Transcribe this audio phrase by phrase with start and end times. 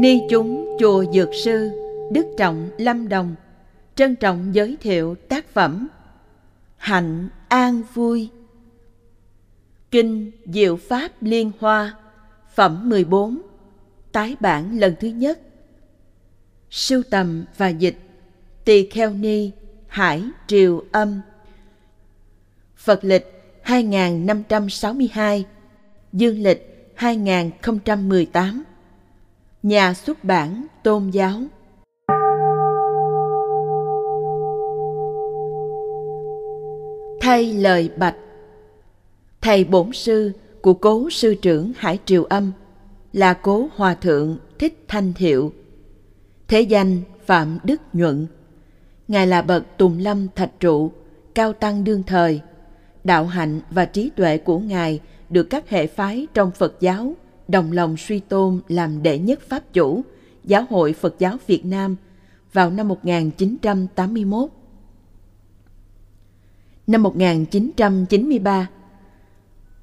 [0.00, 1.70] Ni chúng chùa Dược Sư,
[2.12, 3.34] Đức Trọng Lâm Đồng
[3.94, 5.88] trân trọng giới thiệu tác phẩm
[6.76, 8.28] Hạnh An Vui.
[9.90, 11.94] Kinh Diệu Pháp Liên Hoa
[12.54, 13.42] Phẩm 14
[14.12, 15.40] Tái bản lần thứ nhất.
[16.70, 17.98] Sưu tầm và dịch
[18.64, 19.50] Tỳ Kheo Ni
[19.86, 21.20] Hải Triều Âm.
[22.76, 23.26] Phật lịch
[23.62, 25.44] 2562
[26.12, 28.64] Dương lịch 2018
[29.62, 31.40] Nhà xuất bản Tôn giáo
[37.20, 38.16] Thay lời bạch
[39.40, 42.52] Thầy bổn sư của cố sư trưởng Hải Triều Âm
[43.12, 45.52] là cố hòa thượng Thích Thanh Thiệu.
[46.48, 48.26] Thế danh Phạm Đức Nhuận.
[49.08, 50.92] Ngài là bậc Tùng Lâm Thạch Trụ,
[51.34, 52.40] cao tăng đương thời.
[53.04, 55.00] Đạo hạnh và trí tuệ của Ngài
[55.30, 57.14] được các hệ phái trong Phật giáo
[57.50, 60.02] đồng lòng suy tôn làm đệ nhất Pháp chủ
[60.44, 61.96] Giáo hội Phật giáo Việt Nam
[62.52, 64.50] vào năm 1981.
[66.86, 68.68] Năm 1993,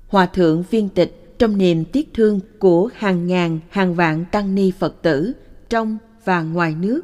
[0.07, 4.71] Hòa thượng viên tịch trong niềm tiếc thương của hàng ngàn hàng vạn tăng ni
[4.71, 5.33] Phật tử
[5.69, 7.01] trong và ngoài nước.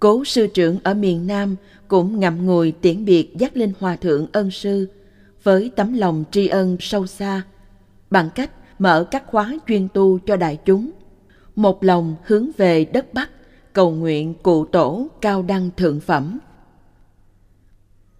[0.00, 1.56] Cố sư trưởng ở miền Nam
[1.88, 4.88] cũng ngậm ngùi tiễn biệt dắt lên Hòa thượng ân sư
[5.42, 7.42] với tấm lòng tri ân sâu xa
[8.10, 10.90] bằng cách mở các khóa chuyên tu cho đại chúng.
[11.56, 13.30] Một lòng hướng về đất Bắc,
[13.72, 16.38] cầu nguyện cụ tổ cao đăng thượng phẩm.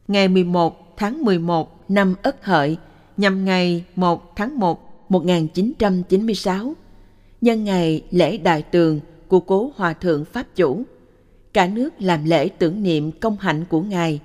[0.09, 2.77] Ngày 11 tháng 11 năm Ất Hợi,
[3.17, 6.75] nhằm ngày 1 tháng 1 1996,
[7.41, 10.83] nhân ngày lễ đại tường của cố hòa thượng Pháp chủ,
[11.53, 14.21] cả nước làm lễ tưởng niệm công hạnh của Ngài.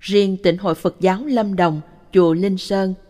[0.00, 1.80] Riêng tỉnh hội Phật giáo Lâm Đồng,
[2.12, 2.94] chùa Linh Sơn–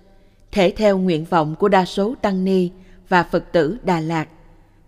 [0.53, 2.71] thể theo nguyện vọng của đa số tăng ni
[3.09, 4.29] và Phật tử Đà Lạt,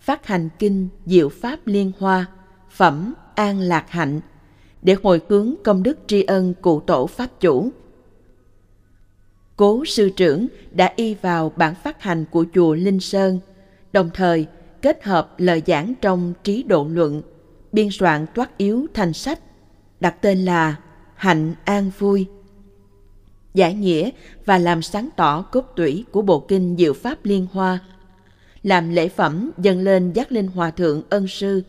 [0.01, 2.27] phát hành kinh Diệu Pháp Liên Hoa,
[2.71, 4.21] phẩm An Lạc Hạnh,
[4.83, 7.71] để hồi hướng công đức tri ân cụ tổ Pháp chủ.
[9.57, 13.39] Cố sư trưởng đã y vào bản phát hành của chùa Linh Sơn,
[13.93, 14.47] đồng thời
[14.83, 17.23] kết hợp lời giảng trong trí độ luận,
[17.73, 19.41] biên soạn toát yếu thành sách,
[20.01, 20.77] đặt tên là
[21.15, 22.27] Hạnh An Vui
[23.55, 24.11] giải nghĩa
[24.45, 27.79] và làm sáng tỏ cốt tủy của bộ kinh Diệu Pháp Liên Hoa,
[28.63, 31.63] làm lễ phẩm dâng lên giác linh hòa thượng ân sư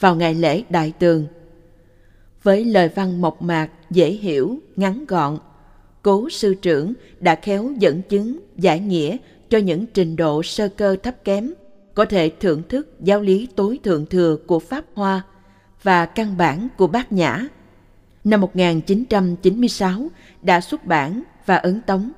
[0.00, 1.26] vào ngày lễ đại tường.
[2.42, 5.38] Với lời văn mộc mạc, dễ hiểu, ngắn gọn,
[6.02, 9.16] cố sư trưởng đã khéo dẫn chứng giải nghĩa
[9.50, 11.52] cho những trình độ sơ cơ thấp kém
[11.94, 15.22] có thể thưởng thức giáo lý tối thượng thừa của Pháp Hoa
[15.82, 17.48] và căn bản của Bát Nhã.
[18.24, 20.08] Năm 1996
[20.42, 22.10] đã xuất bản và ấn tống,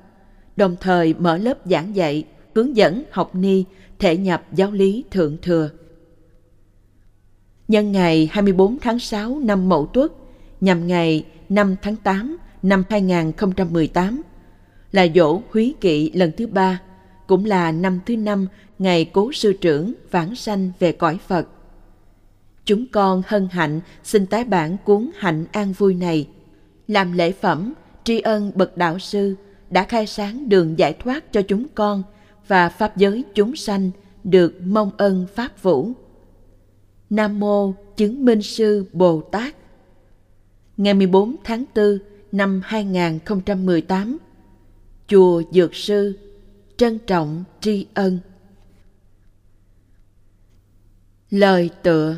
[0.55, 2.25] đồng thời mở lớp giảng dạy,
[2.55, 3.63] hướng dẫn học ni
[3.99, 5.69] thể nhập giáo lý thượng thừa.
[7.67, 10.11] Nhân ngày 24 tháng 6 năm Mậu Tuất,
[10.61, 14.21] nhằm ngày 5 tháng 8 năm 2018,
[14.91, 16.81] là dỗ húy kỵ lần thứ ba,
[17.27, 18.47] cũng là năm thứ năm
[18.79, 21.47] ngày cố sư trưởng vãng sanh về cõi Phật.
[22.65, 26.27] Chúng con hân hạnh xin tái bản cuốn hạnh an vui này,
[26.87, 27.73] làm lễ phẩm
[28.03, 29.35] tri ân bậc đạo sư
[29.69, 32.03] đã khai sáng đường giải thoát cho chúng con
[32.47, 33.91] và pháp giới chúng sanh
[34.23, 35.91] được mong ân pháp vũ.
[37.09, 39.55] Nam mô chứng minh sư Bồ Tát.
[40.77, 41.99] Ngày 14 tháng 4
[42.31, 44.17] năm 2018,
[45.07, 46.17] chùa Dược sư
[46.77, 48.19] trân trọng tri ân.
[51.29, 52.17] Lời tựa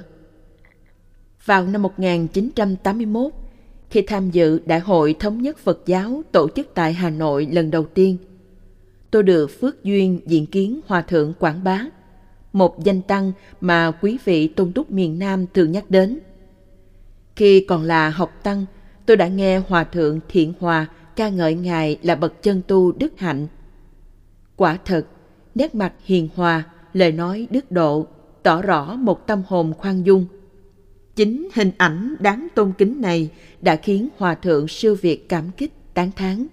[1.45, 3.31] vào năm 1981,
[3.89, 7.71] khi tham dự Đại hội Thống nhất Phật giáo tổ chức tại Hà Nội lần
[7.71, 8.17] đầu tiên.
[9.11, 11.85] Tôi được phước duyên diện kiến Hòa Thượng Quảng Bá,
[12.53, 13.31] một danh tăng
[13.61, 16.19] mà quý vị tôn túc miền Nam thường nhắc đến.
[17.35, 18.65] Khi còn là học tăng,
[19.05, 20.85] tôi đã nghe Hòa Thượng Thiện Hòa
[21.15, 23.47] ca ngợi Ngài là bậc chân tu đức hạnh.
[24.55, 25.05] Quả thật,
[25.55, 26.63] nét mặt hiền hòa,
[26.93, 28.07] lời nói đức độ,
[28.43, 30.25] tỏ rõ một tâm hồn khoan dung–
[31.15, 33.29] Chính hình ảnh đáng tôn kính này
[33.61, 36.47] đã khiến Hòa Thượng siêu việt cảm kích, tán thán.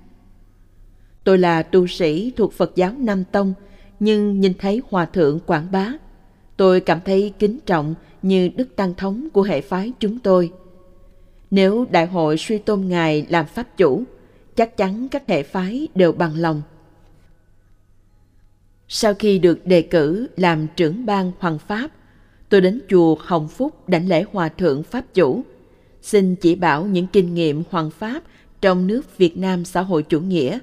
[1.24, 3.54] Tôi là tu sĩ thuộc Phật giáo Nam Tông,
[4.00, 5.92] nhưng nhìn thấy Hòa Thượng quảng bá,
[6.56, 10.52] tôi cảm thấy kính trọng như Đức Tăng Thống của hệ phái chúng tôi.
[11.50, 14.02] Nếu đại hội suy tôn Ngài làm Pháp chủ,
[14.56, 16.62] chắc chắn các hệ phái đều bằng lòng.
[18.88, 21.90] Sau khi được đề cử làm trưởng ban Hoàng Pháp
[22.50, 25.42] tôi đến chùa Hồng Phúc đảnh lễ Hòa Thượng Pháp Chủ,
[26.02, 28.22] xin chỉ bảo những kinh nghiệm hoàng pháp
[28.60, 30.58] trong nước Việt Nam xã hội chủ nghĩa.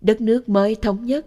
[0.00, 1.26] Đất nước mới thống nhất,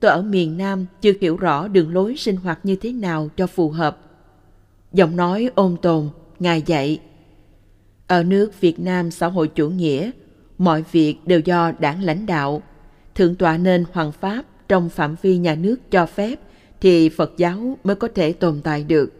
[0.00, 3.46] Tôi ở miền Nam chưa hiểu rõ đường lối sinh hoạt như thế nào cho
[3.46, 3.98] phù hợp.
[4.92, 6.08] Giọng nói ôn tồn,
[6.38, 7.00] Ngài dạy.
[8.06, 10.10] Ở nước Việt Nam xã hội chủ nghĩa,
[10.58, 12.62] mọi việc đều do đảng lãnh đạo.
[13.14, 16.40] Thượng tọa nên hoàng pháp trong phạm vi nhà nước cho phép
[16.80, 19.12] thì Phật giáo mới có thể tồn tại được.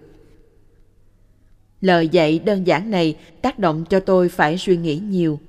[1.81, 5.41] Lời dạy đơn giản này tác động cho tôi phải suy nghĩ nhiều.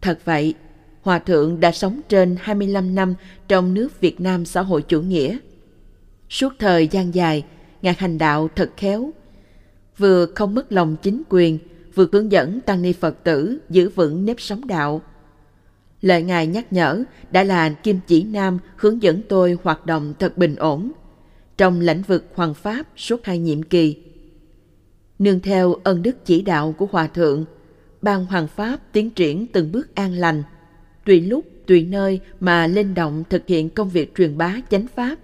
[0.00, 0.54] Thật vậy,
[1.02, 3.14] Hòa Thượng đã sống trên 25 năm
[3.48, 5.38] trong nước Việt Nam xã hội chủ nghĩa.
[6.28, 7.44] Suốt thời gian dài,
[7.82, 9.10] Ngài hành đạo thật khéo,
[9.96, 11.58] vừa không mất lòng chính quyền,
[11.94, 15.02] vừa hướng dẫn tăng ni Phật tử giữ vững nếp sống đạo.
[16.00, 20.38] Lời Ngài nhắc nhở đã là kim chỉ nam hướng dẫn tôi hoạt động thật
[20.38, 20.92] bình ổn
[21.58, 23.96] trong lĩnh vực hoàng pháp suốt hai nhiệm kỳ.
[25.18, 27.44] Nương theo ân đức chỉ đạo của Hòa Thượng,
[28.02, 30.42] ban hoàng pháp tiến triển từng bước an lành,
[31.04, 35.18] tùy lúc tùy nơi mà linh động thực hiện công việc truyền bá chánh pháp,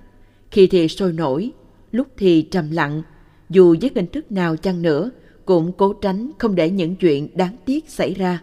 [0.50, 1.50] khi thì sôi nổi,
[1.92, 3.02] lúc thì trầm lặng,
[3.50, 5.10] dù với hình thức nào chăng nữa,
[5.44, 8.42] cũng cố tránh không để những chuyện đáng tiếc xảy ra.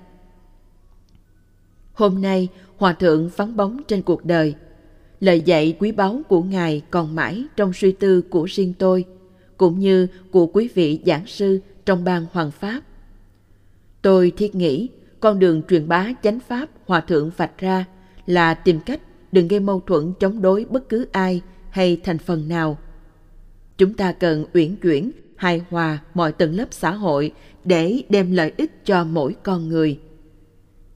[1.93, 2.47] Hôm nay,
[2.77, 4.55] Hòa Thượng vắng bóng trên cuộc đời.
[5.21, 9.05] Lời dạy quý báu của Ngài còn mãi trong suy tư của riêng tôi,
[9.57, 12.81] cũng như của quý vị giảng sư trong ban Hoàng Pháp.
[14.01, 14.89] Tôi thiết nghĩ
[15.19, 17.85] con đường truyền bá chánh Pháp Hòa Thượng vạch ra
[18.25, 19.01] là tìm cách
[19.31, 22.77] đừng gây mâu thuẫn chống đối bất cứ ai hay thành phần nào.
[23.77, 27.31] Chúng ta cần uyển chuyển, hài hòa mọi tầng lớp xã hội
[27.63, 29.99] để đem lợi ích cho mỗi con người.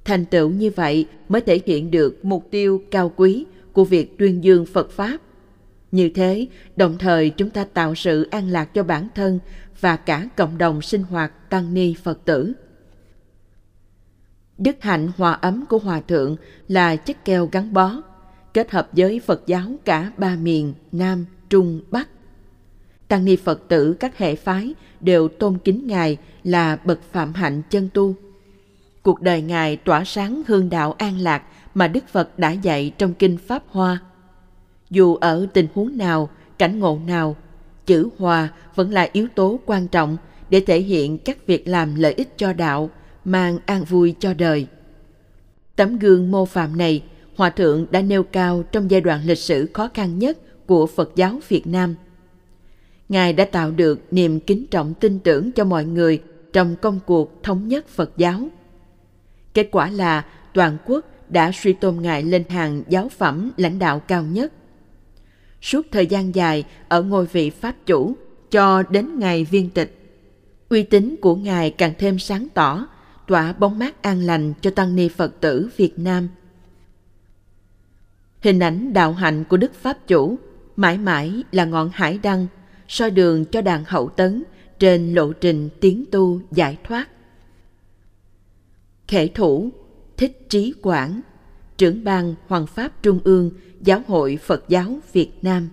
[0.06, 3.46] Thành tựu như vậy mới thể hiện được mục tiêu cao quý
[3.76, 5.18] của việc tuyên dương Phật Pháp.
[5.92, 9.40] Như thế, đồng thời chúng ta tạo sự an lạc cho bản thân
[9.82, 12.54] và cả cộng đồng sinh hoạt tăng ni Phật tử.
[14.58, 16.36] Đức hạnh hòa ấm của Hòa Thượng
[16.68, 18.02] là chất keo gắn bó,
[18.54, 22.10] kết hợp với Phật giáo cả ba miền Nam, Trung, Bắc.
[23.08, 27.62] Tăng ni Phật tử các hệ phái đều tôn kính Ngài là bậc phạm hạnh
[27.70, 28.16] chân tu.
[29.04, 31.44] Cuộc đời Ngài tỏa sáng hương đạo an lạc
[31.76, 34.00] mà Đức Phật đã dạy trong Kinh Pháp Hoa.
[34.90, 37.36] Dù ở tình huống nào, cảnh ngộ nào,
[37.86, 40.18] chữ hòa vẫn là yếu tố quan trọng
[40.50, 42.90] để thể hiện các việc làm lợi ích cho đạo,
[43.26, 44.68] mang an vui cho đời.
[45.76, 47.04] Tấm gương mô phạm này,
[47.36, 50.38] Hòa Thượng đã nêu cao trong giai đoạn lịch sử khó khăn nhất
[50.68, 51.96] của Phật giáo Việt Nam.
[53.10, 56.22] Ngài đã tạo được niềm kính trọng tin tưởng cho mọi người
[56.54, 58.48] trong công cuộc thống nhất Phật giáo.
[59.54, 64.00] Kết quả là toàn quốc đã suy tôn Ngài lên hàng giáo phẩm lãnh đạo
[64.00, 64.54] cao nhất.
[65.62, 68.16] Suốt thời gian dài ở ngôi vị Pháp chủ
[68.52, 69.98] cho đến ngày viên tịch,
[70.70, 72.88] uy tín của Ngài càng thêm sáng tỏ,
[73.28, 76.28] tỏa bóng mát an lành cho tăng ni Phật tử Việt Nam.
[78.42, 80.38] Hình ảnh đạo hạnh của Đức Pháp chủ
[80.76, 82.48] mãi mãi là ngọn hải đăng
[82.88, 84.44] soi đường cho đàn hậu tấn
[84.80, 87.10] trên lộ trình tiến tu giải thoát.
[89.08, 89.72] Khể thủ
[90.18, 91.22] Thích Trí Quảng,
[91.78, 93.52] trưởng ban Hoàng Pháp Trung ương
[93.82, 95.70] Giáo hội Phật giáo Việt Nam.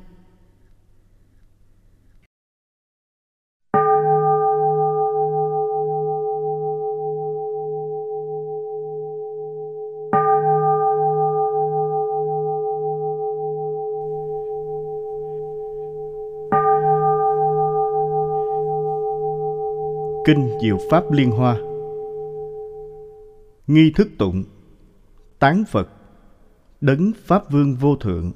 [20.27, 21.72] Kinh Diệu Pháp Liên Hoa
[23.67, 24.45] Nghi thức tụng,
[25.39, 25.89] Tán Phật,
[26.81, 28.33] Đấng Pháp Vương Vô Thượng,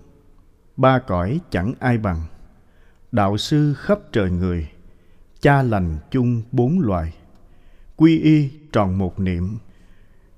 [0.77, 2.23] Ba cõi chẳng ai bằng,
[3.13, 4.69] Đạo sư khắp trời người,
[5.41, 7.15] Cha lành chung bốn loài,
[7.97, 9.59] Quy y tròn một niệm,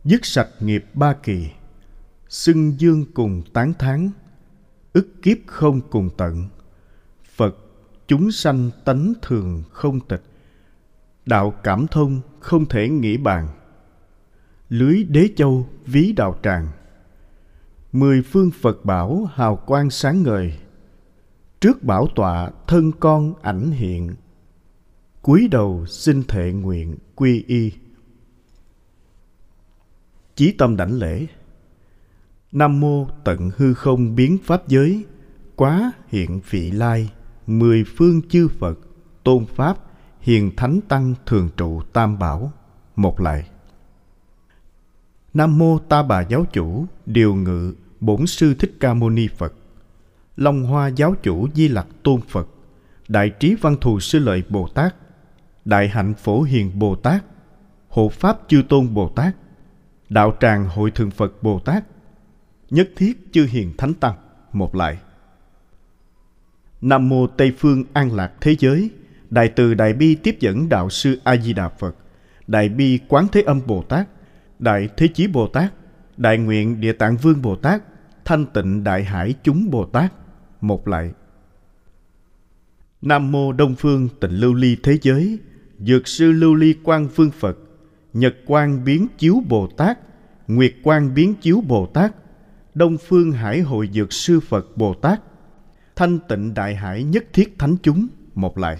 [0.04, 1.50] Dứt sạch nghiệp ba kỳ,
[2.28, 4.10] Xưng dương cùng tán thán,
[4.92, 6.48] Ức kiếp không cùng tận,
[7.34, 7.56] Phật
[8.06, 10.22] chúng sanh tánh thường không tịch,
[11.26, 13.48] đạo cảm thông không thể nghĩ bàn
[14.68, 16.68] lưới đế châu ví đạo tràng.
[17.92, 20.52] Mười phương phật bảo hào quang sáng ngời.
[21.60, 24.14] Trước bảo tọa thân con ảnh hiện.
[25.22, 27.72] Cúi đầu xin thệ nguyện quy y.
[30.34, 31.26] Chí tâm đảnh lễ.
[32.52, 35.04] Nam mô tận hư không biến pháp giới,
[35.56, 37.10] quá hiện vị lai,
[37.46, 38.78] mười phương chư phật,
[39.24, 39.76] tôn pháp,
[40.20, 42.52] hiền thánh tăng thường trụ tam bảo.
[42.96, 43.48] Một lại
[45.38, 49.54] nam mô ta bà giáo chủ điều ngự bổn sư thích ca mâu ni phật
[50.36, 52.48] long hoa giáo chủ di lặc tôn phật
[53.08, 54.94] đại trí văn thù sư lợi bồ tát
[55.64, 57.24] đại hạnh phổ hiền bồ tát
[57.88, 59.36] hộ pháp chư tôn bồ tát
[60.08, 61.84] đạo tràng hội thượng phật bồ tát
[62.70, 64.14] nhất thiết chư hiền thánh tăng
[64.52, 64.98] một lại
[66.80, 68.90] Nam mô Tây phương an lạc thế giới.
[69.30, 71.96] Đại từ Đại bi tiếp dẫn đạo sư A Di Đà Phật.
[72.46, 74.08] Đại bi Quán Thế Âm Bồ Tát,
[74.58, 75.72] Đại Thế Chí Bồ Tát,
[76.16, 77.82] Đại nguyện Địa Tạng Vương Bồ Tát,
[78.24, 80.12] Thanh Tịnh Đại Hải chúng Bồ Tát.
[80.60, 81.12] Một lại.
[83.02, 85.38] Nam mô Đông phương Tịnh Lưu Ly thế giới,
[85.78, 87.58] Dược sư Lưu Ly Quang Phương Phật,
[88.12, 89.98] Nhật Quang biến chiếu Bồ Tát,
[90.48, 92.14] Nguyệt Quang biến chiếu Bồ Tát,
[92.74, 95.20] Đông phương Hải hội Dược sư Phật Bồ Tát,
[95.96, 98.78] Thanh Tịnh Đại Hải nhất thiết thánh chúng một lại.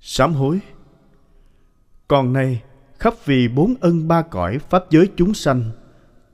[0.00, 0.60] Sám hối
[2.08, 2.62] Còn nay,
[3.02, 5.70] khắp vì bốn ân ba cõi pháp giới chúng sanh,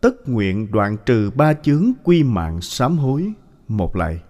[0.01, 3.33] tất nguyện đoạn trừ ba chướng quy mạng sám hối
[3.69, 4.21] một lại.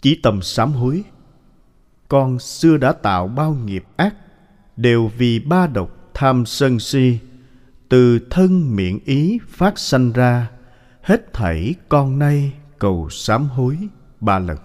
[0.00, 1.04] Chỉ tầm sám hối,
[2.08, 4.16] con xưa đã tạo bao nghiệp ác,
[4.76, 7.18] đều vì ba độc tham sân si,
[7.88, 10.50] từ thân miệng ý phát sanh ra,
[11.02, 13.78] hết thảy con nay cầu sám hối
[14.20, 14.58] ba lần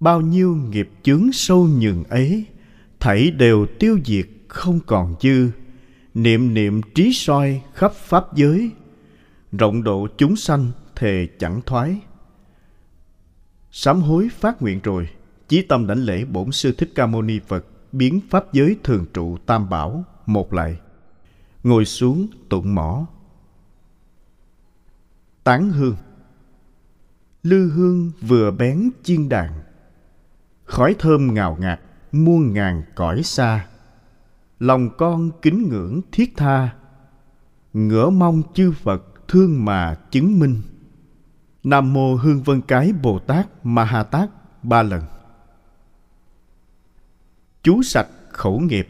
[0.00, 2.46] bao nhiêu nghiệp chướng sâu nhường ấy
[3.00, 5.50] thảy đều tiêu diệt không còn dư.
[6.14, 8.70] Niệm niệm trí soi khắp pháp giới,
[9.52, 12.00] rộng độ chúng sanh thề chẳng thoái.
[13.70, 15.08] Sám hối phát nguyện rồi,
[15.48, 19.06] chí tâm đảnh lễ bổn sư thích ca mâu ni phật, biến pháp giới thường
[19.14, 20.80] trụ tam bảo một lại.
[21.62, 23.06] Ngồi xuống tụng mỏ.
[25.44, 25.96] Tán hương.
[27.42, 29.52] Lư hương vừa bén chiên đàn.
[30.64, 31.80] Khói thơm ngào ngạt
[32.12, 33.66] muôn ngàn cõi xa.
[34.58, 36.74] Lòng con kính ngưỡng thiết tha,
[37.72, 40.62] ngỡ mong chư phật thương mà chứng minh.
[41.64, 44.30] Nam mô hương vân cái bồ tát ma ha tát
[44.62, 45.02] ba lần.
[47.62, 48.88] Chú sạch khẩu nghiệp.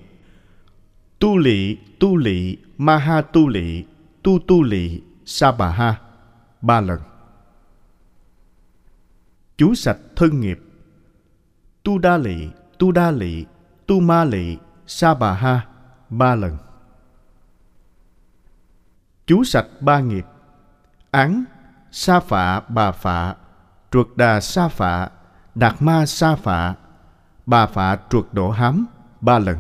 [1.19, 3.85] Tu lị tu lị, ma ha tu lị,
[4.23, 6.01] tu tu lị, sa bà ha,
[6.61, 7.01] ba lần.
[9.57, 10.61] Chú sạch thân nghiệp.
[11.83, 12.49] Tu đa lị
[12.79, 13.45] tu đa lị
[13.87, 14.57] tu ma lị
[14.87, 15.67] sa bà ha
[16.11, 16.57] ba lần.
[19.27, 20.27] Chú sạch ba nghiệp,
[21.11, 21.45] án
[21.91, 23.35] sa phạ bà phạ
[23.91, 25.11] truật đà sa phạ
[25.55, 26.75] đạt ma sa phạ
[27.47, 28.87] bà phạ truật đổ hám
[29.21, 29.57] ba lần.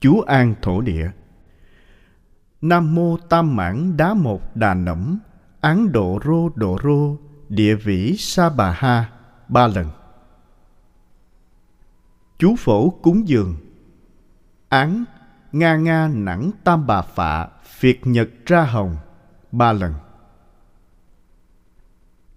[0.00, 1.10] Chú an thổ địa
[2.60, 5.18] nam mô tam mãn đá một đà nẫm
[5.60, 7.16] án độ rô độ rô
[7.48, 9.10] địa vĩ sa bà ha
[9.48, 9.86] ba lần
[12.38, 13.56] chú phổ cúng dường.
[14.68, 15.04] Án,
[15.52, 18.96] nga nga nẵng tam bà phạ phiệt nhật ra hồng,
[19.52, 19.94] ba lần.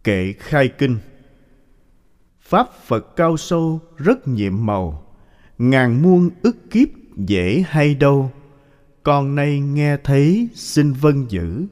[0.03, 0.97] Kệ khai kinh.
[2.41, 5.03] Pháp phật cao sâu, rất nhiệm màu.
[5.57, 8.31] Ngàn muôn ức kiếp dễ hay đâu.
[9.03, 11.65] Con nay nghe thấy, xin vân giữ.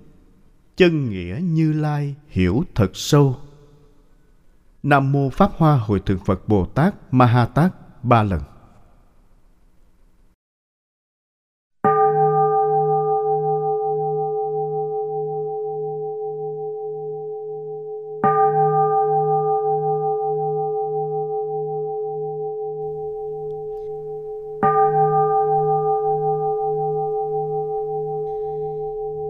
[0.77, 3.38] Chân nghĩa như lai hiểu thật sâu.
[4.83, 7.71] Nam mô pháp hoa hội thượng phật bồ tát ma ha tát
[8.03, 8.39] ba lần.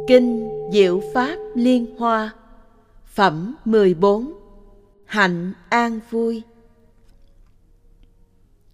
[0.09, 2.31] Kinh Diệu Pháp Liên Hoa
[3.05, 4.33] Phẩm 14
[5.05, 6.43] Hạnh an vui.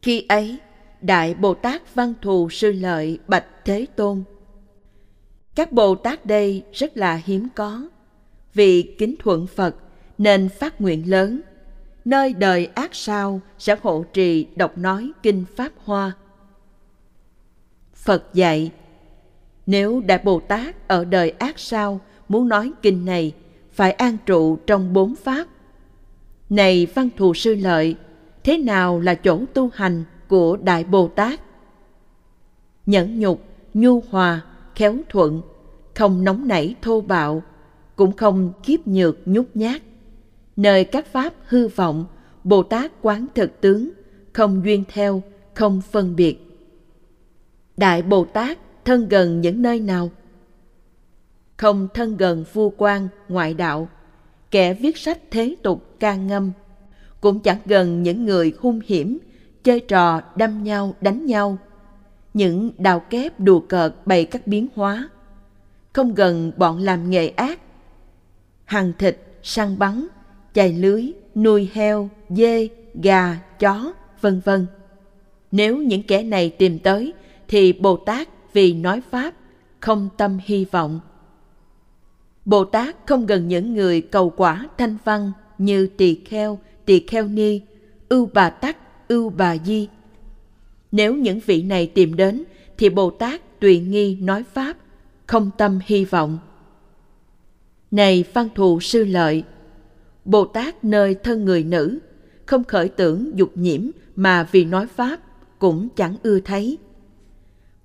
[0.05, 0.57] Khi ấy,
[1.01, 4.23] Đại Bồ Tát Văn Thù Sư Lợi Bạch Thế Tôn.
[5.55, 7.87] Các Bồ Tát đây rất là hiếm có.
[8.53, 9.75] Vì kính thuận Phật
[10.17, 11.41] nên phát nguyện lớn.
[12.05, 16.11] Nơi đời ác sao sẽ hộ trì đọc nói Kinh Pháp Hoa.
[17.93, 18.71] Phật dạy
[19.65, 23.33] nếu Đại Bồ Tát ở đời ác sao muốn nói kinh này,
[23.71, 25.47] phải an trụ trong bốn pháp.
[26.49, 27.95] Này văn thù sư lợi,
[28.45, 31.39] thế nào là chỗ tu hành của Đại Bồ Tát?
[32.85, 33.41] Nhẫn nhục,
[33.73, 34.41] nhu hòa,
[34.75, 35.41] khéo thuận,
[35.95, 37.43] không nóng nảy thô bạo,
[37.95, 39.81] cũng không kiếp nhược nhút nhát.
[40.55, 42.05] Nơi các pháp hư vọng,
[42.43, 43.89] Bồ Tát quán thực tướng,
[44.33, 45.23] không duyên theo,
[45.53, 46.37] không phân biệt.
[47.77, 50.09] Đại Bồ Tát thân gần những nơi nào
[51.57, 53.89] không thân gần vua quan ngoại đạo
[54.51, 56.51] kẻ viết sách thế tục ca ngâm
[57.21, 59.17] cũng chẳng gần những người hung hiểm
[59.63, 61.57] chơi trò đâm nhau đánh nhau.
[62.33, 65.09] Những đào kép đùa cợt bày các biến hóa.
[65.93, 67.59] Không gần bọn làm nghề ác.
[68.65, 70.07] Hàng thịt săn bắn
[70.53, 74.65] chài lưới nuôi heo dê gà chó vân vân.
[75.51, 77.13] Nếu những kẻ này tìm tới
[77.47, 79.33] thì bồ tát vì nói pháp
[79.79, 80.99] không tâm hy vọng.
[82.45, 87.27] Bồ Tát không gần những người cầu quả thanh văn như tỳ kheo, tỳ kheo
[87.27, 87.61] ni,
[88.09, 88.77] ưu bà tắc,
[89.07, 89.87] ưu bà di.
[90.91, 92.43] Nếu những vị này tìm đến
[92.77, 94.77] thì Bồ Tát tùy nghi nói Pháp,
[95.27, 96.39] không tâm hy vọng.
[97.91, 99.43] Này văn thù sư lợi,
[100.25, 101.99] Bồ Tát nơi thân người nữ,
[102.45, 103.81] không khởi tưởng dục nhiễm
[104.15, 105.19] mà vì nói Pháp
[105.59, 106.77] cũng chẳng ưa thấy.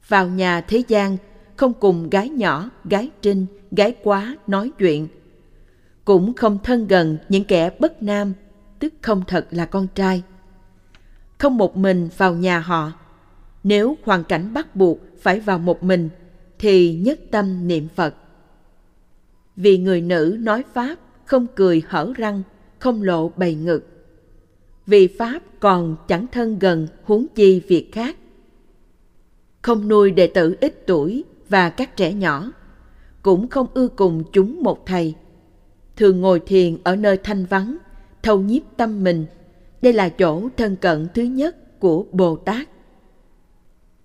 [0.09, 1.17] Vào nhà thế gian,
[1.57, 5.09] không cùng gái nhỏ, gái trinh, gái quá nói chuyện.
[6.05, 8.33] Cũng không thân gần những kẻ bất nam,
[8.81, 10.23] tức không thật là con trai.
[11.39, 12.93] Không một mình vào nhà họ.
[13.65, 16.09] Nếu hoàn cảnh bắt buộc phải vào một mình,
[16.59, 18.15] thì nhất tâm niệm Phật.
[19.57, 22.43] Vì người nữ nói Pháp không cười hở răng,
[22.79, 23.87] không lộ bầy ngực.
[24.87, 28.17] Vì Pháp còn chẳng thân gần huống chi việc khác.
[29.63, 32.53] Không nuôi đệ tử ít tuổi và các trẻ nhỏ,
[33.23, 35.15] cũng không ưa cùng chúng một thầy.
[35.97, 37.77] Thường ngồi thiền ở nơi thanh vắng,
[38.23, 39.27] thâu nhiếp tâm mình.
[39.83, 42.69] Đây là chỗ thân cận thứ nhất của Bồ Tát.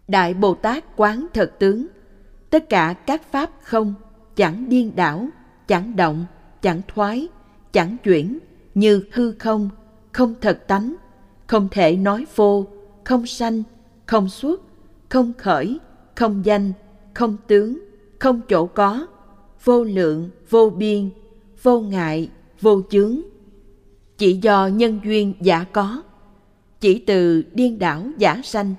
[0.07, 1.88] Đại Bồ Tát quán thật tướng,
[2.50, 3.93] tất cả các pháp không,
[4.36, 5.27] chẳng điên đảo,
[5.67, 6.25] chẳng động,
[6.62, 7.27] chẳng thoái,
[7.72, 8.39] chẳng chuyển,
[8.75, 9.69] như hư không,
[10.12, 10.95] không thật tánh,
[11.48, 12.65] không thể nói vô,
[13.03, 13.63] không sanh,
[14.05, 14.62] không xuất,
[15.10, 15.79] không khởi,
[16.15, 16.74] không danh,
[17.13, 17.79] không tướng,
[18.19, 19.07] không chỗ có,
[19.63, 21.10] vô lượng, vô biên,
[21.63, 22.29] vô ngại,
[22.62, 23.22] vô chướng.
[24.17, 26.03] Chỉ do nhân duyên giả có,
[26.79, 28.75] chỉ từ điên đảo giả sanh,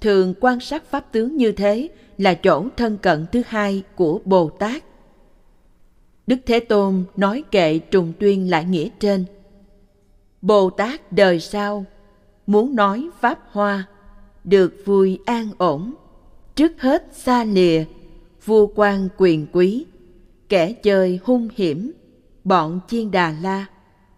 [0.00, 4.48] thường quan sát pháp tướng như thế là chỗ thân cận thứ hai của Bồ
[4.48, 4.84] Tát.
[6.26, 9.24] Đức Thế Tôn nói kệ trùng tuyên lại nghĩa trên.
[10.42, 11.84] Bồ Tát đời sau
[12.46, 13.84] muốn nói Pháp Hoa,
[14.44, 15.94] được vui an ổn,
[16.54, 17.84] trước hết xa lìa,
[18.44, 19.86] vua quan quyền quý,
[20.48, 21.92] kẻ chơi hung hiểm,
[22.44, 23.66] bọn chiên đà la,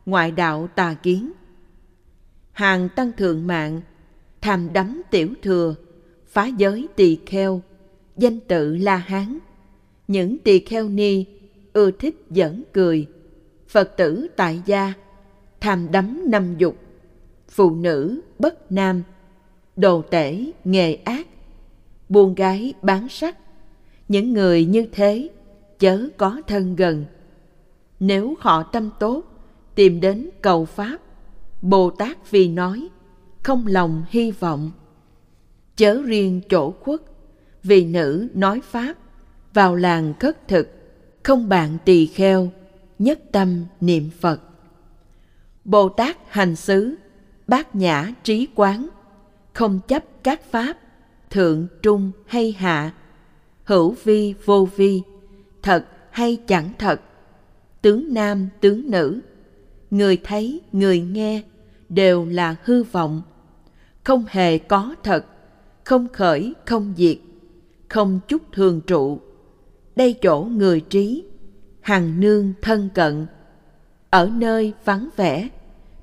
[0.06, 1.32] ngoại đạo tà kiến.
[2.52, 3.80] Hàng tăng thượng mạng,
[4.40, 5.74] tham đắm tiểu thừa,
[6.26, 7.62] phá giới tỳ kheo,
[8.16, 9.38] danh tự la hán.
[10.08, 11.24] Những tỳ kheo ni
[11.72, 13.06] ưa thích giỡn cười,
[13.68, 14.92] Phật tử tại gia,
[15.60, 16.76] tham đắm năm dục,
[17.48, 19.02] phụ nữ bất nam,
[19.76, 21.26] đồ tể nghề ác,
[22.08, 23.38] buôn gái bán sắc.
[24.08, 25.28] Những người như thế
[25.78, 27.04] chớ có thân gần.
[28.00, 29.22] Nếu họ tâm tốt,
[29.74, 30.98] tìm đến cầu Pháp,
[31.62, 32.88] Bồ Tát vì nói,
[33.42, 34.70] không lòng hy vọng.
[35.76, 37.00] Chớ riêng chỗ khuất,
[37.62, 38.94] vì nữ nói Pháp,
[39.54, 40.68] vào làng khất thực,
[41.22, 42.50] không bạn tỳ kheo,
[42.98, 44.40] nhất tâm niệm Phật.
[45.64, 46.94] Bồ Tát hành xứ,
[47.46, 48.88] bát nhã trí quán,
[49.52, 50.78] không chấp các pháp,
[51.30, 52.92] thượng trung hay hạ,
[53.64, 55.02] hữu vi vô vi,
[55.62, 57.00] thật hay chẳng thật,
[57.82, 59.20] tướng nam tướng nữ,
[59.94, 61.42] người thấy người nghe
[61.88, 63.22] đều là hư vọng,
[64.04, 65.26] không hề có thật,
[65.85, 67.16] không khởi không diệt,
[67.88, 69.18] không chút thường trụ.
[69.96, 71.24] Đây chỗ người trí,
[71.80, 73.26] hằng nương thân cận,
[74.11, 75.48] ở nơi vắng vẻ,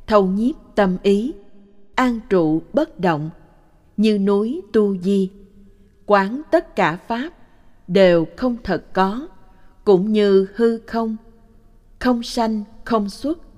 [0.07, 1.33] thâu nhiếp tâm ý,
[1.95, 3.29] an trụ bất động,
[3.97, 5.31] như núi tu di,
[6.05, 7.29] quán tất cả pháp
[7.87, 9.27] đều không thật có,
[9.83, 11.17] cũng như hư không,
[11.99, 13.50] không sanh, không xuất,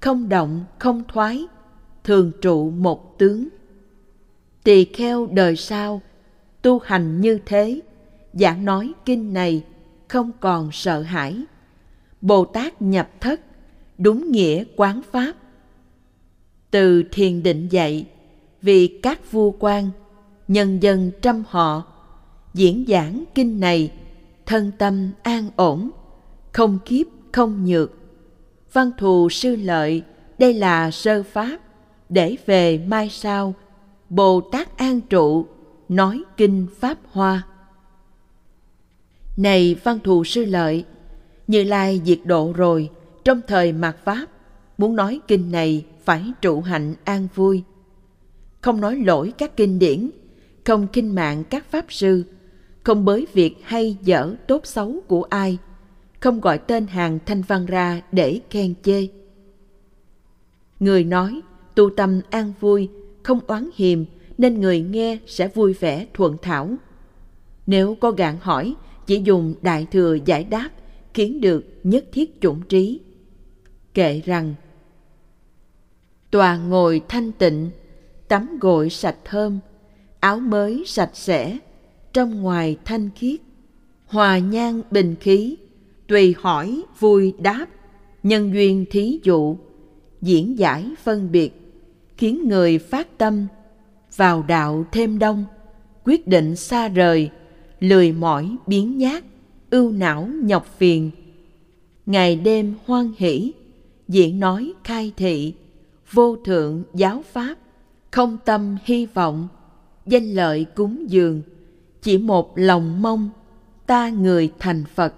[0.00, 1.46] không động, không thoái,
[2.04, 3.48] thường trụ một tướng.
[4.64, 6.02] Tỳ kheo đời sau,
[6.62, 7.80] tu hành như thế,
[8.32, 9.64] giảng nói kinh này
[10.08, 11.42] không còn sợ hãi.
[12.20, 13.40] Bồ Tát nhập thất,
[13.98, 15.32] đúng nghĩa quán pháp.
[16.70, 18.06] Từ thiền định dạy,
[18.62, 19.90] vì các vua quan,
[20.48, 21.82] nhân dân trăm họ,
[22.54, 23.92] diễn giảng kinh này,
[24.46, 25.90] thân tâm an ổn,
[26.52, 27.97] không kiếp không nhược.
[28.78, 30.02] Văn thù sư lợi,
[30.38, 31.58] đây là sơ pháp,
[32.08, 33.54] để về mai sau,
[34.08, 35.46] Bồ Tát an trụ,
[35.88, 37.42] nói kinh Pháp Hoa.
[39.36, 40.84] Này văn thù sư lợi,
[41.46, 42.90] Như Lai diệt độ rồi,
[43.24, 44.26] trong thời mạt Pháp,
[44.78, 47.62] muốn nói kinh này phải trụ hạnh an vui.
[48.60, 50.10] Không nói lỗi các kinh điển,
[50.64, 52.24] không kinh mạng các pháp sư,
[52.82, 55.58] không bới việc hay dở tốt xấu của ai,
[56.20, 59.08] không gọi tên hàng thanh văn ra để khen chê.
[60.80, 61.40] Người nói,
[61.74, 62.88] tu tâm an vui,
[63.22, 64.04] không oán hiềm,
[64.38, 66.74] nên người nghe sẽ vui vẻ thuận thảo.
[67.66, 68.74] Nếu có gạn hỏi,
[69.06, 70.70] chỉ dùng đại thừa giải đáp,
[71.14, 73.00] khiến được nhất thiết chủng trí.
[73.94, 74.54] Kệ rằng,
[76.30, 77.70] Tòa ngồi thanh tịnh,
[78.28, 79.58] tắm gội sạch thơm,
[80.20, 81.58] áo mới sạch sẽ,
[82.12, 83.40] trong ngoài thanh khiết,
[84.06, 85.56] hòa nhang bình khí,
[86.08, 87.66] tùy hỏi, vui đáp.
[88.22, 89.56] Nhân duyên thí dụ.
[90.22, 91.72] Diễn giải phân biệt.
[92.16, 93.46] Khiến người phát tâm.
[94.16, 95.44] Vào đạo thêm đông.
[96.04, 97.30] Quyết định xa rời.
[97.80, 99.24] Lười mỏi biến nhát.
[99.70, 101.10] Ưu não nhọc phiền.
[102.06, 103.52] Ngày đêm hoan hỷ.
[104.08, 105.54] Diễn nói khai thị.
[106.12, 107.54] Vô thượng giáo pháp.
[108.10, 109.48] Không tâm hy vọng.
[110.06, 111.42] Danh lợi cúng dường.
[112.02, 113.30] Chỉ một lòng mong.
[113.86, 115.14] Ta người thành phật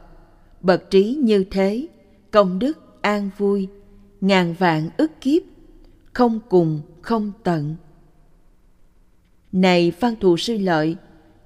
[0.61, 1.87] bậc trí như thế,
[2.31, 3.69] công đức an vui,
[4.21, 5.43] ngàn vạn ức kiếp,
[6.13, 7.77] không cùng, không tận.
[9.53, 10.97] Này văn thù sư lợi,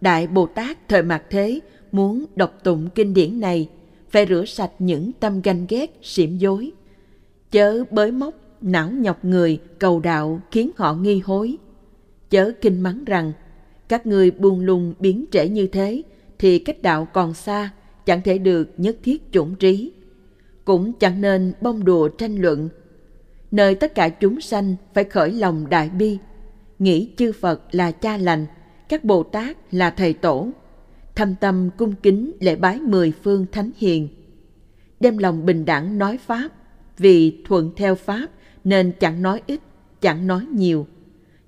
[0.00, 1.61] đại bồ tát thời mạt thế
[1.92, 3.68] muốn đọc tụng kinh điển này,
[4.11, 6.72] phải rửa sạch những tâm ganh ghét xỉm dối.
[7.50, 11.57] Chớ bới móc, não nhọc người cầu đạo khiến họ nghi hối.
[12.31, 13.33] Chớ kinh mắng rằng,
[13.88, 16.03] các người buông lung biến trễ như thế
[16.38, 17.70] thì cách đạo còn xa
[18.07, 19.93] chẳng thể được nhất thiết chủng trí.
[20.64, 22.69] Cũng chẳng nên bông đùa tranh luận.
[23.51, 26.19] Nơi tất cả chúng sanh phải khởi lòng đại bi,
[26.79, 28.47] nghĩ chư phật là cha lành,
[28.88, 30.49] các bồ tát là thầy tổ,
[31.14, 34.09] thâm tâm cung kính lễ bái mười phương thánh hiền.
[35.01, 36.49] Đem lòng bình đẳng nói pháp,
[36.99, 38.27] vì thuận theo pháp
[38.64, 39.61] nên chẳng nói ít,
[40.01, 40.87] chẳng nói nhiều.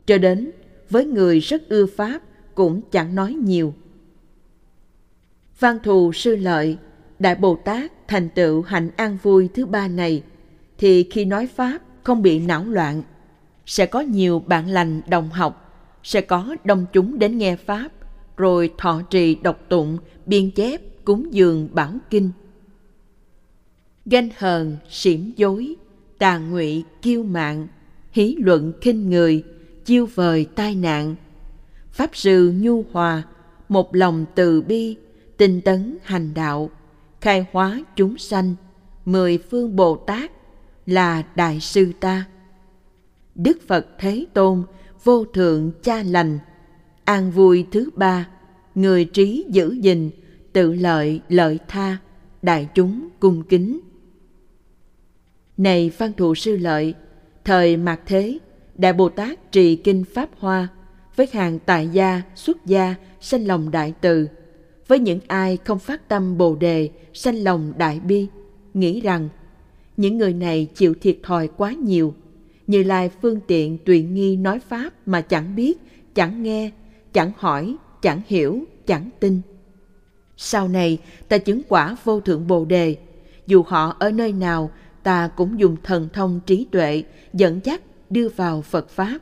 [0.07, 0.51] Cho đến
[0.91, 2.23] với người rất ưa pháp
[2.55, 3.75] cũng chẳng nói nhiều
[5.61, 6.77] văn thù sư lợi,
[7.19, 10.23] đại bồ tát thành tựu hạnh an vui thứ ba này,
[10.79, 13.03] thì khi nói pháp không bị não loạn,
[13.67, 17.89] sẽ có nhiều bạn lành đồng học, sẽ có đông chúng đến nghe pháp,
[18.37, 22.31] rồi thọ trì đọc tụng, biên chép, cúng dường bảo kinh.
[24.07, 25.75] Ganh hờn xỉm dối,
[26.19, 27.67] tà ngụy, kiêu mạng,
[28.13, 29.43] hí luận khinh người,
[29.85, 31.15] chiêu vời tai nạn.
[31.91, 33.23] Pháp sư nhu hòa,
[33.69, 34.97] một lòng từ bi
[35.37, 36.71] tinh tấn hành đạo,
[37.21, 38.55] khai hóa chúng sanh,
[39.05, 40.31] mười phương bồ tát
[40.87, 42.25] là đại sư ta.
[43.35, 44.63] Đức phật thế tôn,
[45.05, 46.39] vô thượng cha lành,
[47.05, 48.29] an vui thứ ba,
[48.75, 50.11] người trí giữ gìn,
[50.53, 51.97] tự lợi lợi tha,
[52.43, 53.81] đại chúng cung kính.
[55.57, 56.95] Này văn thụ sư lợi,
[57.45, 58.39] thời mạt thế,
[58.75, 60.69] đại bồ tát trì kinh pháp hoa,
[61.17, 64.29] với hàng tại gia, xuất gia, sanh lòng đại từ
[64.89, 68.27] với những ai không phát tâm bồ đề, sanh lòng đại bi,
[68.75, 69.29] nghĩ rằng
[69.97, 72.15] những người này chịu thiệt thòi quá nhiều,
[72.67, 75.79] như lai phương tiện tùy nghi nói pháp mà chẳng biết,
[76.15, 76.71] chẳng nghe,
[77.13, 79.41] chẳng hỏi, chẳng hiểu, chẳng tin.
[80.37, 82.97] Sau này, ta chứng quả vô thượng bồ đề.
[83.47, 84.71] Dù họ ở nơi nào,
[85.03, 89.19] ta cũng dùng thần thông trí tuệ, dẫn dắt đưa vào phật pháp.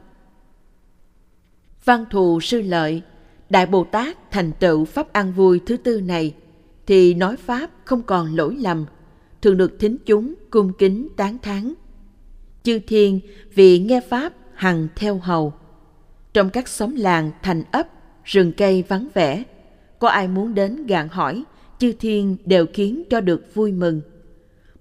[1.84, 3.02] Văn thù sư lợi
[3.54, 6.34] đại bồ tát thành tựu pháp an vui thứ tư này,
[6.86, 8.84] thì nói pháp không còn lỗi lầm,
[9.42, 11.74] thường được thính chúng cung kính tán thán.
[12.62, 13.20] Chư thiên
[13.54, 15.52] vì nghe pháp hằng theo hầu,
[16.32, 17.88] trong các xóm làng thành ấp,
[18.24, 19.42] rừng cây vắng vẻ,
[19.98, 21.44] có ai muốn đến gạn hỏi,
[21.78, 24.00] chư thiên đều khiến cho được vui mừng.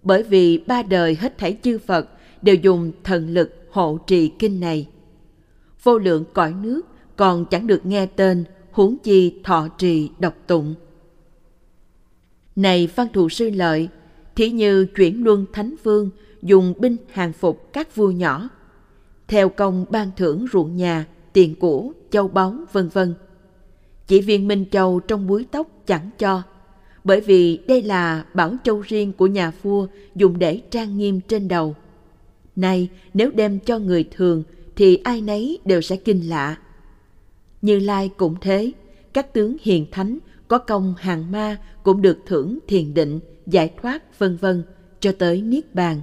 [0.03, 2.09] Bởi vì ba đời hết thảy chư phật
[2.41, 4.87] đều dùng thần lực hộ trì kinh này.
[5.83, 6.81] Vô lượng cõi nước
[7.15, 10.75] còn chẳng được nghe tên huống chi thọ trì độc tụng.
[12.55, 13.89] Này văn thù sư lợi,
[14.35, 16.09] thí như chuyển luân thánh vương,
[16.41, 18.49] dùng binh hàng phục các vua nhỏ,
[19.27, 23.13] theo công ban thưởng ruộng nhà, tiền cũ châu báu, vân vân.
[24.07, 26.41] Chỉ viên minh châu trong búi tóc chẳng cho,
[27.03, 31.47] bởi vì đây là bảo châu riêng của nhà vua dùng để trang nghiêm trên
[31.47, 31.75] đầu.
[32.55, 34.43] Nay, nếu đem cho người thường,
[34.75, 36.57] thì ai nấy đều sẽ kinh lạ
[37.63, 38.71] như lai cũng thế,
[39.13, 44.19] các tướng hiền thánh, có công hàng ma cũng được thưởng thiền định, giải thoát,
[44.19, 44.63] vân vân,
[44.99, 46.01] cho tới niết bàn.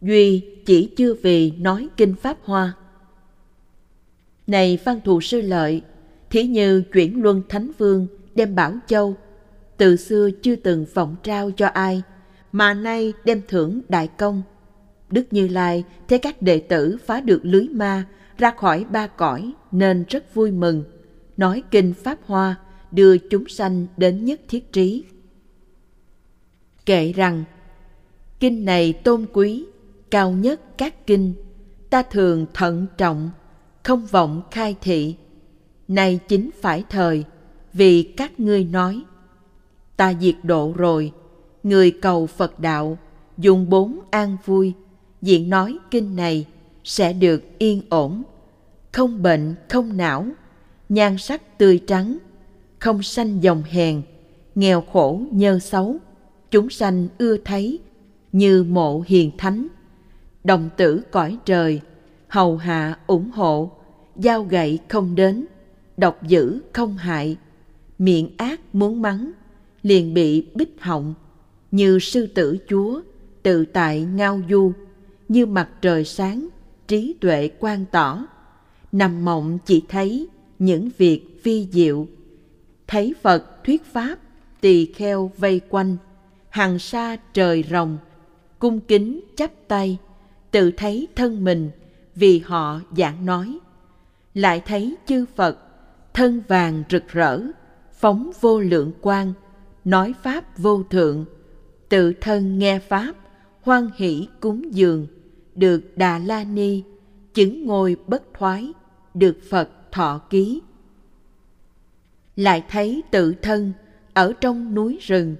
[0.00, 2.72] Duy chỉ chưa vì nói kinh pháp hoa.
[4.46, 5.82] Này văn thù sư lợi,
[6.30, 9.16] thí như chuyển luân thánh vương đem bảo châu,
[9.76, 12.02] từ xưa chưa từng vọng trao cho ai,
[12.52, 14.42] mà nay đem thưởng đại công.
[15.10, 18.04] Đức như lai thấy các đệ tử phá được lưới ma,
[18.38, 20.84] ra khỏi ba cõi nên rất vui mừng.
[21.36, 22.56] Nói kinh pháp hoa,
[22.90, 25.04] đưa chúng sanh đến nhất thiết trí.
[26.86, 27.44] Kể rằng,
[28.40, 29.64] kinh này tôn quý,
[30.10, 31.34] cao nhất các kinh.
[31.90, 33.30] Ta thường thận trọng,
[33.82, 35.14] không vọng khai thị.
[35.88, 37.24] Nay chính phải thời,
[37.72, 39.02] vì các ngươi nói.
[39.96, 41.12] Ta diệt độ rồi,
[41.62, 42.98] người cầu phật đạo,
[43.38, 44.72] dùng bốn an vui.
[45.22, 46.46] Diện nói kinh này
[46.84, 48.22] sẽ được yên ổn
[48.94, 50.26] không bệnh, không não,
[50.88, 52.18] nhan sắc tươi trắng,
[52.78, 54.02] không sanh dòng hèn,
[54.54, 55.96] nghèo khổ nhơ xấu,
[56.50, 57.78] chúng sanh ưa thấy
[58.32, 59.66] như mộ hiền thánh,
[60.44, 61.80] đồng tử cõi trời,
[62.28, 63.70] hầu hạ ủng hộ
[64.16, 65.46] dao gậy không đến,
[65.96, 67.36] độc dữ không hại,
[67.98, 69.30] miệng ác muốn mắng,
[69.82, 71.14] liền bị bích họng,
[71.70, 73.00] như sư tử chúa,
[73.42, 74.72] tự tại ngao du,
[75.28, 76.48] như mặt trời sáng,
[76.88, 78.26] trí tuệ quan tỏ
[78.94, 80.28] nằm mộng chỉ thấy
[80.58, 82.06] những việc phi diệu.
[82.86, 84.18] Thấy phật thuyết pháp
[84.60, 85.96] tỳ kheo vây quanh.
[86.48, 87.98] Hàng xa trời rồng,
[88.58, 89.98] cung kính chắp tay,
[90.50, 91.70] tự thấy thân mình
[92.14, 93.58] vì họ giảng nói.
[94.34, 95.58] Lại thấy chư phật,
[96.14, 97.40] thân vàng rực rỡ,
[97.92, 99.32] phóng vô lượng quang,
[99.84, 101.24] nói pháp vô thượng.
[101.88, 103.12] Tự thân nghe pháp,
[103.62, 105.06] hoan hỷ cúng dường,
[105.54, 106.82] được đà la ni,
[107.34, 108.72] chứng ngôi bất thoái
[109.14, 110.62] được phật thọ ký.
[112.36, 113.72] Lại thấy tự thân
[114.14, 115.36] ở trong núi rừng,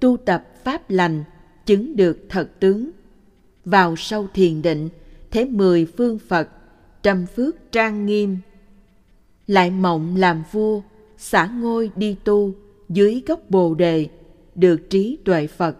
[0.00, 1.24] tu tập pháp lành,
[1.66, 2.90] chứng được thật tướng.
[3.64, 4.88] Vào sâu thiền định
[5.30, 6.48] thế mười phương phật,
[7.02, 8.38] trăm phước trang nghiêm.
[9.46, 10.80] Lại mộng làm vua,
[11.18, 12.54] xả ngôi đi tu
[12.88, 14.08] dưới gốc bồ đề,
[14.54, 15.76] được trí tuệ phật,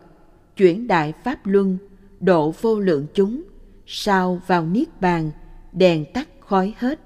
[0.57, 1.79] chuyển đại pháp luân,
[2.21, 3.43] độ vô lượng chúng,
[3.87, 5.31] sao vào niết bàn,
[5.73, 7.01] đèn tắt khói hết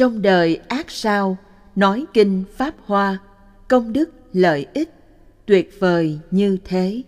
[0.00, 1.36] trong đời ác sao,
[1.76, 3.18] nói kinh pháp hoa,
[3.68, 4.90] công đức lợi ích
[5.46, 7.02] tuyệt vời như thế.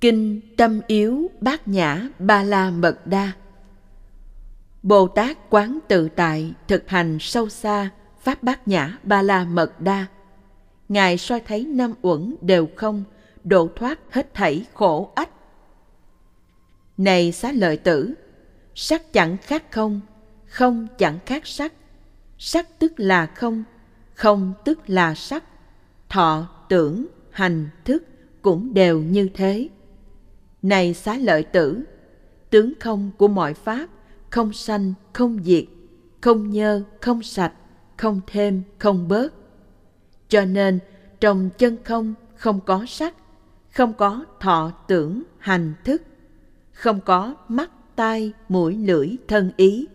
[0.00, 3.32] Kinh tâm yếu bát nhã ba la mật đa.
[4.82, 9.80] Bồ tát quán tự tại thực hành sâu xa pháp bát nhã ba la mật
[9.80, 10.06] đa.
[10.88, 13.04] Ngài soi thấy năm uẩn đều không,
[13.44, 15.30] độ thoát hết thảy khổ ách.
[16.96, 18.14] Này xá lợi tử,
[18.74, 20.00] sắc chẳng khác không
[20.56, 21.72] không chẳng khác sắc.
[22.38, 23.64] Sắc tức là không
[24.14, 25.44] không tức là sắc.
[26.08, 28.04] Thọ, tưởng, hành, thức
[28.42, 29.68] cũng đều như thế.
[30.62, 31.82] Này xá lợi tử,
[32.50, 33.86] tướng không của mọi pháp
[34.30, 35.64] không sanh, không diệt,
[36.20, 37.52] không nhơ, không sạch,
[37.96, 39.34] không thêm, không bớt.
[40.28, 40.78] Cho nên
[41.20, 43.14] trong chân không không có sắc,
[43.70, 46.02] không có thọ, tưởng, hành, thức,
[46.72, 49.86] không có mắt, tai, mũi, lưỡi, thân ý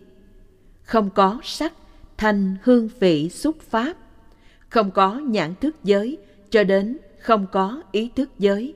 [0.92, 1.72] không có sắc,
[2.16, 3.96] thanh, hương, vị, xúc, pháp.
[4.68, 6.18] Không có nhãn thức giới,
[6.50, 8.74] cho đến không có ý thức giới.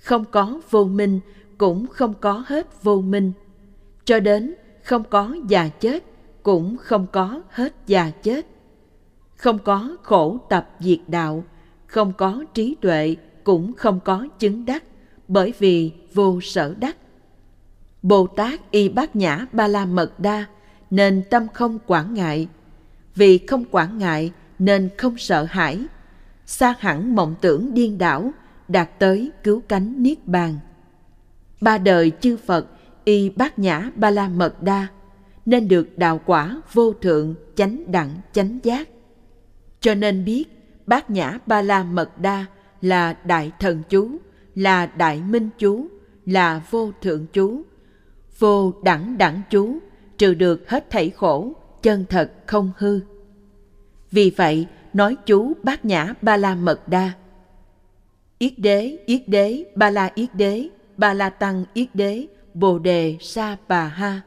[0.00, 1.20] Không có vô minh,
[1.58, 3.32] cũng không có hết vô minh.
[4.04, 6.04] Cho đến không có già chết,
[6.42, 8.46] cũng không có hết già chết.
[9.36, 11.44] Không có khổ tập diệt đạo,
[11.86, 14.84] không có trí tuệ, cũng không có chứng đắc,
[15.28, 16.96] bởi vì vô sở đắc.
[18.02, 20.46] Bồ tát y bát nhã ba la mật đa
[20.90, 22.48] nên tâm không quản ngại.
[23.14, 25.86] Vì không quản ngại nên không sợ hãi.
[26.46, 28.30] Xa hẳn mộng tưởng điên đảo,
[28.68, 30.58] đạt tới cứu cánh niết bàn.
[31.60, 32.66] Ba đời chư phật,
[33.04, 34.86] y bát nhã ba la mật đa,
[35.46, 38.88] nên được đạo quả vô thượng chánh đẳng chánh giác.
[39.80, 40.44] Cho nên biết,
[40.86, 42.46] bát nhã ba la mật đa
[42.80, 44.16] là đại thần chú,
[44.54, 45.86] là đại minh chú,
[46.26, 47.62] là vô thượng chú,
[48.38, 49.78] vô đẳng đẳng chú
[50.18, 51.52] trừ được hết thảy khổ
[51.82, 53.00] chân thật không hư
[54.10, 57.12] vì vậy nói chú bát nhã ba la mật đa
[58.38, 63.16] yết đế yết đế ba la yết đế ba la tăng yết đế bồ đề
[63.20, 64.20] sa bà ha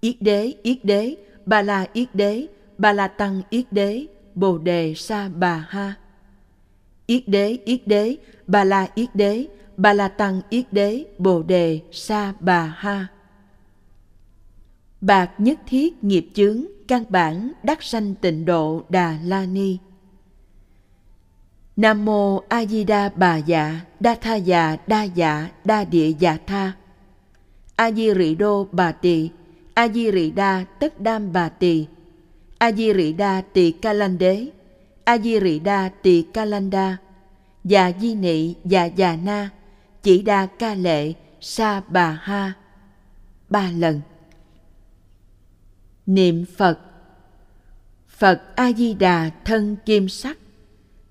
[0.00, 2.46] yết đế yết đế ba la yết đế
[2.78, 5.94] ba la tăng yết đế bồ đề sa bà ha
[7.06, 11.80] yết đế yết đế ba la yết đế ba la tăng yết đế bồ đề
[11.92, 13.06] sa bà ha
[15.06, 19.78] bạc nhất thiết nghiệp chướng, căn bản đắc sanh tịnh độ đà la ni.
[21.76, 26.38] Nam mô a di đà bà dạ đa tha dạ đa dạ đa địa dạ
[26.46, 26.72] tha.
[27.76, 29.30] A di rị đô bà tỳ,
[29.74, 31.86] a di rị đa tất đam bà tỳ,
[32.58, 34.46] a di rị đa tỳ ca lan đế,
[35.04, 36.96] a di rị đa tỳ ca lan đa,
[37.64, 39.50] già di nị, già già na,
[40.02, 42.52] chỉ đa ca lệ, sa bà ha.
[43.48, 44.00] Ba lần
[46.06, 46.78] niệm phật.
[48.08, 50.38] Phật a di đà thân kim sắc,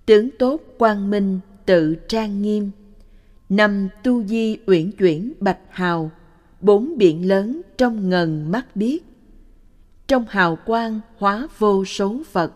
[0.06, 2.72] tướng tốt quang minh tự trang nghiêm.
[3.50, 6.12] Năm tu di uyển chuyển bạch hào,
[6.62, 9.04] bốn biển lớn trong ngần mắt biết.
[10.08, 12.54] Trong hào quang hóa vô số phật,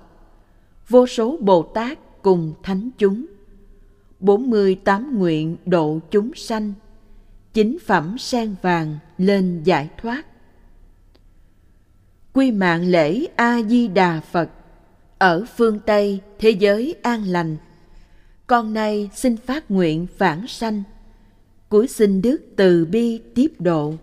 [0.89, 3.25] vô số bồ tát cùng thánh chúng.
[4.19, 6.73] Bốn mươi tám nguyện độ chúng sanh
[7.53, 10.25] chính phẩm sen vàng lên giải thoát
[12.37, 14.49] quy mạng lễ a di đà phật.
[15.17, 17.57] Ở phương tây, thế giới an lành.
[18.47, 20.83] Con nay xin phát nguyện vãng sanh.
[21.69, 23.93] Cuối xin đức từ bi tiếp độ.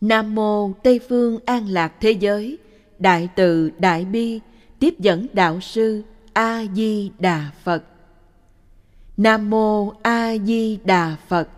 [0.00, 2.58] Nam mô tây phương an lạc thế giới.
[2.98, 4.40] Đại từ, đại bi,
[4.78, 7.84] tiếp dẫn đạo sư a di đà phật.
[9.16, 11.48] Nam mô a di đà phật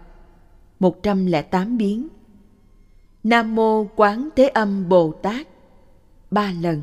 [0.81, 2.09] 108 biến
[3.25, 5.49] nam mô quán thế âm bồ tát.
[6.31, 6.83] Ba lần.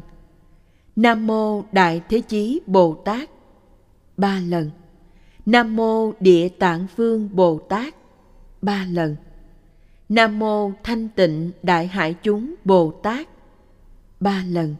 [0.95, 3.29] Nam mô đại thế chí bồ tát.
[4.17, 4.71] Ba lần.
[5.45, 7.95] Nam mô địa tạng vương bồ tát.
[8.61, 9.15] Ba lần.
[10.09, 13.27] Nam mô thanh tịnh đại hải chúng bồ tát.
[14.19, 14.75] Ba lần.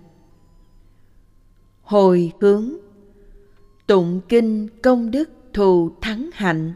[1.82, 2.74] Hồi hướng.
[3.88, 6.74] Tụng kinh công đức thù thắng hạnh.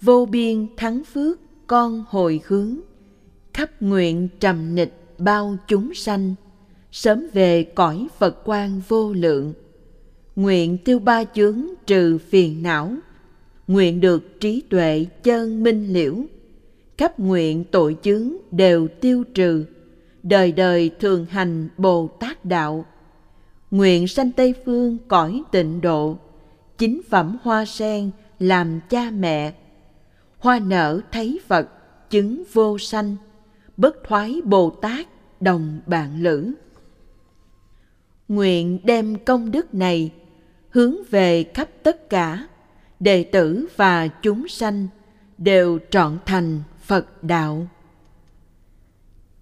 [0.00, 2.80] Vô biên thắng phước con hồi hướng
[3.54, 6.34] khắp nguyện trầm nịch bao chúng sanh,
[6.92, 9.52] sớm về cõi phật quan vô lượng.
[10.36, 12.94] Nguyện tiêu ba chướng trừ phiền não,
[13.66, 16.16] nguyện được trí tuệ chân minh liễu.
[16.98, 19.64] Khắp nguyện tội chướng đều tiêu trừ,
[20.22, 22.84] đời đời thường hành bồ tát đạo.
[23.70, 26.18] Nguyện sanh tây phương cõi tịnh độ,
[26.78, 29.52] chính phẩm hoa sen làm cha mẹ.
[30.38, 31.68] Hoa nở thấy phật,
[32.10, 33.16] chứng vô sanh
[33.76, 35.06] bất thoái bồ tát,
[35.40, 36.52] đồng bạn lữ.
[38.28, 40.12] Nguyện đem công đức này
[40.70, 42.46] hướng về khắp tất cả
[43.00, 44.88] đệ tử và chúng sanh
[45.38, 47.66] đều trọn thành phật đạo.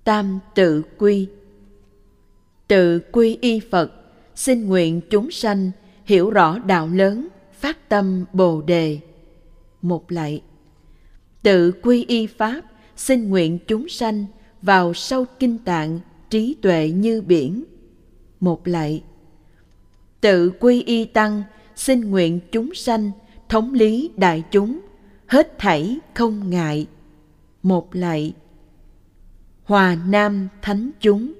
[0.04, 1.28] Tam tự quy.
[2.68, 3.92] Tự quy y phật,
[4.34, 5.70] xin nguyện chúng sanh
[6.04, 8.98] hiểu rõ đạo lớn, phát tâm bồ đề.
[9.82, 10.42] Một lạy.
[11.42, 12.60] Tự quy y pháp
[12.96, 14.24] xin nguyện chúng sanh
[14.62, 16.00] vào sâu kinh tạng
[16.30, 17.64] trí tuệ như biển.
[18.40, 19.02] Một lạy.
[20.20, 21.42] Tự quy y tăng,
[21.76, 23.10] xin nguyện chúng sanh
[23.48, 24.80] thống lý đại chúng,
[25.26, 26.86] hết thảy không ngại.
[27.62, 28.34] Một lạy.
[29.64, 31.32] Hòa nam thánh chúng.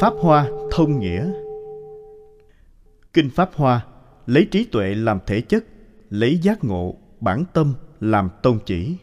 [0.00, 1.32] Pháp Hoa thông nghĩa
[3.12, 3.86] Kinh Pháp Hoa
[4.26, 5.64] lấy trí tuệ làm thể chất,
[6.10, 8.96] lấy giác ngộ, bản tâm làm tôn chỉ.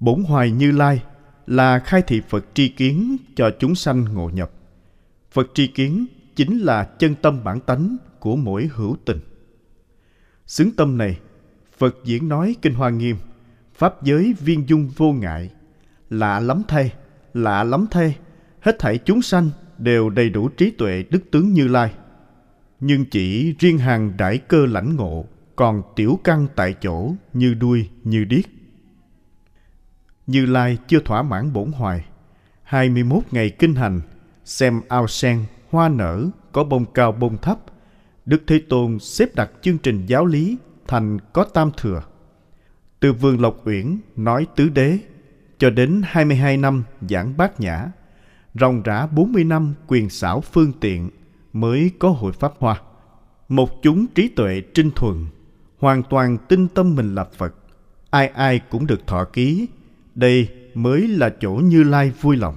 [0.00, 1.02] Bổn hoài Như Lai
[1.46, 4.50] là khai thị Phật tri kiến cho chúng sanh ngộ nhập.
[5.30, 6.06] Phật tri kiến
[6.36, 9.20] chính là chân tâm bản tánh của mỗi hữu tình.
[10.46, 11.18] Xứng tâm này,
[11.78, 13.16] Phật diễn nói Kinh Hoa Nghiêm,
[13.74, 15.50] Pháp giới viên dung vô ngại.
[16.10, 16.92] Lạ lắm thay,
[17.34, 18.16] lạ lắm thay,
[18.62, 21.94] hết thảy chúng sanh đều đầy đủ trí tuệ đức tướng Như Lai.
[22.80, 25.24] Nhưng chỉ riêng hàng đại cơ lãnh ngộ,
[25.56, 28.44] còn tiểu căn tại chỗ như đuôi như điếc.
[30.26, 32.04] Như Lai chưa thỏa mãn bổn hoài.
[32.62, 34.00] 21 ngày kinh hành,
[34.44, 37.58] xem ao sen, hoa nở, có bông cao bông thấp.
[38.26, 42.02] Đức Thế Tôn xếp đặt chương trình giáo lý thành có tam thừa.
[43.00, 44.98] Từ vườn Lộc Uyển nói tứ đế,
[45.58, 47.90] cho đến 22 năm giảng bát nhã,
[48.54, 51.10] ròng rã 40 năm quyền xảo phương tiện
[51.52, 52.80] mới có hội Pháp Hoa.
[53.48, 55.26] Một chúng trí tuệ trinh thuần,
[55.78, 57.54] hoàn toàn tin tâm mình là Phật.
[58.10, 59.68] Ai ai cũng được thọ ký,
[60.14, 62.56] đây mới là chỗ Như Lai vui lòng.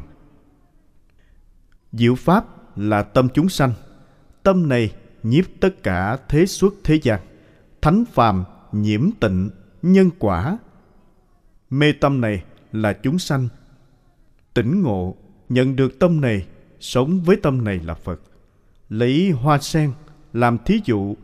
[1.91, 2.45] Diệu Pháp
[2.77, 3.73] là tâm chúng sanh.
[4.43, 4.91] Tâm này
[5.23, 7.19] nhiếp tất cả thế xuất thế gian.
[7.81, 9.49] Thánh phàm, nhiễm tịnh,
[9.81, 10.57] nhân quả.
[11.69, 13.47] Mê tâm này là chúng sanh.
[14.53, 15.15] Tỉnh ngộ
[15.49, 16.45] nhận được tâm này,
[16.79, 18.21] sống với tâm này là phật.
[18.89, 19.91] Lấy hoa sen
[20.33, 21.15] làm thí dụ,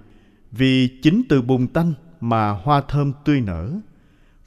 [0.51, 3.71] vì chính từ bùn tanh mà hoa thơm tươi nở.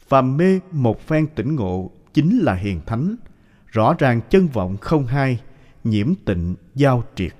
[0.08, 3.16] Phàm mê một phen tỉnh ngộ chính là hiền thánh.
[3.66, 5.40] Rõ ràng chân vọng không hai,
[5.84, 7.34] nhiễm tịnh, giao triệt.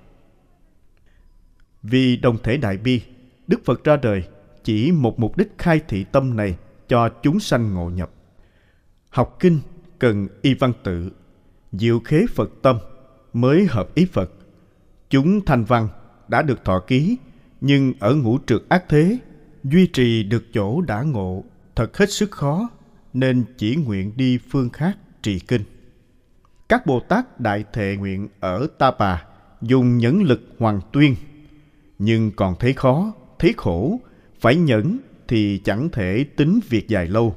[1.82, 3.02] Vì đồng thể đại bi,
[3.46, 4.22] đức phật ra đời
[4.64, 6.56] chỉ một mục đích khai thị tâm này
[6.88, 8.10] cho chúng sanh ngộ nhập.
[9.08, 9.58] Học kinh
[9.98, 11.10] cần y văn tự
[11.78, 12.78] diệu khế Phật tâm
[13.32, 14.30] mới hợp ý Phật.
[15.10, 15.88] Chúng thành văn
[16.28, 17.16] đã được thọ ký,
[17.60, 19.18] nhưng ở ngũ trượt ác thế,
[19.64, 21.44] duy trì được chỗ đã ngộ
[21.76, 22.68] thật hết sức khó,
[23.12, 25.62] nên chỉ nguyện đi phương khác trì kinh.
[26.68, 29.24] Các Bồ Tát đại thệ nguyện ở Ta Bà
[29.62, 31.16] dùng nhẫn lực hoàng tuyên,
[31.98, 34.00] nhưng còn thấy khó, thấy khổ,
[34.40, 34.98] phải nhẫn
[35.28, 37.36] thì chẳng thể tính việc dài lâu.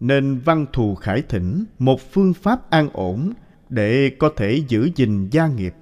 [0.00, 3.32] Nên văn thù khải thỉnh một phương pháp an ổn
[3.68, 5.74] để có thể giữ gìn gia nghiệp.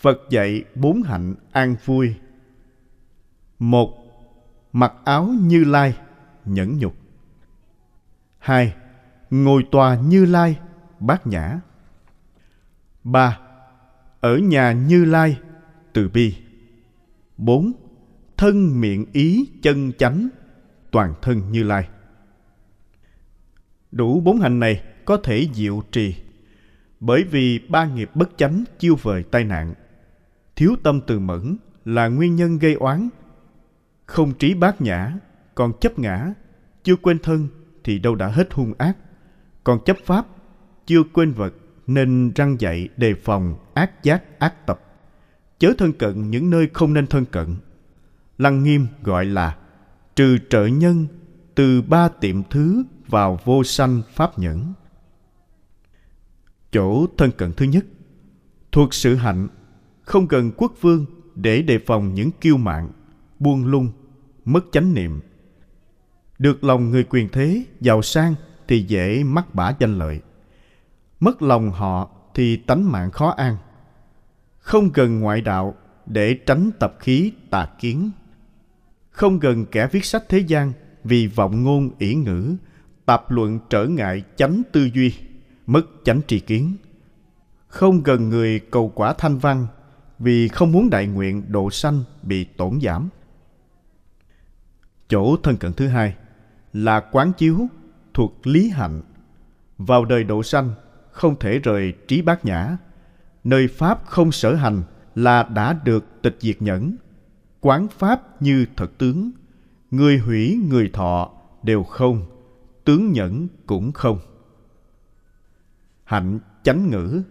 [0.00, 2.14] Phật dạy bốn hạnh an vui.
[3.58, 3.96] Một,
[4.72, 5.98] mặc áo như lai,
[6.44, 6.94] nhẫn nhục.
[8.38, 8.74] Hai,
[9.30, 10.58] ngồi tòa như lai,
[11.00, 11.60] bát nhã.
[13.04, 13.38] Ba,
[14.20, 15.38] ở nhà như lai,
[15.92, 16.36] từ bi.
[17.36, 17.72] Bốn,
[18.36, 20.28] thân miệng ý chân chánh,
[20.90, 21.88] toàn thân như lai.
[23.92, 26.14] Đủ bốn hành này có thể diệu trì.
[27.00, 29.74] Bởi vì ba nghiệp bất chánh chiêu vời tai nạn.
[30.56, 33.08] Thiếu tâm từ mẫn là nguyên nhân gây oán.
[34.06, 35.12] Không trí bát nhã,
[35.54, 36.32] còn chấp ngã,
[36.84, 37.48] chưa quên thân
[37.84, 38.96] thì đâu đã hết hung ác.
[39.64, 40.26] Còn chấp pháp,
[40.86, 41.54] chưa quên vật
[41.86, 44.80] nên răng dạy đề phòng ác giác ác tập.
[45.58, 47.56] Chớ thân cận những nơi không nên thân cận.
[48.38, 49.56] Lăng nghiêm gọi là
[50.16, 51.06] trừ trợ nhân
[51.54, 54.72] từ ba tiệm thứ vào vô sanh pháp nhẫn.
[56.72, 57.84] Chỗ thân cận thứ nhất,
[58.72, 59.48] thuộc sự hạnh,
[60.02, 62.90] không cần quốc vương để đề phòng những kiêu mạn,
[63.38, 63.92] buông lung,
[64.44, 65.20] mất chánh niệm.
[66.38, 68.34] Được lòng người quyền thế, giàu sang
[68.68, 70.20] thì dễ mắc bả danh lợi.
[71.20, 73.56] Mất lòng họ thì tánh mạng khó an.
[74.58, 75.74] Không gần ngoại đạo
[76.06, 78.10] để tránh tập khí tà kiến.
[79.10, 80.72] Không gần kẻ viết sách thế gian
[81.04, 82.56] vì vọng ngôn ỷ ngữ
[83.10, 85.14] tạp luận trở ngại chánh tư duy,
[85.66, 86.76] mất chánh tri kiến.
[87.68, 89.66] Không gần người cầu quả thanh văn,
[90.18, 93.08] vì không muốn đại nguyện độ sanh bị tổn giảm.
[95.08, 96.14] Chỗ thân cận thứ hai
[96.72, 97.66] là quán chiếu
[98.14, 99.02] thuộc lý hạnh.
[99.78, 100.70] Vào đời độ sanh,
[101.10, 102.76] không thể rời trí bát nhã.
[103.44, 104.82] Nơi pháp không sở hành
[105.14, 106.96] là đã được tịch diệt nhẫn.
[107.60, 109.30] Quán pháp như thật tướng,
[109.90, 111.30] người hủy người thọ
[111.62, 112.39] đều không
[112.84, 114.18] tướng nhẫn cũng không.
[116.04, 117.22] Hạnh chánh ngữ,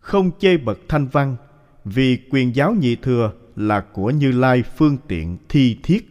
[0.00, 1.36] không chê bậc thanh văn,
[1.84, 6.08] vì quyền giáo nhị thừa là của như lai phương tiện thi thiết,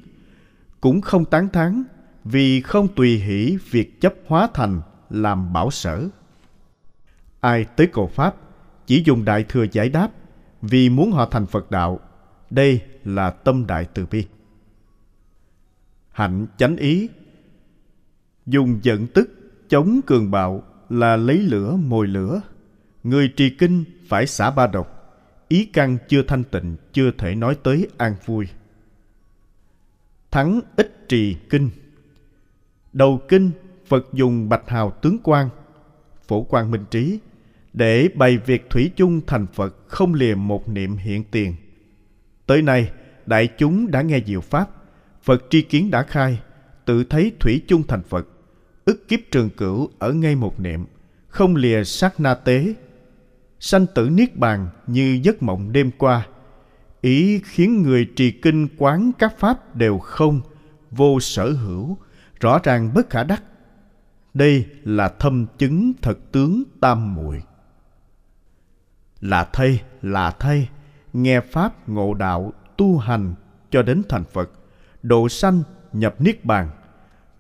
[0.81, 1.83] cũng không tán thán,
[2.23, 6.09] vì không tùy hỷ việc chấp hóa thành làm bảo sở.
[7.39, 8.35] Ai tới cầu pháp,
[8.87, 10.11] chỉ dùng đại thừa giải đáp,
[10.61, 11.99] vì muốn họ thành phật đạo.
[12.49, 14.25] Đây là tâm đại từ bi.
[16.11, 17.09] Hạnh chánh ý
[18.51, 19.29] dùng giận tức
[19.69, 22.41] chống cường bạo là lấy lửa mồi lửa.
[23.03, 25.15] Người trì kinh phải xả ba độc,
[25.47, 28.47] ý căn chưa thanh tịnh, chưa thể nói tới an vui.
[30.31, 31.69] Thắng ít trì kinh.
[32.93, 33.51] Đầu kinh,
[33.85, 35.49] phật dùng bạch hào tướng quan,
[36.27, 37.19] phổ quan minh trí,
[37.73, 41.55] để bày việc thủy chung thành phật không lìa một niệm hiện tiền.
[42.45, 42.91] Tới nay,
[43.25, 44.69] đại chúng đã nghe diệu pháp,
[45.23, 46.39] phật tri kiến đã khai,
[46.85, 48.27] tự thấy thủy chung thành phật
[48.91, 50.85] ức kiếp trường cửu ở ngay một niệm,
[51.27, 52.73] không lìa sát na tế.
[53.59, 56.27] Sanh tử niết bàn như giấc mộng đêm qua,
[57.01, 60.41] ý khiến người trì kinh quán các pháp đều không,
[60.91, 61.97] vô sở hữu,
[62.39, 63.43] rõ ràng bất khả đắc.
[64.33, 67.43] Đây là thâm chứng thật tướng tam muội.
[69.21, 70.69] Là thay là thay,
[71.13, 73.33] nghe pháp ngộ đạo tu hành
[73.71, 74.51] cho đến thành phật,
[75.03, 75.63] độ sanh
[75.93, 76.69] nhập niết bàn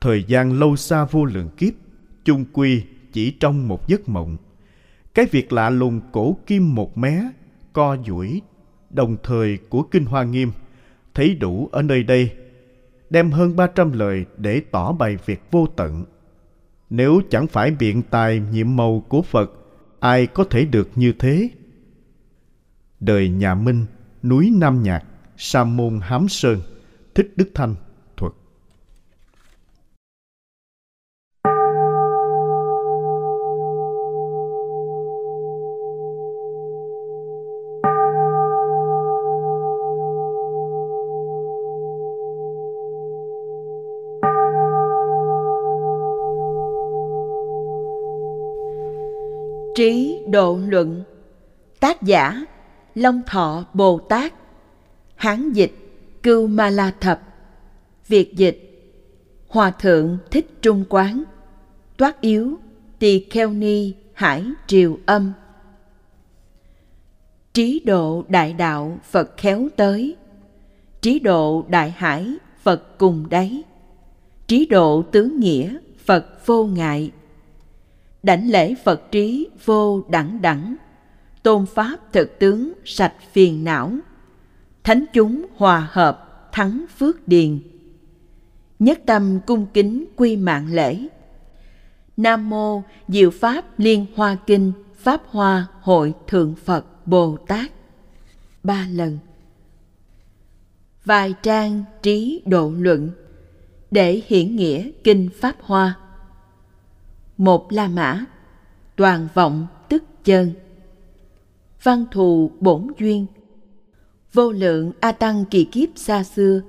[0.01, 1.73] thời gian lâu xa vô lượng kiếp,
[2.25, 2.83] chung quy
[3.13, 4.37] chỉ trong một giấc mộng.
[5.13, 7.31] Cái việc lạ lùng cổ kim một mé,
[7.73, 8.41] co duỗi,
[8.89, 10.51] đồng thời của kinh hoa nghiêm,
[11.13, 12.31] thấy đủ ở nơi đây,
[13.09, 16.05] đem hơn ba trăm lời để tỏ bày việc vô tận.
[16.89, 19.51] Nếu chẳng phải biện tài nhiệm màu của phật,
[19.99, 21.49] ai có thể được như thế?
[22.99, 23.85] Đời nhà minh,
[24.23, 25.03] núi nam nhạc,
[25.37, 26.59] sa môn hám sơn,
[27.15, 27.75] thích đức thanh.
[49.75, 51.03] Trí Độ Luận.
[51.79, 52.45] Tác giả,
[52.95, 54.33] Long Thọ Bồ Tát.
[55.15, 55.71] Hán dịch,
[56.23, 57.21] Cưu Ma La Thập.
[58.07, 58.89] Việt dịch,
[59.47, 61.23] Hòa Thượng Thích Trung Quán.
[61.97, 62.59] Toát Yếu,
[62.99, 65.33] Tỳ Kheo Ni Hải Triều Âm.
[67.53, 70.15] Trí độ đại đạo Phật khéo tới.
[71.01, 73.63] Trí độ đại hải Phật cùng đáy.
[74.47, 77.11] Trí độ tướng nghĩa Phật vô ngại
[78.23, 80.75] đảnh lễ Phật trí vô đẳng đẳng,
[81.43, 83.91] tôn pháp thực tướng sạch phiền não,
[84.83, 87.59] thánh chúng hòa hợp thắng phước điền.
[88.79, 91.07] Nhất tâm cung kính quy mạng lễ,
[92.17, 97.71] Nam Mô Diệu Pháp Liên Hoa Kinh Pháp Hoa Hội Thượng Phật Bồ Tát.
[98.63, 99.17] Ba lần.
[101.05, 103.11] Vài trang trí độ luận
[103.91, 105.95] để hiển nghĩa kinh Pháp Hoa
[107.41, 108.25] một La Mã.
[108.95, 110.53] Toàn vọng tức chân
[111.83, 113.25] văn thù bổn duyên.
[114.33, 116.61] Vô lượng a tăng kỳ kiếp xa xưa.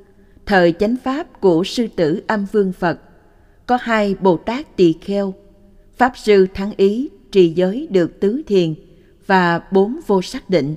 [0.47, 3.01] Thời chánh pháp của sư tử âm vương phật.
[3.67, 5.35] Có hai bồ tát tỳ kheo.
[5.97, 8.75] Pháp sư thắng ý trì giới được tứ thiền
[9.27, 10.75] và bốn vô xác định.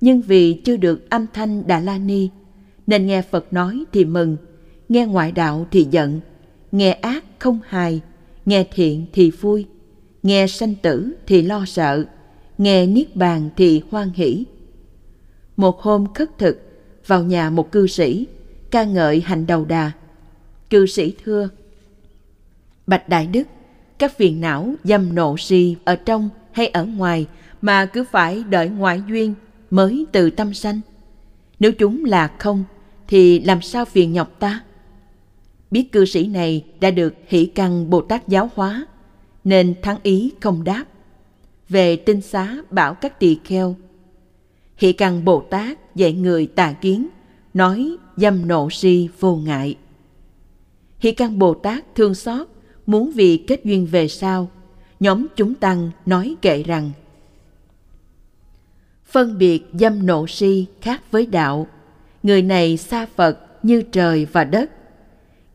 [0.00, 2.28] Nhưng vì chưa được âm thanh đà la ni,
[2.86, 4.36] nên nghe phật nói thì mừng,
[4.88, 6.20] nghe ngoại đạo thì giận,
[6.72, 8.00] nghe ác không hài
[8.46, 9.66] nghe thiện thì vui,
[10.22, 12.04] nghe sanh tử thì lo sợ,
[12.58, 14.44] nghe niết bàn thì hoan hỷ.
[15.56, 16.58] Một hôm khất thực,
[17.06, 18.26] vào nhà một cư sĩ,
[18.70, 19.92] ca ngợi hành đầu đà.
[20.70, 21.48] Cư sĩ thưa,
[22.86, 23.48] bạch đại đức,
[23.98, 27.26] các phiền não, dâm nộ si ở trong hay ở ngoài
[27.62, 29.34] mà cứ phải đợi ngoại duyên
[29.70, 30.80] mới từ tâm sanh?
[31.60, 32.64] Nếu chúng là không,
[33.08, 34.60] thì làm sao phiền nhọc ta?
[35.74, 38.86] Biết cư sĩ này đã được hỷ căn bồ tát giáo hóa,
[39.44, 40.84] nên thắng ý không đáp.
[41.68, 43.76] Về tinh xá bảo các tỳ kheo,
[44.76, 47.08] hỷ căn bồ tát dạy người tà kiến,
[47.54, 49.76] nói dâm nộ si vô ngại.
[50.98, 52.48] Hỷ căn bồ tát thương xót,
[52.86, 54.50] muốn vì kết duyên về sau,
[55.00, 56.90] nhóm chúng tăng nói kệ rằng,
[59.06, 61.66] phân biệt dâm nộ si khác với đạo,
[62.22, 64.70] người này xa phật như trời và đất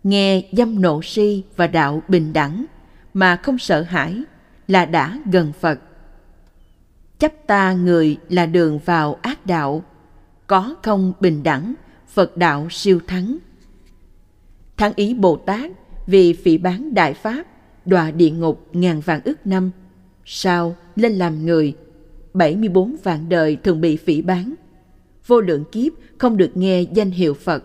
[0.10, 2.66] nghe dâm nộ si và đạo bình đẳng,
[3.14, 4.24] mà không sợ hãi,
[4.68, 5.80] là đã gần phật.
[7.20, 9.84] Chấp ta người là đường vào ác đạo,
[10.48, 11.74] có không bình đẳng,
[12.08, 13.38] phật đạo siêu thắng.
[14.78, 15.72] Thắng ý bồ tát
[16.08, 17.44] vì phỉ bán đại pháp,
[17.86, 19.72] đọa địa ngục ngàn vạn ức năm
[20.26, 21.76] sau lên làm người
[22.34, 24.54] 74 vạn đời thường bị phỉ bán.
[25.28, 27.64] Vô lượng kiếp không được nghe danh hiệu Phật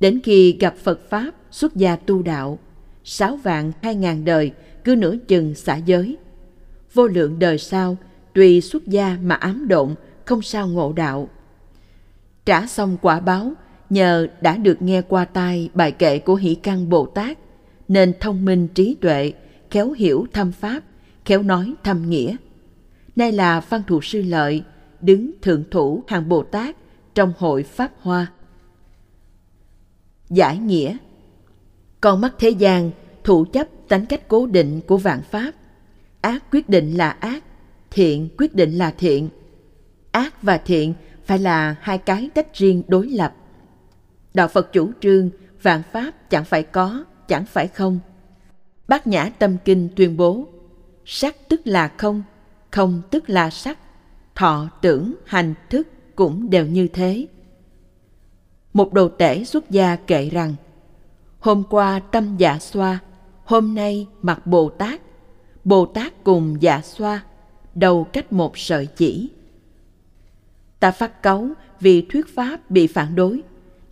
[0.00, 2.58] đến khi gặp Phật Pháp, xuất gia tu đạo,
[3.04, 4.52] sáu vạn hai ngàn đời
[4.84, 6.16] cứ nửa chừng xả giới.
[6.94, 7.96] Vô lượng đời sau,
[8.34, 9.94] tùy xuất gia mà ám độn,
[10.24, 11.28] không sao ngộ đạo.
[12.44, 13.52] Trả xong quả báo,
[13.90, 17.38] nhờ đã được nghe qua tai bài kệ của hỷ căn bồ tát,
[17.88, 19.32] nên thông minh trí tuệ,
[19.70, 20.80] khéo hiểu thâm pháp,
[21.24, 22.36] khéo nói thâm nghĩa.
[23.16, 24.62] Nay là văn thù sư lợi,
[25.00, 26.76] đứng thượng thủ hàng bồ tát
[27.14, 28.26] trong hội pháp hoa
[30.30, 30.96] giải nghĩa.
[32.00, 32.90] Con mắt thế gian
[33.24, 35.50] thủ chấp tánh cách cố định của vạn pháp.
[36.20, 37.44] Ác quyết định là ác,
[37.90, 39.28] thiện quyết định là thiện.
[40.12, 43.34] Ác và thiện phải là hai cái tách riêng đối lập.
[44.34, 45.30] Đạo phật chủ trương
[45.62, 47.98] vạn pháp chẳng phải có, chẳng phải không.
[48.88, 50.48] Bát nhã tâm kinh tuyên bố,
[51.04, 52.22] sắc tức là không
[52.76, 53.78] không tức là sắc.
[54.34, 57.26] Thọ tưởng, hành thức cũng đều như thế
[58.76, 60.54] một đồ tể xuất gia kể rằng,
[61.38, 62.98] hôm qua tâm dạ xoa,
[63.44, 65.00] hôm nay mặt bồ tát.
[65.64, 67.22] Bồ tát cùng dạ xoa,
[67.74, 69.30] đầu cách một sợi chỉ.
[70.80, 71.48] Ta phát cáu
[71.80, 73.42] vì thuyết pháp bị phản đối,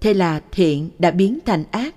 [0.01, 1.95] thế là thiện đã biến thành ác.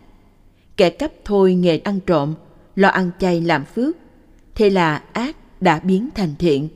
[0.78, 2.34] Kẻ cấp thôi nghề ăn trộm,
[2.76, 3.96] lo ăn chay làm phước,
[4.56, 6.70] thế là ác đã biến thành thiện.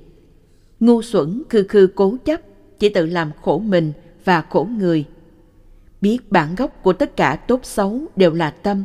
[0.79, 2.41] Ngu xuẩn khư khư cố chấp,
[2.79, 3.93] chỉ tự làm khổ mình
[4.25, 5.05] và khổ người
[6.01, 8.83] biết bản gốc của tất cả tốt xấu đều là tâm,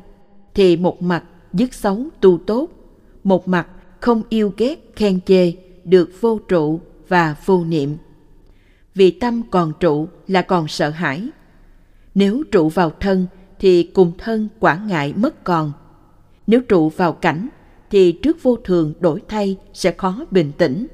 [0.55, 2.69] thì một mặt dứt xấu tu tốt,
[3.25, 3.69] một mặt
[4.01, 5.53] không yêu ghét, khen chê
[5.85, 7.97] được vô trụ và vô niệm.
[8.95, 11.29] Vì tâm còn trụ là còn sợ hãi.
[12.15, 13.27] Nếu trụ vào thân
[13.59, 15.73] thì cùng thân quả ngại mất còn.
[16.47, 17.49] Nếu trụ vào cảnh
[17.91, 20.87] thì trước vô thường đổi thay sẽ khó bình tĩnh.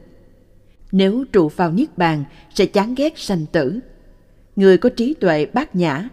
[0.92, 3.80] Nếu trụ vào niết bàn sẽ chán ghét sanh tử
[4.56, 6.08] người có trí tuệ bát nhã,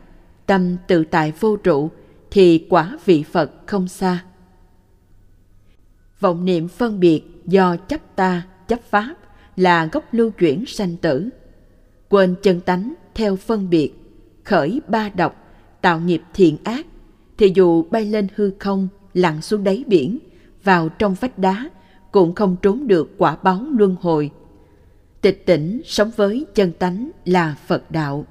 [0.45, 1.89] tâm tự tại vô trụ,
[2.31, 4.23] thì quả vị phật không xa.
[6.19, 9.15] Vọng niệm phân biệt do chấp ta, chấp pháp
[9.55, 11.29] là gốc lưu chuyển sanh tử.
[12.09, 13.93] Quên chân tánh theo phân biệt,
[14.43, 15.35] khởi ba độc,
[15.81, 16.85] tạo nghiệp thiện ác,
[17.37, 20.19] thì dù bay lên hư không, lặn xuống đáy biển,
[20.63, 21.69] vào trong vách đá
[22.11, 24.31] cũng không trốn được quả báo luân hồi
[25.21, 28.25] tịch tỉnh sống với chân tánh là phật đạo.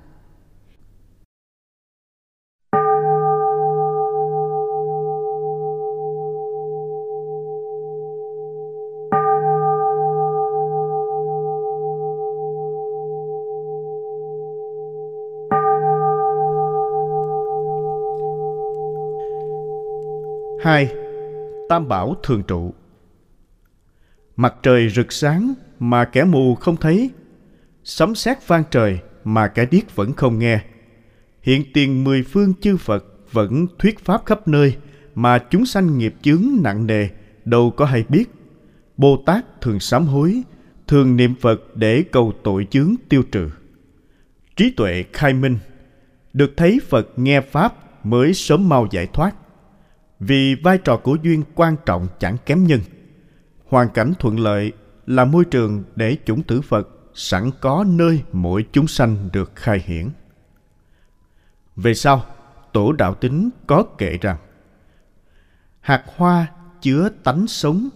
[20.60, 20.94] Hai,
[21.68, 22.74] tam bảo thường trụ.
[24.36, 27.10] Mặt trời rực sáng mà kẻ mù không thấy.
[27.84, 30.60] Sấm sét vang trời mà kẻ điếc vẫn không nghe.
[31.42, 34.76] Hiện tiền mười phương chư phật vẫn thuyết pháp khắp nơi
[35.14, 37.08] mà chúng sanh nghiệp chướng nặng nề,
[37.44, 38.30] đâu có hay biết.
[38.96, 40.42] Bồ tát thường sám hối,
[40.86, 43.50] thường niệm phật để cầu tội chướng tiêu trừ.
[44.56, 45.58] Trí tuệ khai minh,
[46.32, 47.74] được thấy phật nghe pháp
[48.04, 49.34] mới sớm mau giải thoát.
[50.20, 52.80] Vì vai trò của duyên quan trọng chẳng kém nhân.
[53.68, 54.72] Hoàn cảnh thuận lợi
[55.08, 59.82] là môi trường để chủng tử phật sẵn có nơi mỗi chúng sanh được khai
[59.84, 60.08] hiển.
[61.76, 62.24] Về sau,
[62.72, 64.36] tổ đạo tính có kể rằng,
[65.80, 66.46] hạt hoa
[66.82, 67.88] chứa tánh sống,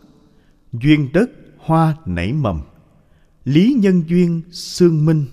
[0.72, 2.60] duyên đất hoa nảy mầm,
[3.44, 5.26] lý nhân duyên xương minh,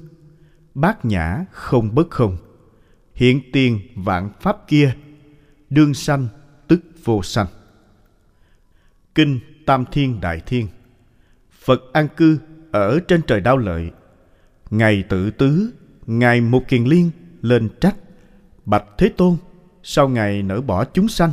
[0.75, 2.37] bát nhã không bất không,
[3.13, 4.95] hiện tiền vạn pháp kia,
[5.69, 6.27] đương sanh
[6.67, 7.47] tức vô sanh.
[9.15, 10.67] Kinh tam thiên đại thiên
[11.69, 12.39] phật an cư
[12.71, 13.91] ở trên trời đao lợi.
[14.69, 15.73] Ngài tự tứ
[16.05, 17.11] ngài một kiền liên,
[17.41, 17.95] lên trách.
[18.65, 19.37] Bạch thế tôn
[19.83, 21.31] sao ngài nỡ bỏ chúng sanh.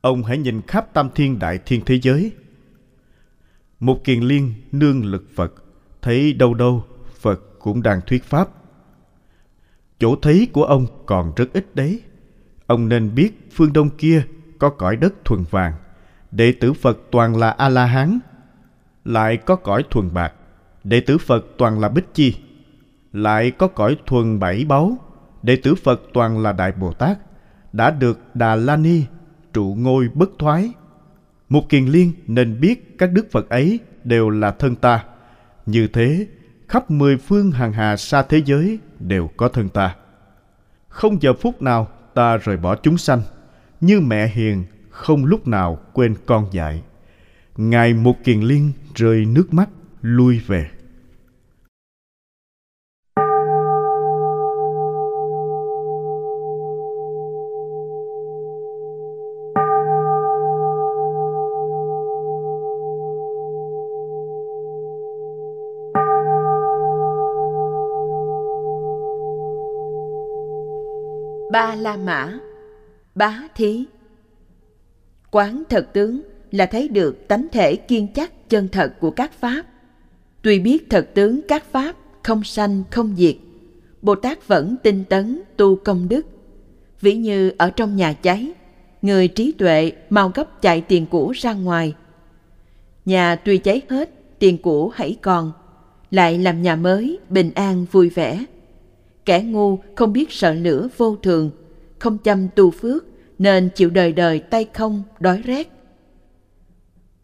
[0.00, 2.32] Ông hãy nhìn khắp tam thiên đại thiên thế giới.
[3.80, 5.54] Một kiền liên nương lực phật,
[6.02, 6.84] thấy đâu đâu
[7.20, 8.48] phật cũng đang thuyết pháp.
[9.98, 12.02] Chỗ thấy của ông còn rất ít đấy.
[12.66, 14.22] Ông nên biết phương đông kia
[14.58, 15.72] có cõi đất thuần vàng,
[16.30, 18.18] đệ tử phật toàn là a la hán
[19.06, 20.32] lại có cõi thuần bạc.
[20.84, 22.34] Đệ tử phật toàn là bích chi,
[23.12, 24.96] lại có cõi thuần bảy báu.
[25.42, 27.18] Đệ tử phật toàn là đại bồ tát,
[27.72, 29.02] đã được đà la ni,
[29.52, 30.72] trụ ngôi bất thoái.
[31.48, 35.04] Một kiền liên nên biết các đức phật ấy đều là thân ta.
[35.66, 36.26] Như thế,
[36.68, 39.96] khắp mười phương hàng hà xa thế giới đều có thân ta.
[40.88, 43.22] Không giờ phút nào ta rời bỏ chúng sanh,
[43.80, 46.82] như mẹ hiền không lúc nào quên con dạy
[47.56, 49.68] ngài một kiền liên, rơi nước mắt,
[50.02, 50.70] lui về.
[71.52, 72.38] Ba la mã,
[73.14, 73.84] bá thí.
[75.30, 79.62] Quán thật tướng là thấy được tánh thể kiên chắc chân thật của các pháp.
[80.42, 83.36] Tuy biết thật tướng các pháp không sanh, không diệt
[84.02, 86.26] bồ tát vẫn tinh tấn tu công đức.
[87.00, 88.52] Ví như ở trong nhà cháy,
[89.02, 91.94] người trí tuệ mau gấp chạy tiền cũ ra ngoài.
[93.04, 95.52] Nhà tuy cháy hết, tiền cũ hãy còn,
[96.10, 98.44] lại làm nhà mới bình an vui vẻ.
[99.24, 101.50] Kẻ ngu không biết sợ lửa vô thường,
[101.98, 103.04] không chăm tu phước
[103.38, 105.68] nên chịu đời đời tay không, đói rét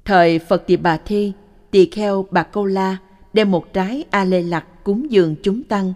[0.05, 1.33] thời phật tỳ bà thi,
[1.71, 2.97] tỳ kheo bà câu la
[3.33, 5.93] đem một trái a lê lặc cúng dường chúng tăng,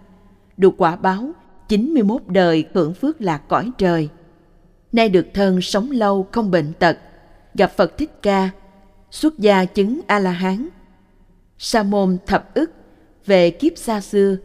[0.56, 1.30] được quả báo
[1.68, 4.08] 91 đời hưởng phước lạc cõi trời.
[4.92, 6.98] Nay được thân sống lâu không bệnh tật,
[7.54, 8.50] gặp phật thích ca,
[9.10, 10.68] xuất gia chứng a la hán
[11.58, 12.70] sa môn thập ức
[13.26, 14.36] về kiếp xa xưa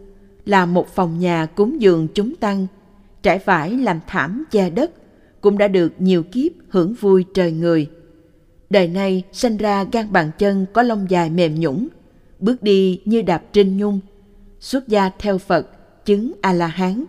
[0.46, 2.68] là một phòng nhà cúng dường chúng tăng,
[3.24, 4.92] trải vải làm thảm che đất,
[5.42, 7.90] cũng đã được nhiều kiếp hưởng vui trời người
[8.72, 11.88] đời nay sanh ra gan bàn chân có lông dài mềm nhũng
[12.40, 14.00] bước đi như đạp trên nhung,
[14.60, 15.68] xuất gia theo phật,
[16.06, 17.06] chứng a la hán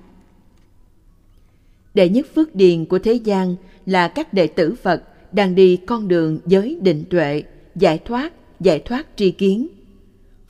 [1.94, 3.56] đệ nhất phước điền của thế gian
[3.86, 5.02] là các đệ tử phật
[5.32, 7.42] đang đi con đường giới định tuệ,
[7.74, 9.68] giải thoát giải thoát tri kiến.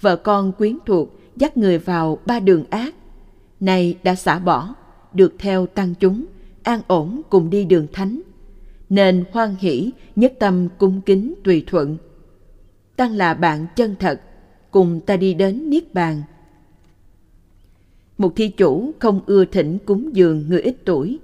[0.01, 2.95] Vợ con quyến thuộc dắt người vào ba đường ác,
[3.61, 4.75] nay đã xả bỏ,
[5.15, 6.25] được theo tăng chúng,
[6.63, 8.21] an ổn cùng đi đường thánh
[8.93, 11.97] nên hoan hỷ, nhất tâm cung kính tùy thuận.
[12.97, 14.21] Tăng là bạn chân thật,
[14.71, 16.23] cùng ta đi đến niết bàn.
[18.19, 21.19] Một thi chủ không ưa thỉnh cúng dường người ít tuổi.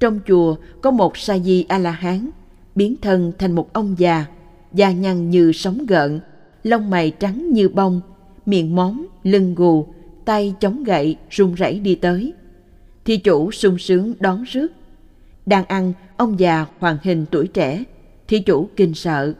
[0.00, 2.30] Trong chùa có một sa di a la hán,
[2.74, 4.26] biến thân thành một ông già,
[4.72, 6.20] da nhăn như sóng gợn,
[6.62, 8.00] lông mày trắng như bông,
[8.46, 9.86] miệng móm, lưng gù,
[10.24, 12.32] tay chống gậy run rẩy đi tới.
[13.04, 14.72] Thi chủ sung sướng đón rước.
[15.46, 15.92] Đang ăn
[16.22, 17.84] ông già hoàng hình tuổi trẻ
[18.28, 19.34] thi chủ kinh sợ.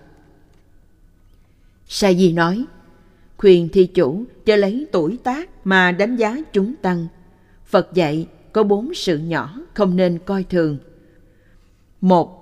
[1.86, 2.64] Sa di nói,
[3.36, 7.06] khuyên thi chủ cho lấy tuổi tác mà đánh giá chúng tăng.
[7.64, 10.78] Phật dạy có bốn sự nhỏ không nên coi thường.
[12.00, 12.38] Một,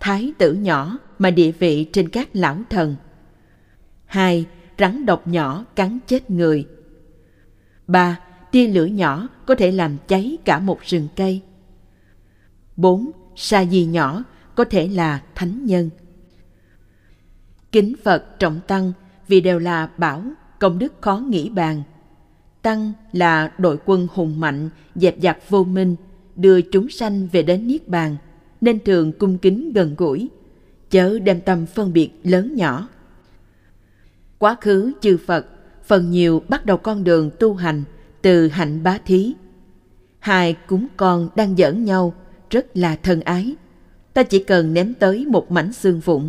[0.00, 2.96] thái tử nhỏ mà địa vị trên các lão thần.
[4.04, 4.46] Hai,
[4.78, 6.66] rắn độc nhỏ cắn chết người.
[7.86, 8.20] Ba,
[8.50, 11.40] tia lửa nhỏ có thể làm cháy cả một rừng cây.
[12.76, 13.10] Bốn
[13.40, 14.24] sa di nhỏ
[14.54, 15.90] có thể là thánh nhân
[17.72, 18.92] Kính Phật trọng Tăng
[19.28, 20.22] vì đều là bảo,
[20.58, 21.82] công đức khó nghĩ bàn.
[22.62, 25.96] Tăng là đội quân hùng mạnh, dẹp giặc vô minh,
[26.36, 28.16] đưa chúng sanh về đến Niết Bàn,
[28.60, 30.28] nên thường cung kính gần gũi,
[30.90, 32.88] chớ đem tâm phân biệt lớn nhỏ.
[34.38, 35.46] Quá khứ chư Phật,
[35.84, 37.82] phần nhiều bắt đầu con đường tu hành
[38.22, 39.34] từ hạnh bá thí.
[40.18, 42.14] Hai cúng con đang giỡn nhau,
[42.50, 43.54] rất là thân ái.
[44.14, 46.28] Ta chỉ cần ném tới một mảnh xương vụn.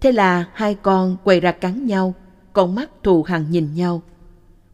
[0.00, 2.14] Thế là hai con quay ra cắn nhau,
[2.52, 4.02] con mắt thù hằn nhìn nhau.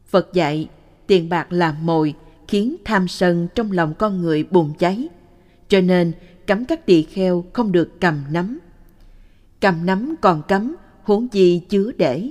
[0.06, 0.68] Phật dạy,
[1.06, 2.14] tiền bạc làm mồi,
[2.48, 5.08] khiến tham sân trong lòng con người bùng cháy.
[5.68, 6.12] Cho nên,
[6.46, 8.58] cấm các tỳ kheo không được cầm nắm.
[9.60, 12.30] Cầm nắm còn cấm, huống chi chứa để.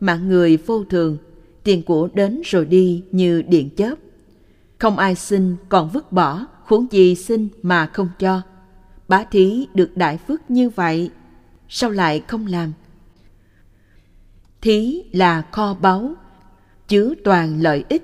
[0.00, 1.18] Mạng người vô thường,
[1.64, 3.94] tiền của đến rồi đi như điện chớp.
[4.78, 8.42] Không ai xin còn vứt bỏ, huống gì xin mà không cho.
[9.08, 11.10] Bá thí được đại phước như vậy,
[11.68, 12.72] sao lại không làm?
[14.60, 16.14] Thí là kho báu,
[16.88, 18.02] chứa toàn lợi ích,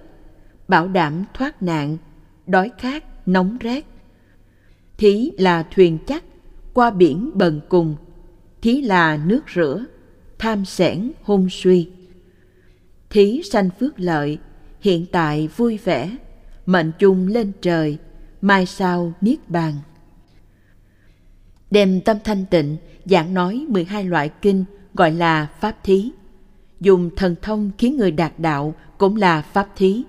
[0.68, 1.96] bảo đảm thoát nạn,
[2.46, 3.84] đói khát, nóng rét.
[4.96, 6.24] Thí là thuyền chắc,
[6.74, 7.96] qua biển bần cùng.
[8.62, 9.84] Thí là nước rửa,
[10.38, 11.90] tham sẻn hôn suy.
[13.10, 14.38] Thí sanh phước lợi,
[14.80, 16.16] hiện tại vui vẻ,
[16.66, 17.98] mệnh chung lên trời,
[18.40, 19.74] mai sau niết bàn.
[21.70, 24.64] Đem tâm thanh tịnh, giảng nói 12 loại kinh
[24.94, 26.10] gọi là pháp thí.
[26.80, 30.02] Dùng thần thông khiến người đạt đạo cũng là pháp thí.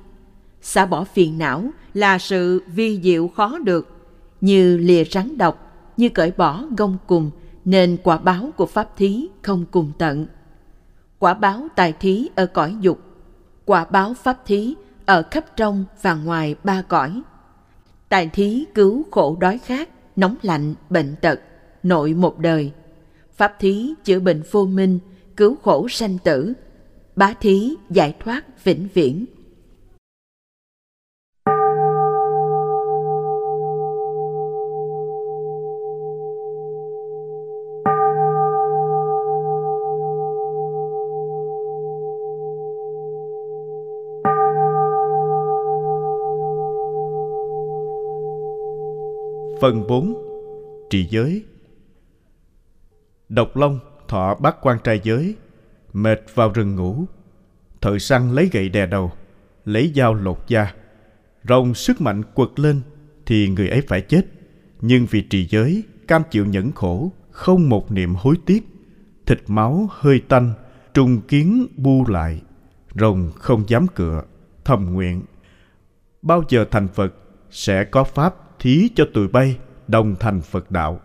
[0.62, 3.98] Xả bỏ phiền não là sự vi diệu khó được,
[4.42, 7.32] như lìa rắn độc, như cởi bỏ gông cùng,
[7.66, 10.28] nên quả báo của pháp thí không cùng tận.
[11.20, 13.00] Quả báo tài thí ở cõi dục,
[13.66, 14.76] quả báo pháp thí
[15.06, 17.22] ở khắp trong và ngoài ba cõi.
[18.10, 21.40] Tài thí cứu khổ đói khát, nóng lạnh, bệnh tật,
[21.84, 22.72] nội một đời.
[23.36, 25.00] Pháp thí chữa bệnh vô minh,
[25.36, 26.54] cứu khổ sanh tử.
[27.16, 29.26] Bá thí giải thoát vĩnh viễn.
[49.62, 50.14] Phần 4
[50.90, 51.44] Trì giới.
[53.30, 55.36] Độc Long thọ bắt quan trai giới,
[55.94, 57.06] Mệt vào rừng ngủ,
[57.82, 59.12] Thợ săn lấy gậy đè đầu,
[59.66, 60.74] Lấy dao lột da.
[61.44, 62.82] Rồng sức mạnh quật lên
[63.26, 64.26] Thì người ấy phải chết.
[64.82, 68.68] Nhưng vì trì giới, Cam chịu nhẫn khổ, Không một niệm hối tiếc.
[69.26, 70.54] Thịt máu hơi tanh,
[70.94, 72.42] Trùng kiến bu lại,
[72.96, 74.24] Rồng không dám cựa,
[74.66, 75.22] Thầm nguyện.
[76.22, 77.14] Bao giờ thành Phật
[77.50, 78.47] Sẽ có Pháp?
[78.60, 81.02] Thí cho tụi bay đồng thành Phật đạo.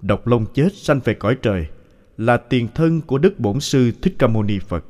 [0.00, 1.66] Độc Long chết sanh về cõi trời
[2.16, 4.84] là tiền thân của Đức Bổn Sư Thích Ca Mâu Ni Phật.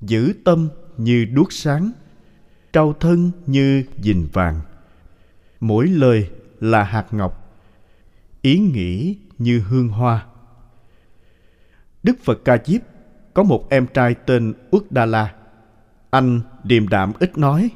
[0.00, 1.90] Giữ tâm như đuốc sáng,
[2.72, 4.60] trao thân như dình vàng.
[5.60, 7.58] Mỗi lời là hạt ngọc,
[8.42, 10.26] ý nghĩ như hương hoa.
[12.02, 12.80] Đức Phật Ca Diếp
[13.34, 15.34] có một em trai tên Uất Đa La.
[16.10, 17.70] Anh điềm đạm ít nói,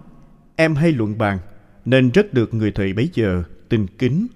[0.57, 1.39] em hay luận bàn–
[1.85, 4.27] nên rất được người thầy bấy giờ tin kính.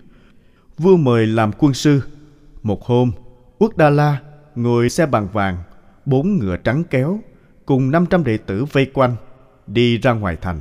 [0.78, 2.02] Vua mời làm quân sư.
[2.62, 3.12] Một hôm,
[3.58, 4.20] Quốc Đa La
[4.54, 5.56] ngồi xe bằng vàng,
[6.04, 7.20] bốn ngựa trắng kéo,
[7.66, 9.16] cùng 500 đệ tử vây quanh,
[9.66, 10.60] đi ra ngoài thành.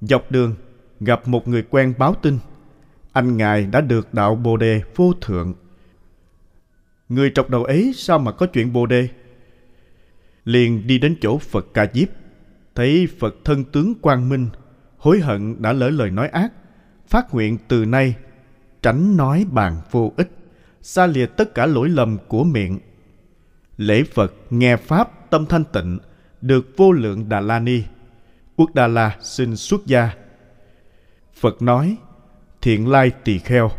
[0.00, 0.54] Dọc đường,
[1.00, 2.38] gặp một người quen báo tin.
[3.12, 5.54] Anh ngài đã được đạo Bồ Đề vô thượng.
[7.08, 9.08] Người trọc đầu ấy sao mà có chuyện Bồ Đề?
[10.44, 12.08] Liền đi đến chỗ Phật Ca Diếp,
[12.74, 14.48] thấy Phật thân tướng quang minh
[15.02, 16.52] hối hận đã lỡ lời nói ác,
[17.08, 18.14] phát nguyện từ nay
[18.82, 20.30] tránh nói bàn vô ích,
[20.82, 22.78] xa lìa tất cả lỗi lầm của miệng.
[23.76, 25.98] Lễ phật nghe pháp tâm thanh tịnh,
[26.40, 27.82] được vô lượng đà la ni,
[28.56, 30.10] quốc đà la xin xuất gia.
[31.34, 31.96] Phật nói,
[32.60, 33.70] thiện lai tỳ kheo,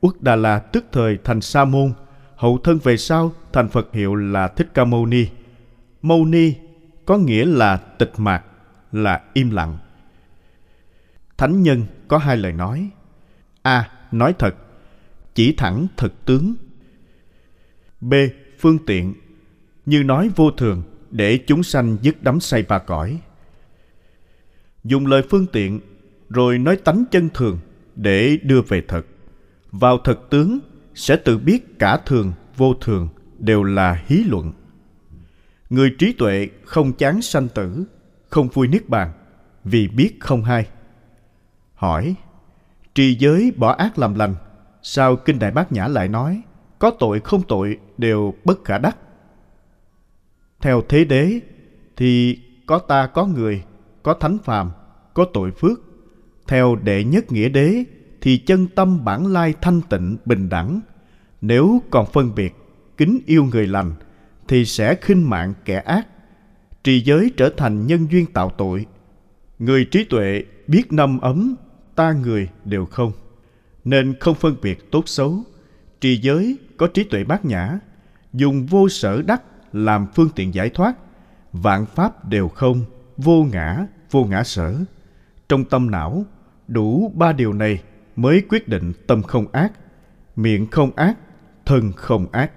[0.00, 1.92] quốc đà la tức thời thành sa môn,
[2.36, 5.26] hậu thân về sau thành phật hiệu là thích ca mâu ni.
[6.02, 6.54] Mâu ni
[7.06, 8.42] có nghĩa là tịch mạc,
[8.92, 9.78] là im lặng.
[11.38, 12.90] Thánh nhân có hai lời nói.
[13.62, 13.90] A.
[14.12, 14.54] Nói thật,
[15.34, 16.54] chỉ thẳng thực tướng.
[18.00, 18.14] B.
[18.58, 19.14] Phương tiện,
[19.86, 23.20] như nói vô thường để chúng sanh dứt đắm say ba cõi.
[24.84, 25.80] Dùng lời phương tiện
[26.28, 27.58] rồi nói tánh chân thường
[27.96, 29.06] để đưa về thật.
[29.70, 30.58] Vào thật tướng
[30.94, 33.08] sẽ tự biết cả thường vô thường
[33.38, 34.52] đều là hí luận.
[35.70, 37.84] Người trí tuệ không chán sanh tử,
[38.28, 39.12] không vui niết bàn
[39.64, 40.66] vì biết không hai
[41.78, 42.14] hỏi
[42.94, 44.34] trì giới bỏ ác làm lành
[44.82, 46.42] sao kinh đại bát nhã lại nói
[46.78, 48.96] có tội không tội đều bất khả đắc
[50.60, 51.40] Theo thế đế
[51.96, 53.64] thì có ta có người,
[54.02, 54.70] có thánh phàm,
[55.14, 55.80] có tội phước.
[56.48, 57.84] Theo đệ nhất nghĩa đế
[58.20, 60.80] thì chân tâm bản lai thanh tịnh bình đẳng.
[61.40, 62.54] Nếu còn phân biệt,
[62.96, 63.92] kính yêu người lành
[64.48, 66.06] thì sẽ khinh mạng kẻ ác.
[66.84, 68.86] Trì giới trở thành nhân duyên tạo tội.
[69.58, 71.54] Người trí tuệ biết năm ấm,
[71.98, 73.12] ta người đều không.
[73.84, 75.42] Nên không phân biệt tốt xấu.
[76.00, 77.78] Trì giới có trí tuệ bát nhã,
[78.32, 79.42] dùng vô sở đắc
[79.72, 80.94] làm phương tiện giải thoát
[81.52, 82.84] vạn pháp đều không
[83.16, 84.74] vô ngã vô ngã sở
[85.48, 86.24] trong tâm não
[86.68, 87.82] đủ ba điều này
[88.16, 89.72] mới quyết định tâm không ác
[90.36, 91.14] miệng không ác
[91.66, 92.52] thân không ác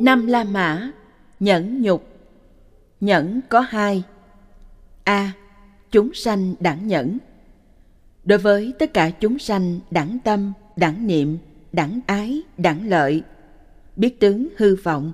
[0.00, 0.90] Năm La Mã,
[1.40, 2.06] nhẫn nhục.
[3.00, 4.02] Nhẫn có hai.
[5.04, 5.32] A.
[5.90, 7.18] Chúng sanh đẳng nhẫn.
[8.24, 11.38] Đối với tất cả chúng sanh đẳng tâm, đẳng niệm,
[11.72, 13.22] đẳng ái, đẳng lợi,
[13.96, 15.12] biết tướng hư vọng,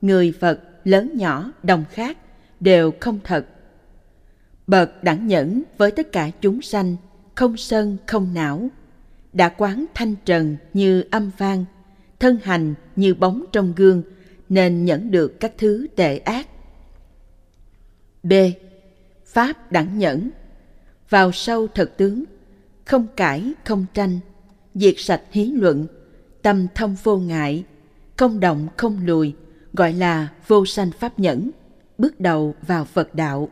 [0.00, 2.16] người Phật lớn nhỏ đồng khác
[2.60, 3.46] đều không thật.
[4.66, 6.96] Bậc đẳng nhẫn với tất cả chúng sanh,
[7.34, 8.68] không sân không não,
[9.32, 11.64] đã quán thanh trần như âm vang,
[12.20, 14.02] thân hành như bóng trong gương,
[14.48, 16.48] nên nhẫn được các thứ tệ ác.
[18.22, 18.32] B.
[19.26, 20.30] Pháp đẳng nhẫn
[21.10, 22.24] Vào sâu thật tướng,
[22.84, 24.20] không cãi, không tranh,
[24.74, 25.86] diệt sạch hí luận,
[26.42, 27.64] tâm thông vô ngại,
[28.16, 29.34] không động không lùi,
[29.72, 31.50] gọi là vô sanh pháp nhẫn,
[31.98, 33.48] bước đầu vào Phật đạo.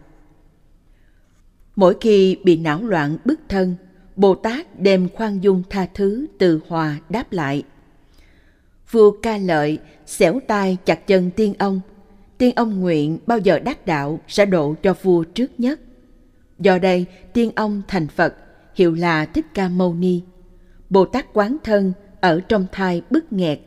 [1.77, 3.75] Mỗi khi bị não loạn bức thân,
[4.17, 7.63] Bồ Tát đem khoan dung tha thứ từ hòa đáp lại–
[8.91, 11.81] vua ca lợi xẻo tai chặt chân tiên ông.
[12.39, 15.81] Tiên ông nguyện bao giờ đắc đạo sẽ độ cho vua trước nhất.
[16.59, 18.35] Do đây, tiên ông thành phật,
[18.75, 20.23] hiệu là thích ca mâu ni.
[20.91, 23.61] Bồ tát quán thân ở trong thai bức nghẹt.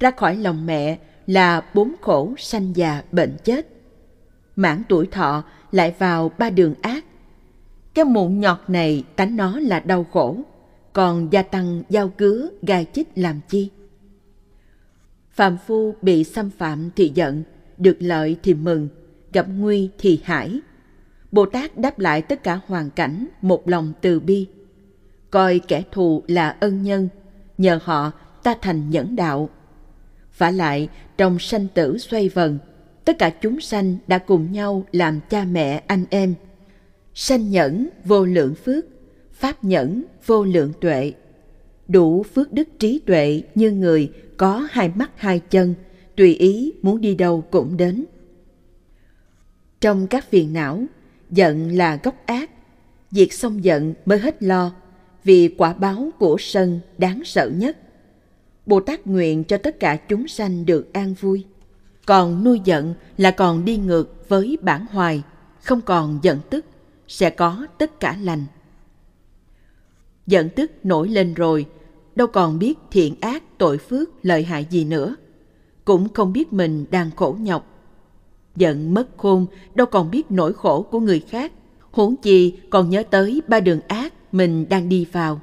[0.00, 3.66] Ra khỏi lòng mẹ là bốn khổ sanh già bệnh chết.
[4.56, 7.04] Mãn tuổi thọ lại vào ba đường ác.
[7.94, 10.36] Cái mụn nhọt này tánh nó là đau khổ,
[10.92, 13.70] còn gia tăng dao cứa gai chích làm chi?
[15.32, 17.42] Phạm phu bị xâm phạm thì giận,
[17.78, 18.88] được lợi thì mừng,
[19.32, 20.60] gặp nguy thì hải.
[21.32, 24.46] Bồ Tát đáp lại tất cả hoàn cảnh một lòng từ bi.
[25.30, 27.08] Coi kẻ thù là ân nhân,
[27.58, 28.10] nhờ họ
[28.42, 29.48] ta thành nhẫn đạo.
[30.38, 32.58] Vả lại, trong sanh tử xoay vần,
[33.04, 36.34] tất cả chúng sanh đã cùng nhau làm cha mẹ anh em.
[37.14, 38.84] Sanh nhẫn vô lượng phước,
[39.32, 41.12] pháp nhẫn vô lượng tuệ.
[41.88, 44.12] Đủ phước đức trí tuệ như người
[44.42, 45.74] có hai mắt hai chân,
[46.16, 48.04] tùy ý muốn đi đâu cũng đến.
[49.80, 50.84] Trong các phiền não,
[51.30, 52.50] giận là gốc ác,
[53.10, 54.72] diệt xong giận mới hết lo,
[55.24, 57.78] vì quả báo của sân đáng sợ nhất.
[58.66, 61.44] Bồ Tát nguyện cho tất cả chúng sanh được an vui.
[62.06, 65.22] Còn nuôi giận là còn đi ngược với bản hoài,
[65.62, 66.64] không còn giận tức,
[67.08, 68.44] sẽ có tất cả lành.
[70.26, 71.66] Giận tức nổi lên rồi,
[72.16, 75.16] đâu còn biết thiện ác tội phước lợi hại gì nữa.
[75.84, 77.66] Cũng không biết mình đang khổ nhọc.
[78.56, 81.52] Giận mất khôn đâu còn biết nỗi khổ của người khác.
[81.90, 85.40] Huống chi còn nhớ tới ba đường ác mình đang đi vào.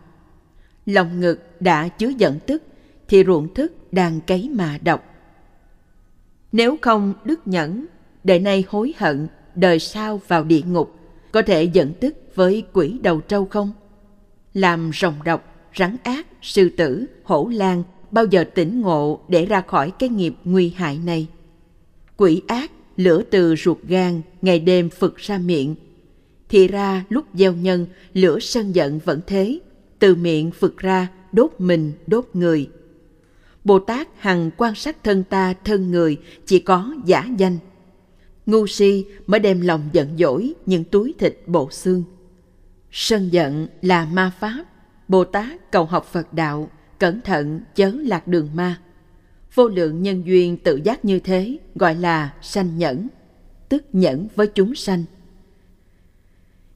[0.85, 2.63] Lòng ngực đã chứa giận tức
[3.07, 5.03] thì ruộng thức đang cấy mà độc
[6.51, 7.85] nếu không đức nhẫn
[8.23, 10.95] đời nay hối hận đời sau vào địa ngục
[11.31, 13.71] có thể giận tức với quỷ đầu trâu không?
[14.53, 15.43] Làm rồng độc
[15.75, 20.33] rắn ác, sư tử, hổ lang bao giờ tỉnh ngộ để ra khỏi cái nghiệp
[20.43, 21.27] nguy hại này.
[22.17, 25.75] Quỷ ác, lửa từ ruột gan, ngày đêm phực ra miệng.
[26.49, 29.59] Thì ra lúc gieo nhân, lửa sân giận vẫn thế,
[29.99, 32.69] từ miệng phực ra, đốt mình, đốt người.
[33.63, 37.57] Bồ Tát hằng quan sát thân ta, thân người, chỉ có giả danh.
[38.45, 42.03] Ngu si mới đem lòng giận dỗi những túi thịt bộ xương.
[42.91, 44.65] Sân giận là ma pháp,
[45.09, 48.81] Bồ Tát cầu học Phật đạo, cẩn thận chớ lạc đường ma.
[49.53, 53.07] Vô lượng nhân duyên tự giác như thế gọi là sanh nhẫn,
[53.69, 55.03] tức nhẫn với chúng sanh.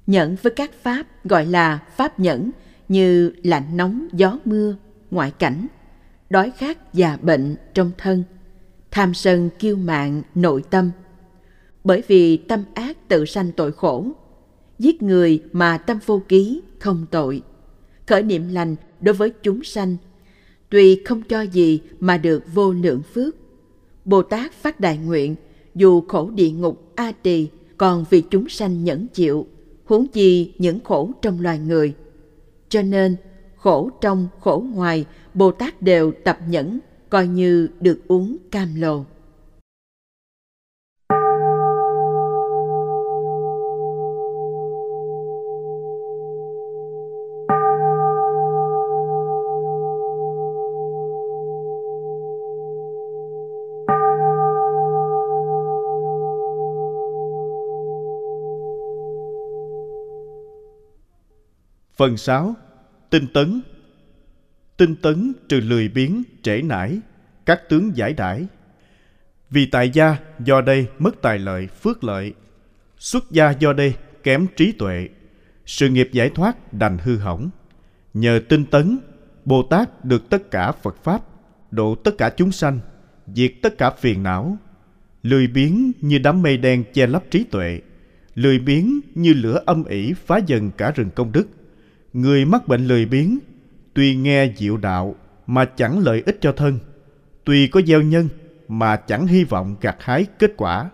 [0.08, 2.52] Nhẫn với các pháp gọi là pháp nhẫn
[2.88, 4.76] như lạnh nóng, gió mưa,
[5.12, 5.68] ngoại cảnh,
[6.30, 8.24] đói khát già bệnh trong thân,
[8.92, 10.92] tham sân kiêu mạn nội tâm.
[11.84, 14.08] Bởi vì tâm ác tự sanh tội khổ,
[14.80, 17.42] giết người mà tâm vô ký không tội
[18.08, 19.98] khởi niệm lành đối với chúng sanh
[20.74, 23.36] tuy không cho gì mà được vô lượng phước.
[24.06, 25.36] Bồ Tát phát đại nguyện,
[25.76, 27.48] dù khổ địa ngục A Tỳ
[27.78, 29.48] còn vì chúng sanh nhẫn chịu,
[29.86, 31.94] huống chi những khổ trong loài người.
[32.70, 33.16] Cho nên,
[33.58, 36.80] khổ trong khổ ngoài, Bồ Tát đều tập nhẫn,
[37.10, 39.06] coi như được uống cam lồ.
[62.04, 62.56] Phần 6.
[63.10, 63.62] Tinh tấn
[64.78, 67.00] Tinh tấn trừ lười biếng, trễ nải,
[67.46, 68.46] các tướng giải đãi.
[69.50, 72.34] Vì tại gia do đây mất tài lợi, phước lợi.
[72.98, 75.10] Xuất gia do đây kém trí tuệ.
[75.66, 77.50] Sự nghiệp giải thoát đành hư hỏng.
[78.14, 79.00] Nhờ tinh tấn,
[79.46, 81.22] Bồ Tát được tất cả Phật Pháp,
[81.72, 82.80] độ tất cả chúng sanh,
[83.36, 84.58] diệt tất cả phiền não.
[85.22, 87.82] Lười biếng như đám mây đen che lấp trí tuệ,
[88.36, 91.48] lười biếng như lửa âm ỉ phá dần cả rừng công đức–
[92.14, 93.40] Người mắc bệnh lười biếng,
[93.94, 95.16] tuy nghe diệu đạo
[95.48, 96.80] mà chẳng lợi ích cho thân,
[97.44, 98.30] tuy có gieo nhân
[98.68, 100.90] mà chẳng hy vọng gặt hái kết quả.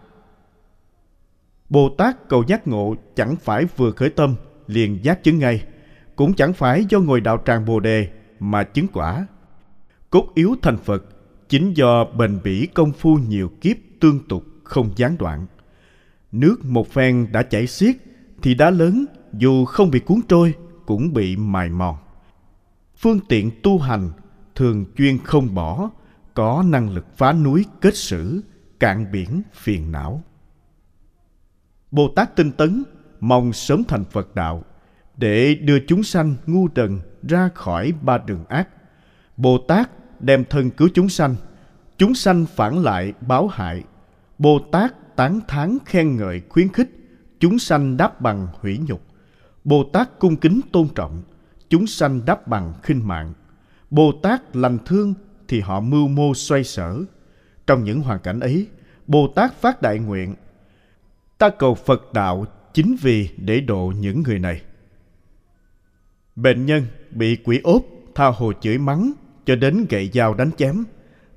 [1.70, 4.36] Bồ Tát cầu giác ngộ chẳng phải vừa khởi tâm
[4.68, 5.66] liền giác chứng ngay,
[6.16, 8.10] cũng chẳng phải do ngồi đạo tràng Bồ đề
[8.40, 9.28] mà chứng quả.
[10.10, 11.06] Cốt yếu thành Phật
[11.50, 15.46] chính do bền bỉ công phu nhiều kiếp tương tục không gián đoạn.
[16.32, 17.96] Nước một phen đã chảy xiết
[18.42, 20.54] thì đá lớn dù không bị cuốn trôi
[20.90, 21.96] cũng bị mài mòn.
[22.98, 24.12] Phương tiện tu hành
[24.56, 25.90] thường chuyên không bỏ,
[26.34, 28.42] có năng lực phá núi kết sử,
[28.80, 30.24] cạn biển phiền não.
[31.92, 32.84] Bồ Tát tinh tấn
[33.20, 34.64] mong sớm thành Phật đạo
[35.18, 38.70] để đưa chúng sanh ngu trần ra khỏi ba đường ác.
[39.38, 41.36] Bồ Tát đem thân cứu chúng sanh,
[41.98, 43.84] chúng sanh phản lại báo hại.
[44.38, 46.90] Bồ Tát tán thán khen ngợi khuyến khích,
[47.40, 49.09] chúng sanh đáp bằng hủy nhục.
[49.64, 51.22] Bồ Tát cung kính tôn trọng,
[51.70, 53.34] chúng sanh đáp bằng khinh mạng.
[53.90, 55.14] Bồ Tát lành thương
[55.48, 57.04] thì họ mưu mô xoay sở.
[57.68, 58.68] Trong những hoàn cảnh ấy,
[59.08, 60.36] Bồ Tát phát đại nguyện.
[61.38, 64.62] Ta cầu Phật đạo chính vì để độ những người này.
[66.36, 67.86] Bệnh nhân bị quỷ ốp,
[68.16, 69.12] tha hồ chửi mắng
[69.46, 70.84] cho đến gậy dao đánh chém.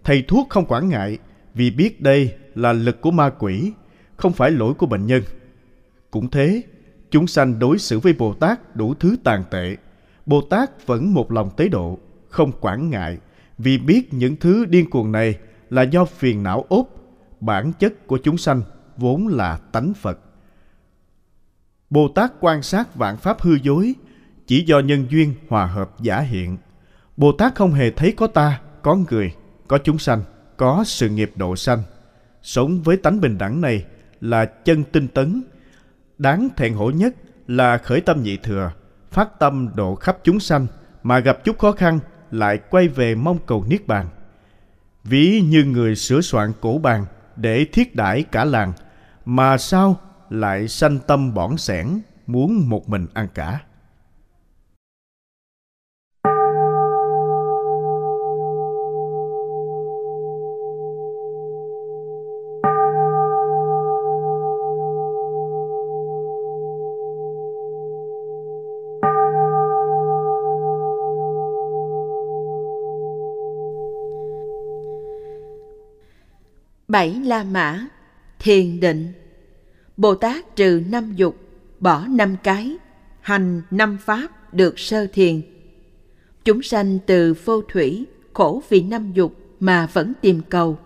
[0.04, 1.18] Thầy thuốc không quản ngại
[1.54, 3.72] vì biết đây là lực của ma quỷ,
[4.16, 5.22] không phải lỗi của bệnh nhân.
[6.10, 6.62] Cũng thế,
[7.12, 9.76] Chúng sanh đối xử với Bồ Tát đủ thứ tàn tệ.
[10.26, 11.98] Bồ Tát vẫn một lòng tế độ,
[12.28, 13.18] không quản ngại,
[13.58, 15.38] vì biết những thứ điên cuồng này
[15.70, 16.88] là do phiền não ốp,
[17.40, 18.62] bản chất của chúng sanh
[18.96, 20.18] vốn là tánh Phật.
[21.90, 23.94] Bồ Tát quan sát vạn pháp hư dối,
[24.46, 26.56] chỉ do nhân duyên hòa hợp giả hiện.
[27.16, 29.34] Bồ Tát không hề thấy có ta, có người,
[29.68, 30.22] có chúng sanh,
[30.56, 31.82] có sự nghiệp độ sanh.
[32.42, 33.84] Sống với tánh bình đẳng này
[34.20, 35.42] là chân tinh tấn,
[36.22, 37.14] Đáng thẹn hổ nhất
[37.46, 38.72] là khởi tâm nhị thừa,
[39.10, 40.66] phát tâm độ khắp chúng sanh
[41.02, 41.98] mà gặp chút khó khăn
[42.30, 44.06] lại quay về mong cầu niết bàn.
[45.04, 47.06] Ví như người sửa soạn cổ bàn
[47.36, 48.72] để thiết đãi cả làng,
[49.24, 49.96] mà sao
[50.30, 53.60] lại sanh tâm bỏng sẻn muốn một mình ăn cả.
[76.93, 77.86] Bảy La Mã
[78.38, 79.12] Thiền định.
[79.97, 81.36] Bồ Tát trừ năm dục
[81.80, 82.76] Bỏ năm cái
[83.20, 85.40] Hành năm pháp được sơ thiền.
[86.45, 90.78] Chúng sanh từ vô thủy Khổ vì năm dục mà vẫn tìm cầu.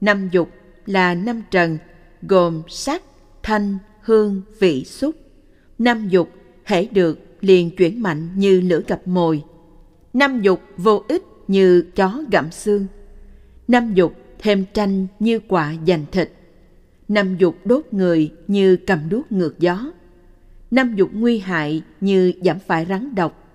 [0.00, 0.50] Năm dục
[0.86, 1.78] là năm trần
[2.22, 3.02] Gồm sắc,
[3.42, 5.14] thanh, hương, vị, xúc.
[5.78, 6.30] Năm dục
[6.64, 9.42] hễ được liền chuyển mạnh như lửa gặp mồi.
[10.12, 12.86] Năm dục vô ích như chó gặm xương.
[13.68, 16.32] Năm dục thêm tranh như quả giành thịt.
[17.08, 19.92] Năm dục đốt người như cầm đuốc ngược gió.
[20.70, 23.48] Năm dục nguy hại như giảm phải rắn độc.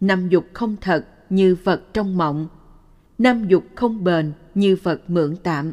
[0.00, 2.48] Năm dục không thật như vật trong mộng.
[3.18, 5.72] Năm dục không bền như vật mượn tạm.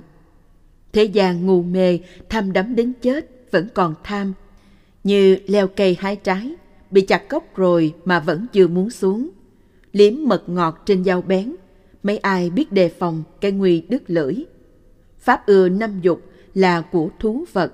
[0.93, 1.99] Thế gian ngu mê,
[2.29, 4.33] tham đắm đến chết, vẫn còn tham.
[5.03, 6.55] Như leo cây hái trái,
[6.91, 9.29] bị chặt gốc rồi mà vẫn chưa muốn xuống.
[9.91, 11.55] Liếm mật ngọt trên dao bén,
[12.05, 14.35] mấy ai biết đề phòng cái nguy đứt lưỡi.
[15.19, 16.21] Pháp ưa năm dục
[16.53, 17.73] là của thú vật.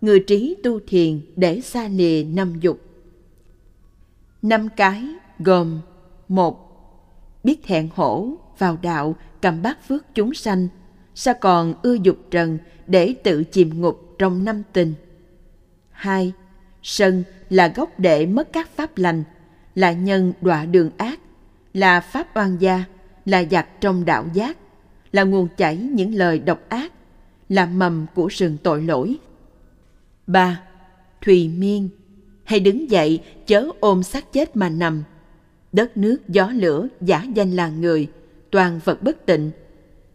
[0.00, 2.80] Người trí tu thiền để xa lìa năm dục.
[4.42, 5.08] Năm cái
[5.38, 5.80] gồm
[6.28, 6.64] một
[7.44, 10.68] Biết thẹn hổ, vào đạo cầm bát phước chúng sanh,
[11.14, 14.94] sao còn ưa dục trần để tự chìm ngục trong năm tình.
[15.90, 16.32] hai
[16.82, 19.24] Sân là gốc để mất các pháp lành,
[19.74, 21.20] là nhân đọa đường ác,
[21.74, 22.84] là pháp oan gia,
[23.24, 24.58] là giặc trong đạo giác,
[25.12, 26.92] là nguồn chảy những lời độc ác,
[27.48, 29.16] là mầm của sừng tội lỗi.
[30.26, 30.60] ba
[31.20, 31.88] Thùy miên,
[32.44, 35.02] hay đứng dậy chớ ôm xác chết mà nằm.
[35.72, 38.08] Đất nước gió lửa giả danh là người,
[38.50, 39.50] toàn vật bất tịnh,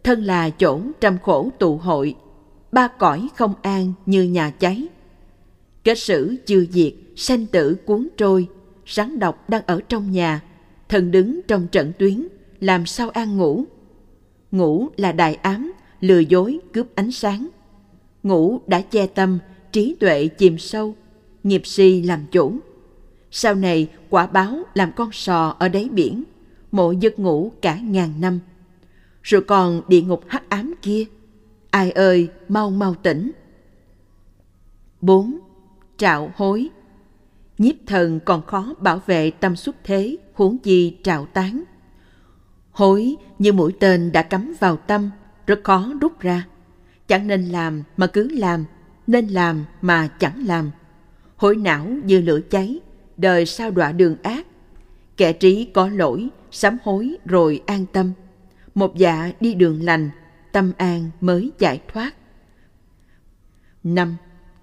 [0.04, 2.14] thân là chỗ trăm khổ tụ hội,
[2.72, 4.86] ba cõi không an như nhà cháy.
[5.84, 8.48] Kết sử chưa diệt, sanh tử cuốn trôi,
[8.88, 10.40] rắn độc đang ở trong nhà,
[10.88, 12.28] thần đứng trong trận tuyến,
[12.60, 13.64] làm sao an ngủ.
[14.50, 17.48] Ngủ là đại ám, lừa dối cướp ánh sáng.
[18.22, 19.38] Ngủ đã che tâm,
[19.72, 20.94] trí tuệ chìm sâu,
[21.42, 22.58] nghiệp si làm chủ.
[23.30, 26.24] Sau này quả báo làm con sò ở đáy biển,
[26.72, 28.40] mộ giấc ngủ cả ngàn năm.
[29.22, 31.04] Rồi còn địa ngục hắc ám kia,
[31.70, 33.30] ai ơi mau mau tỉnh.
[35.00, 35.38] 4.
[35.96, 36.68] Trạo hối
[37.58, 41.64] Nhiếp thần còn khó bảo vệ tâm xuất thế, huống chi trạo tán.
[42.80, 45.10] Hối như mũi tên đã cắm vào tâm,
[45.46, 46.46] rất khó rút ra.
[47.08, 48.64] Chẳng nên làm mà cứ làm,
[49.06, 50.70] nên làm mà chẳng làm.
[51.36, 52.80] Hối não như lửa cháy,
[53.16, 54.46] đời sao đọa đường ác.
[55.16, 58.12] Kẻ trí có lỗi, sám hối rồi an tâm.
[58.74, 60.10] Một dạ đi đường lành,
[60.52, 62.14] tâm an mới giải thoát.
[63.84, 64.16] năm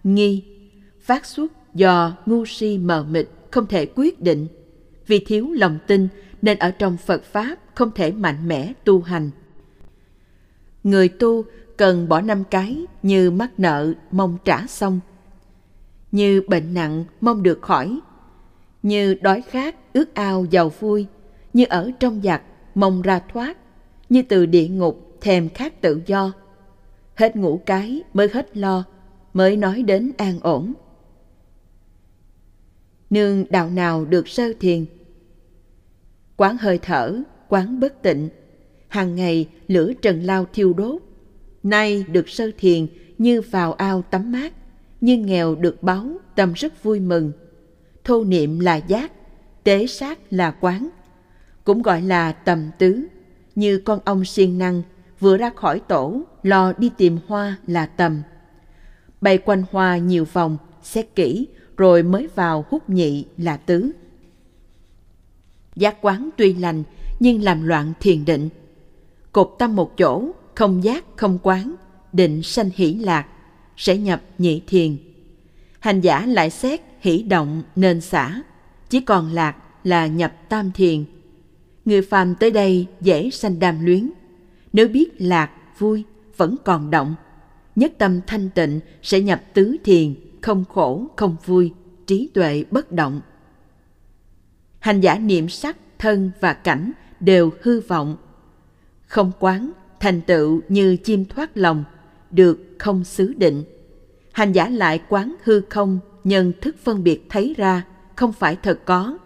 [0.03, 0.43] Nghi
[1.01, 4.47] Phát xuất do ngu si mờ mịt không thể quyết định.
[5.07, 6.07] Vì thiếu lòng tin
[6.41, 9.29] nên ở trong Phật Pháp không thể mạnh mẽ tu hành.
[10.83, 11.43] Người tu
[11.77, 14.99] cần bỏ năm cái như mắc nợ mong trả xong,
[16.11, 17.99] như bệnh nặng mong được khỏi,
[18.83, 21.05] như đói khát ước ao giàu vui,
[21.53, 22.41] như ở trong giặc
[22.75, 23.57] mong ra thoát,
[24.09, 26.31] như từ địa ngục thèm khát tự do.
[27.15, 28.83] Hết ngủ cái mới hết lo,
[29.33, 30.73] mới nói đến an ổn.
[33.09, 34.85] Nương đạo nào được sơ thiền?
[36.37, 38.29] Quán hơi thở, quán bất tịnh,
[38.87, 41.01] hàng ngày lửa trần lao thiêu đốt.
[41.63, 42.87] Nay được sơ thiền
[43.17, 44.53] như vào ao tắm mát,
[45.01, 47.31] như nghèo được báo tâm rất vui mừng.
[48.03, 49.11] Thô niệm là giác,
[49.63, 50.89] tế sát là quán,
[51.63, 53.07] cũng gọi là tầm tứ,
[53.55, 54.81] như con ong siêng năng
[55.19, 58.21] vừa ra khỏi tổ lo đi tìm hoa là tầm.
[59.21, 63.91] Bay quanh hoa nhiều vòng, xét kỹ rồi mới vào hút nhị là tứ.
[65.75, 66.83] Giác quán tuy lành
[67.19, 68.49] nhưng làm loạn thiền định.
[69.31, 71.75] Cột tâm một chỗ, không giác không quán,
[72.13, 73.27] định sanh hỷ lạc,
[73.77, 74.97] sẽ nhập nhị thiền.
[75.79, 78.41] Hành giả lại xét hỷ động nên xả,
[78.89, 81.05] chỉ còn lạc là nhập tam thiền.
[81.85, 84.11] Người phàm tới đây dễ sanh đam luyến.
[84.73, 86.03] Nếu biết lạc, vui,
[86.37, 87.15] vẫn còn động,
[87.75, 91.73] nhất tâm thanh tịnh sẽ nhập tứ thiền, không khổ, không vui,
[92.07, 93.21] trí tuệ bất động.
[94.79, 98.17] Hành giả niệm sắc, thân và cảnh đều hư vọng.
[99.07, 101.83] Không quán, thành tựu như chim thoát lòng,
[102.31, 103.63] được không xứ định.
[104.31, 107.85] Hành giả lại quán hư không, nhân thức phân biệt thấy ra,
[108.15, 109.17] không phải thật có.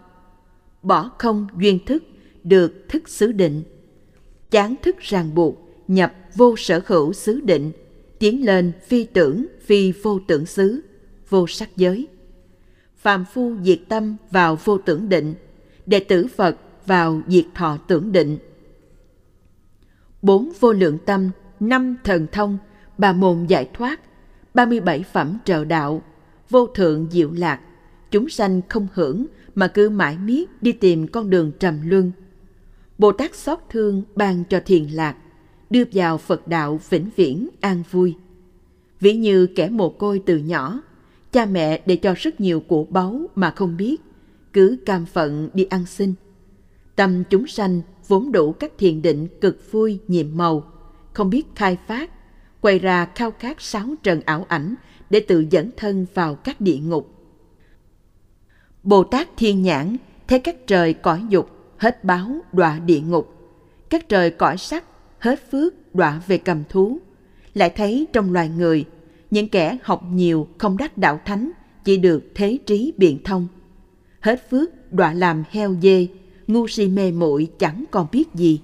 [0.82, 2.02] Bỏ không duyên thức,
[2.44, 3.62] được thức xứ định.
[4.50, 7.72] Chán thức ràng buộc, nhập vô sở hữu xứ định,
[8.18, 10.80] tiến lên phi tưởng, phi vô tưởng xứ,
[11.28, 12.08] vô sắc giới.
[12.96, 15.34] Phàm phu diệt tâm vào vô tưởng định,
[15.86, 16.56] đệ tử Phật
[16.86, 18.38] vào diệt thọ tưởng định.
[20.22, 21.30] Bốn vô lượng tâm,
[21.60, 22.58] năm thần thông,
[22.98, 24.00] bà môn giải thoát,
[24.54, 26.02] ba mươi bảy phẩm trợ đạo,
[26.50, 27.60] vô thượng diệu lạc,
[28.10, 32.12] chúng sanh không hưởng mà cứ mãi miết đi tìm con đường trầm luân.
[32.98, 35.16] Bồ Tát xót thương ban cho thiền lạc,
[35.70, 38.16] đưa vào Phật đạo vĩnh viễn an vui.
[39.00, 40.82] Ví như kẻ mồ côi từ nhỏ,
[41.32, 44.00] cha mẹ để cho rất nhiều của báu mà không biết,
[44.52, 46.14] cứ cam phận đi ăn xin.
[46.96, 50.72] Tâm chúng sanh vốn đủ các thiền định cực vui nhiệm màu,
[51.12, 52.10] không biết khai phát,
[52.60, 54.74] quay ra khao khát sáu trần ảo ảnh
[55.10, 57.08] để tự dẫn thân vào các địa ngục.
[58.82, 59.96] Bồ Tát Thiên Nhãn
[60.28, 63.34] thấy các trời cõi dục hết báo đọa địa ngục,
[63.90, 64.84] các trời cõi sắc
[65.18, 66.98] hết phước đọa về cầm thú,
[67.54, 68.84] lại thấy trong loài người
[69.30, 71.50] những kẻ học nhiều không đắc đạo thánh
[71.84, 73.48] chỉ được thế trí biện thông.
[74.20, 76.06] Hết phước đọa làm heo dê,
[76.46, 78.60] ngu si mê muội chẳng còn biết gì.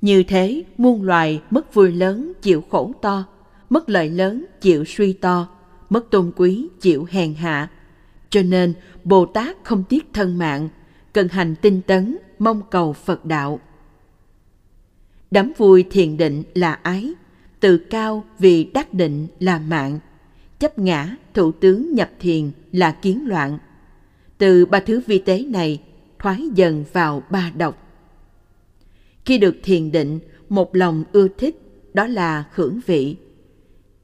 [0.00, 3.24] Như thế, muôn loài mất vui lớn chịu khổ to,
[3.70, 5.48] mất lợi lớn chịu suy to,
[5.90, 7.70] mất tôn quý chịu hèn hạ.
[8.30, 8.74] Cho nên,
[9.04, 10.68] Bồ Tát không tiếc thân mạng,
[11.12, 13.60] cần hành tinh tấn, mong cầu Phật đạo.
[15.30, 17.12] Đắm vui thiền định là ái,
[17.60, 19.98] tự cao vì đắc định là mạng,
[20.58, 23.58] chấp ngã thủ tướng nhập thiền là kiến loạn.
[24.38, 25.82] Từ ba thứ vi tế này
[26.26, 27.78] thoái dần vào ba độc.
[29.24, 31.60] Khi được thiền định, một lòng ưa thích,
[31.94, 33.16] đó là hưởng vị.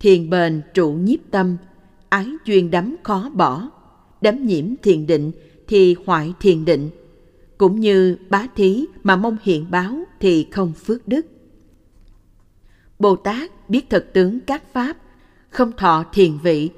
[0.00, 1.56] Thiền bền trụ nhiếp tâm,
[2.08, 3.70] ái duyên đắm khó bỏ.
[4.20, 5.32] Đắm nhiễm thiền định
[5.68, 6.90] thì hoại thiền định.
[7.58, 11.26] Cũng như bá thí mà mong hiện báo thì không phước đức.
[12.98, 14.96] Bồ Tát biết thực tướng các pháp,
[15.50, 16.70] không thọ thiền vị,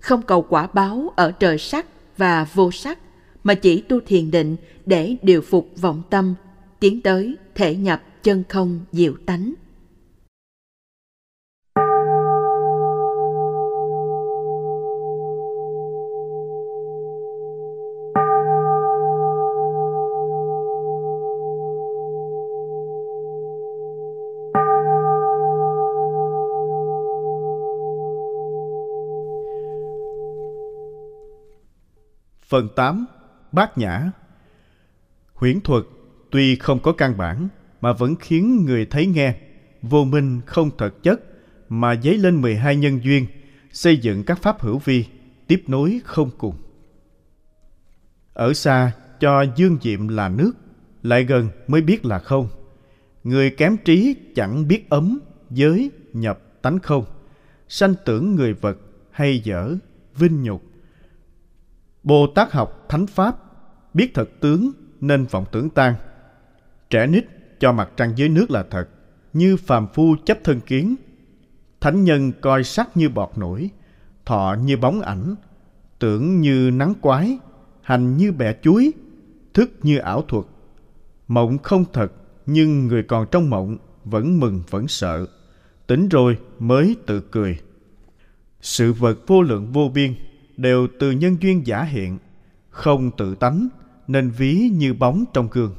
[0.00, 2.98] không cầu quả báo ở trời sắc và vô sắc,
[3.44, 4.56] mà chỉ tu thiền định
[4.88, 6.34] để điều phục vọng tâm,
[6.80, 9.54] tiến tới thể nhập chân không diệu tánh.
[32.48, 33.06] Phần 8.
[33.52, 34.10] Bát Nhã
[35.38, 35.84] Huyễn thuật
[36.30, 37.48] tuy không có căn bản
[37.80, 39.34] mà vẫn khiến người thấy nghe
[39.82, 41.20] vô minh không thật chất
[41.68, 43.26] mà dấy lên 12 nhân duyên
[43.72, 45.04] xây dựng các pháp hữu vi
[45.46, 46.54] tiếp nối không cùng.
[48.32, 50.52] Ở xa cho dương diệm là nước
[51.02, 52.48] lại gần mới biết là không.
[53.24, 55.18] Người kém trí chẳng biết ấm,
[55.50, 57.04] giới, nhập, tánh không.
[57.68, 58.78] Sanh tưởng người vật
[59.10, 59.74] hay dở,
[60.16, 60.62] vinh nhục
[62.02, 63.36] Bồ Tát học thánh pháp,
[63.94, 65.94] biết thật tướng nên vọng tưởng tan.
[66.90, 67.24] Trẻ nít
[67.60, 68.88] cho mặt trăng dưới nước là thật,
[69.32, 70.96] như phàm phu chấp thân kiến.
[71.80, 73.70] Thánh nhân coi sắc như bọt nổi,
[74.24, 75.34] thọ như bóng ảnh,
[75.98, 77.38] tưởng như nắng quái,
[77.82, 78.92] hành như bẻ chuối,
[79.54, 80.44] thức như ảo thuật.
[81.28, 82.12] Mộng không thật,
[82.46, 85.26] nhưng người còn trong mộng vẫn mừng vẫn sợ.
[85.86, 87.58] Tỉnh rồi mới tự cười.
[88.60, 90.14] Sự vật vô lượng vô biên
[90.56, 92.18] đều từ nhân duyên giả hiện,
[92.70, 93.68] không tự tánh
[94.08, 95.74] nên ví như bóng trong gương.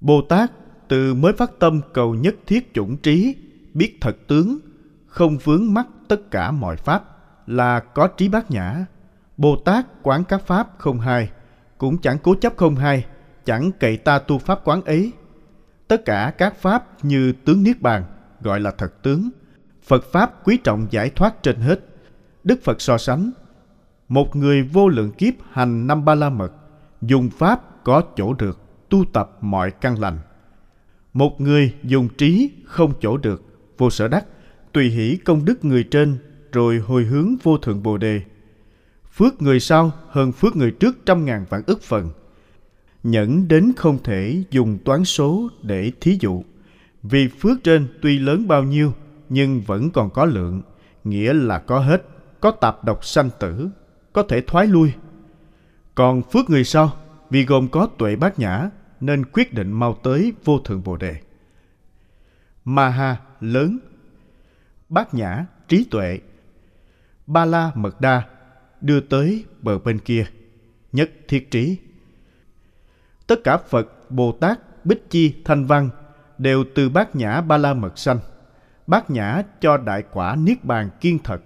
[0.00, 0.50] Bồ Tát
[0.88, 3.36] từ mới phát tâm cầu nhất thiết chủng trí,
[3.74, 4.58] biết thật tướng,
[5.06, 7.04] không vướng mắc tất cả mọi pháp
[7.46, 8.86] là có trí bát nhã.
[9.36, 11.30] Bồ Tát quán các pháp không hai,
[11.78, 13.06] cũng chẳng cố chấp không hai,
[13.44, 15.12] chẳng cậy ta tu pháp quán ấy.
[15.88, 18.04] Tất cả các pháp như tướng niết bàn
[18.40, 19.30] gọi là thật tướng.
[19.82, 21.80] Phật pháp quý trọng giải thoát trên hết.
[22.44, 23.30] Đức Phật so sánh
[24.08, 26.52] một người vô lượng kiếp hành năm ba la mật
[27.02, 30.18] dùng pháp có chỗ được tu tập mọi căn lành.
[31.12, 33.42] Một người dùng trí không chỗ được
[33.78, 34.26] vô sở đắc
[34.72, 36.18] tùy hỷ công đức người trên
[36.52, 38.20] rồi hồi hướng vô thượng bồ đề.
[39.12, 42.10] Phước người sau hơn phước người trước trăm ngàn vạn ức phần.
[43.02, 46.44] Nhẫn đến không thể dùng toán số để thí dụ.
[47.02, 48.92] Vì phước trên tuy lớn bao nhiêu
[49.28, 50.62] nhưng vẫn còn có lượng
[51.04, 52.02] nghĩa là có hết
[52.40, 53.68] có tạp độc sanh tử,
[54.14, 54.92] có thể thoái lui.
[55.94, 56.96] Còn phước người sau,
[57.30, 58.70] vì gồm có tuệ bát nhã,
[59.00, 61.16] nên quyết định mau tới vô thượng bồ đề.
[62.64, 63.78] Maha lớn,
[64.88, 66.18] bát nhã trí tuệ,
[67.26, 68.22] ba la mật đa
[68.80, 70.26] đưa tới bờ bên kia,
[70.92, 71.78] nhất thiết trí.
[73.26, 75.90] Tất cả Phật, Bồ Tát, Bích Chi, Thanh Văn
[76.38, 78.18] đều từ bát nhã ba la mật sanh.
[78.86, 81.42] Bát nhã cho đại quả niết bàn kiên thật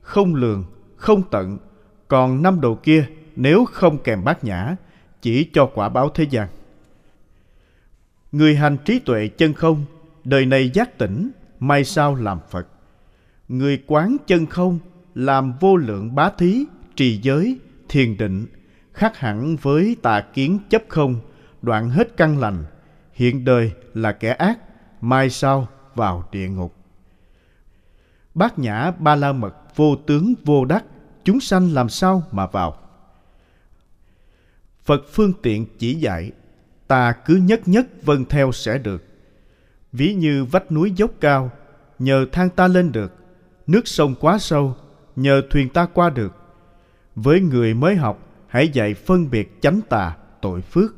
[0.00, 0.64] không lường,
[0.96, 1.58] không tận,
[2.08, 3.06] còn năm đồ kia
[3.36, 4.76] nếu không kèm bát nhã,
[5.22, 6.48] chỉ cho quả báo thế gian.
[8.32, 9.84] Người hành trí tuệ chân không,
[10.24, 12.68] đời này giác tỉnh, mai sau làm Phật.
[13.48, 14.78] Người quán chân không,
[15.14, 16.64] làm vô lượng bá thí,
[16.96, 17.58] trì giới,
[17.88, 18.46] thiền định,
[18.92, 21.20] khác hẳn với tà kiến chấp không,
[21.62, 22.64] đoạn hết căn lành,
[23.12, 24.58] hiện đời là kẻ ác,
[25.00, 26.74] mai sau vào địa ngục.
[28.34, 30.84] Bát nhã ba la mật vô tướng vô đắc,
[31.28, 32.76] chúng sanh làm sao mà vào?
[34.84, 36.32] Phật phương tiện chỉ dạy,
[36.86, 39.04] ta cứ nhất nhất vâng theo sẽ được.
[39.92, 41.50] Ví như vách núi dốc cao,
[41.98, 43.12] nhờ thang ta lên được,
[43.66, 44.76] nước sông quá sâu,
[45.16, 46.32] nhờ thuyền ta qua được.
[47.14, 50.94] Với người mới học, hãy dạy phân biệt chánh tà, tội phước.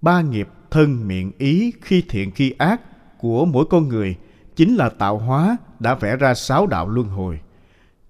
[0.00, 2.80] Ba nghiệp thân miệng ý khi thiện khi ác
[3.18, 4.16] của mỗi con người
[4.56, 7.40] chính là tạo hóa đã vẽ ra sáu đạo luân hồi.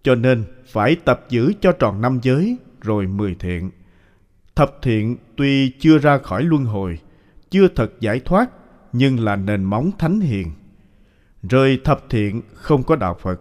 [0.03, 3.71] Cho nên phải tập giữ cho tròn năm giới rồi mười thiện.
[4.55, 6.99] Thập thiện tuy chưa ra khỏi luân hồi,
[7.51, 8.51] chưa thật giải thoát,
[8.93, 10.51] nhưng là nền móng thánh hiền.
[11.43, 13.41] Rời thập thiện không có đạo Phật,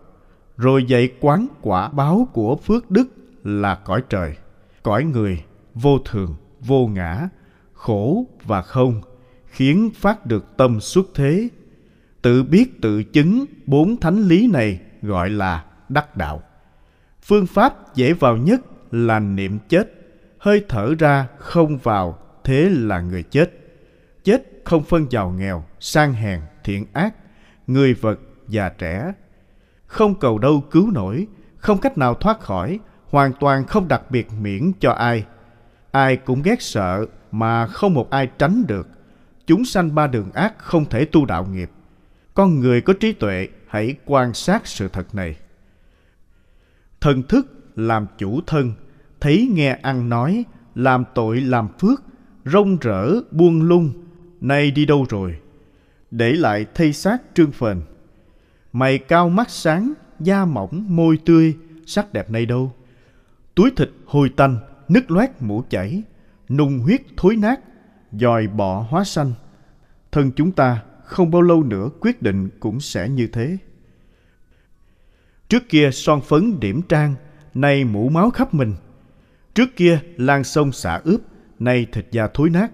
[0.57, 3.07] rồi dạy quán quả báo của phước đức
[3.43, 4.35] là cõi trời,
[4.83, 5.43] cõi người,
[5.73, 7.29] vô thường, vô ngã,
[7.73, 9.01] khổ và không,
[9.47, 11.49] khiến phát được tâm xuất thế
[12.21, 16.43] tự biết tự chứng bốn thánh lý này gọi là đắc đạo
[17.27, 19.93] phương pháp dễ vào nhất là niệm chết.
[20.39, 23.51] Hơi thở ra không vào, thế là người chết.
[24.23, 27.15] Chết không phân giàu nghèo, sang hèn, thiện ác,
[27.67, 29.13] người vật già trẻ.
[29.85, 31.27] Không cầu đâu cứu nổi,
[31.57, 32.79] không cách nào thoát khỏi,
[33.09, 35.25] hoàn toàn không đặc biệt miễn cho ai.
[35.91, 38.87] Ai cũng ghét sợ mà không một ai tránh được.
[39.47, 41.69] Chúng sanh ba đường ác không thể tu đạo nghiệp.
[42.33, 45.35] Con người có trí tuệ, hãy quan sát sự thật này
[47.01, 48.73] thần thức làm chủ thân,
[49.19, 50.45] thấy nghe ăn nói,
[50.75, 52.03] làm tội làm phước,
[52.45, 53.93] rong rỡ buông lung,
[54.41, 55.39] nay đi đâu rồi?
[56.11, 57.81] Để lại thây xác trương phền.
[58.73, 62.73] Mày cao mắt sáng, da mỏng, môi tươi, sắc đẹp nay đâu?
[63.55, 64.57] Túi thịt hôi tanh,
[64.87, 66.03] nứt loét mũ chảy,
[66.49, 67.59] nung huyết thối nát,
[68.11, 69.33] dòi bọ hóa xanh.
[70.11, 73.57] Thân chúng ta không bao lâu nữa quyết định cũng sẽ như thế
[75.49, 77.15] trước kia son phấn điểm trang,
[77.53, 78.75] nay mũ máu khắp mình.
[79.53, 81.21] Trước kia lan sông xả ướp,
[81.59, 82.71] nay thịt da thối nát.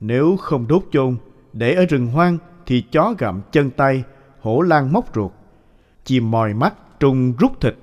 [0.00, 1.16] Nếu không đốt chôn,
[1.52, 4.04] để ở rừng hoang thì chó gặm chân tay,
[4.40, 5.32] hổ lan móc ruột.
[6.04, 7.74] Chim mòi mắt trùng rút thịt.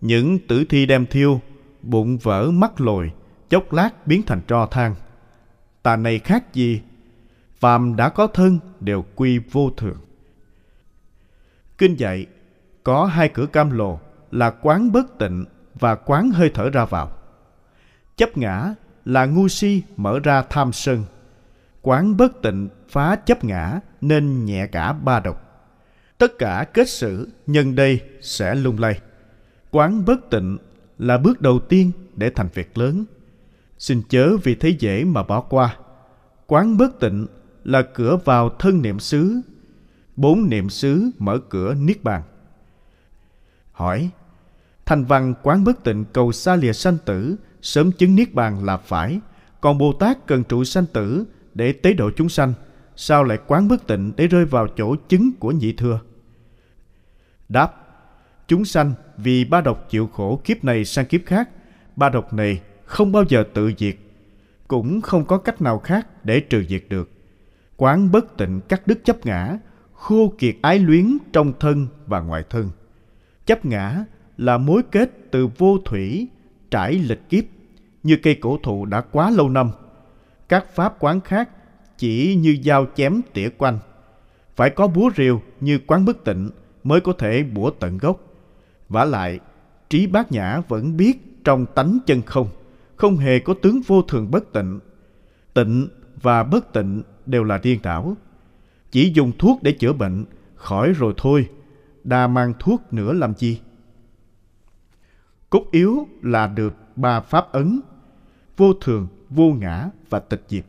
[0.00, 1.40] Những tử thi đem thiêu,
[1.82, 3.12] bụng vỡ mắt lồi,
[3.48, 4.94] chốc lát biến thành tro than.
[5.82, 6.80] Ta này khác gì?
[7.58, 9.96] Phàm đã có thân đều quy vô thường.
[11.78, 12.26] Kinh dạy
[12.84, 14.00] có hai cửa cam lồ,
[14.30, 15.44] là quán bất tịnh
[15.74, 17.12] và quán hơi thở ra vào.
[18.16, 18.74] Chấp ngã
[19.04, 21.04] là ngu si mở ra tham sân.
[21.82, 25.44] Quán bất tịnh phá chấp ngã nên nhẹ cả ba độc.
[26.18, 29.00] Tất cả kết xử nhân đây sẽ lung lay.
[29.70, 30.58] Quán bất tịnh
[30.98, 33.04] là bước đầu tiên để thành việc lớn.
[33.78, 35.76] Xin chớ vì thấy dễ mà bỏ qua.
[36.46, 37.26] Quán bất tịnh
[37.64, 39.40] là cửa vào thân niệm xứ.
[40.16, 42.22] Bốn niệm xứ mở cửa niết bàn
[43.78, 44.10] hỏi
[44.86, 48.76] thành văn quán bất tịnh cầu xa lìa sanh tử, sớm chứng niết bàn là
[48.76, 49.20] phải.
[49.60, 51.24] Còn bồ tát cần trụ sanh tử
[51.54, 52.54] để tế độ chúng sanh,
[52.96, 56.00] sao lại quán bất tịnh để rơi vào chỗ chứng của nhị thừa?
[57.48, 57.72] Đáp,
[58.48, 61.50] chúng sanh vì ba độc chịu khổ kiếp này sang kiếp khác,
[61.96, 63.96] ba độc này không bao giờ tự diệt,
[64.68, 67.10] cũng không có cách nào khác để trừ diệt được.
[67.76, 69.58] Quán bất tịnh cắt đứt chấp ngã,
[69.92, 72.70] khô kiệt ái luyến trong thân và ngoài thân
[73.48, 74.04] chấp ngã
[74.36, 76.28] là mối kết từ vô thủy,
[76.70, 77.44] trải lịch kiếp,
[78.02, 79.70] như cây cổ thụ đã quá lâu năm.
[80.48, 81.50] Các pháp quán khác
[81.98, 83.78] chỉ như dao chém tỉa quanh.
[84.56, 86.50] Phải có búa rìu như quán bất tịnh
[86.84, 88.20] mới có thể bủa tận gốc.
[88.88, 89.40] Vả lại,
[89.90, 92.48] trí bát nhã vẫn biết trong tánh chân không
[92.98, 94.80] không hề có tướng vô thường bất tịnh.
[95.54, 95.88] Tịnh
[96.22, 98.16] và bất tịnh đều là điên đảo.
[98.90, 101.48] Chỉ dùng thuốc để chữa bệnh, khỏi rồi thôi
[102.08, 103.60] đa mang thuốc nữa làm chi?
[105.50, 107.80] Cốt yếu là được ba pháp ấn,
[108.56, 110.64] vô thường, vô ngã và tịch diệt.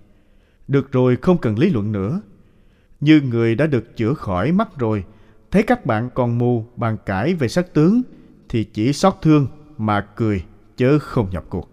[0.67, 2.21] Được rồi, không cần lý luận nữa.
[2.99, 5.03] Như người đã được chữa khỏi mắt rồi,
[5.51, 8.01] thấy các bạn còn mù, bàn cãi về sắc tướng,
[8.49, 9.47] thì chỉ xót thương
[9.77, 10.45] mà cười,
[10.77, 11.69] chớ không nhập cuộc.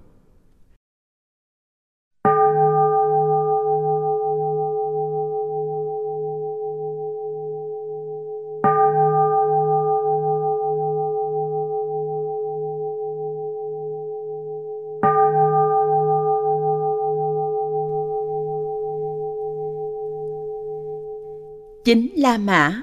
[21.87, 22.83] Chính La Mã.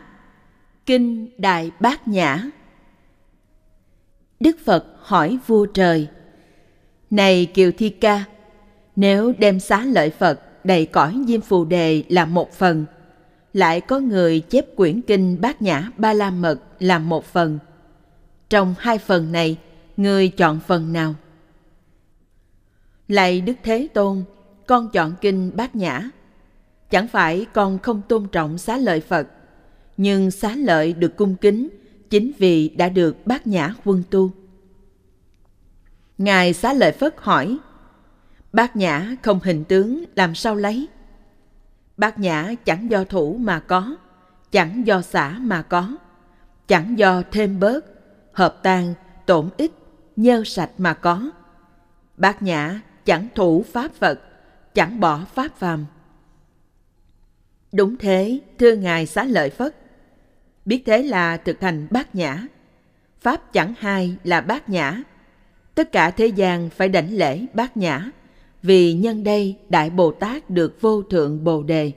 [0.86, 2.50] Kinh Đại Bát Nhã.
[4.40, 6.08] Đức Phật hỏi vua trời,
[7.10, 8.24] Này Kiều Thi Ca,
[8.96, 12.86] Nếu đem xá lợi Phật đầy cõi diêm phù đề là một phần,
[13.54, 17.60] Lại có người chép quyển kinh Bát Nhã Ba La Mật là một phần,
[18.50, 19.58] Trong hai phần này
[19.98, 21.16] Người chọn phần nào?
[23.08, 24.24] Lạy Đức Thế Tôn,
[24.68, 26.10] Con chọn kinh Bát Nhã.
[26.94, 29.28] Chẳng phải con không tôn trọng xá lợi Phật,
[29.98, 31.70] nhưng xá lợi được cung kính
[32.10, 34.32] chính vì đã được bát nhã quân tu.
[36.18, 37.58] Ngài xá lợi Phất hỏi,
[38.52, 40.88] bát nhã không hình tướng làm sao lấy?
[41.98, 43.96] Bát nhã chẳng do thủ mà có,
[44.52, 45.98] chẳng do xả mà có,
[46.68, 47.86] chẳng do thêm bớt,
[48.34, 48.94] hợp tan,
[49.26, 49.72] tổn ích
[50.16, 51.32] nhơ sạch mà có.
[52.18, 54.20] Bát nhã chẳng thủ pháp Phật,
[54.74, 55.86] chẳng bỏ pháp phàm
[57.74, 59.76] Đúng thế, thưa Ngài xá lợi Phất.
[60.66, 62.48] Biết thế là thực hành bát nhã.
[63.22, 65.04] Pháp chẳng hai là bát nhã.
[65.76, 68.12] Tất cả thế gian phải đảnh lễ bát nhã,
[68.64, 71.92] vì nhân đây Đại Bồ Tát được vô thượng Bồ Đề.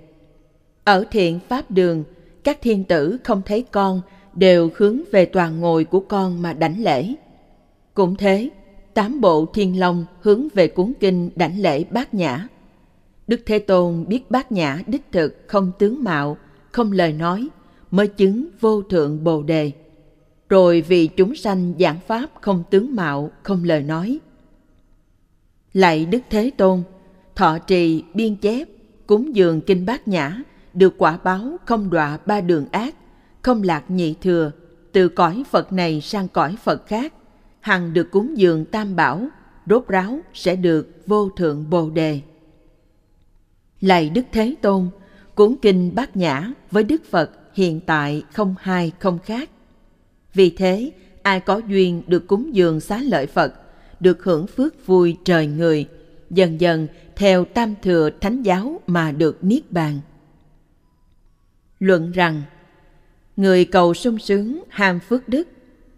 [0.84, 2.04] Ở thiện pháp đường,
[2.44, 4.00] các thiên tử không thấy con
[4.34, 7.14] đều hướng về toàn ngồi của con mà đảnh lễ.
[7.94, 8.50] Cũng thế,
[8.94, 12.48] tám bộ thiên long hướng về cuốn kinh đảnh lễ bát nhã.
[13.26, 16.36] Đức Thế Tôn biết bát nhã đích thực không tướng mạo,
[16.72, 17.48] không lời nói,
[17.90, 19.72] mới chứng vô thượng bồ đề.
[20.48, 24.18] Rồi vì chúng sanh giảng pháp không tướng mạo, không lời nói.
[25.72, 26.82] Lạy Đức Thế Tôn,
[27.34, 28.68] thọ trì, biên chép,
[29.06, 30.42] cúng dường kinh bát nhã,
[30.74, 32.94] được quả báo không đọa ba đường ác,
[33.42, 34.52] không lạc nhị thừa,
[34.92, 37.12] từ cõi Phật này sang cõi Phật khác,
[37.60, 39.28] hằng được cúng dường tam bảo,
[39.66, 42.20] rốt ráo sẽ được vô thượng bồ đề.
[43.80, 44.88] Lạy Đức Thế Tôn,
[45.34, 49.50] cuốn kinh bát nhã với Đức Phật hiện tại không hai không khác.
[50.34, 50.92] Vì thế,
[51.22, 53.54] ai có duyên được cúng dường xá lợi Phật,
[54.00, 55.86] được hưởng phước vui trời người,
[56.30, 56.86] dần dần
[57.16, 60.00] theo tam thừa thánh giáo mà được niết bàn.
[61.78, 62.42] Luận rằng,
[63.36, 65.48] người cầu sung sướng ham phước đức,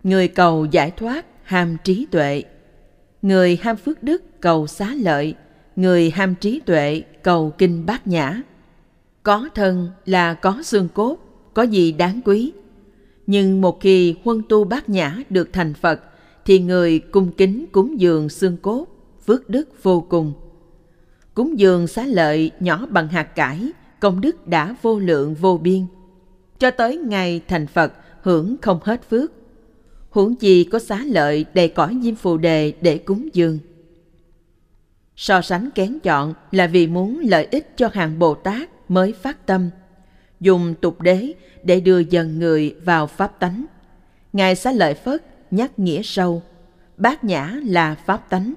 [0.02, 2.42] người cầu giải thoát ham trí tuệ,
[3.22, 5.34] người ham phước đức cầu xá lợi,
[5.78, 8.42] người ham trí tuệ cầu kinh bát nhã.
[9.22, 11.16] Có thân là có xương cốt,
[11.54, 12.52] có gì đáng quý.
[13.26, 16.00] Nhưng một khi huân tu bát nhã được thành Phật,
[16.44, 18.86] thì người cung kính cúng dường xương cốt,
[19.26, 20.32] phước đức vô cùng.
[21.34, 25.86] Cúng dường xá lợi nhỏ bằng hạt cải, công đức đã vô lượng vô biên.
[26.58, 27.92] Cho tới ngày thành Phật
[28.22, 29.32] hưởng không hết phước.
[30.10, 33.58] Huống chi có xá lợi đầy cõi diêm phù đề để cúng dường.
[35.20, 39.46] So sánh kén chọn là vì muốn lợi ích cho hàng Bồ Tát mới phát
[39.46, 39.70] tâm,
[40.40, 41.32] dùng tục đế
[41.62, 43.64] để đưa dần người vào pháp tánh.
[44.32, 46.42] Ngài xá lợi Phất nhắc nghĩa sâu,
[46.96, 48.54] bát nhã là pháp tánh.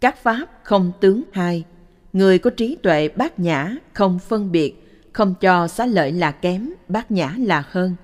[0.00, 1.64] Các pháp không tướng hai,
[2.12, 6.70] người có trí tuệ bát nhã không phân biệt, không cho xá lợi là kém,
[6.88, 7.96] bát nhã là hơn.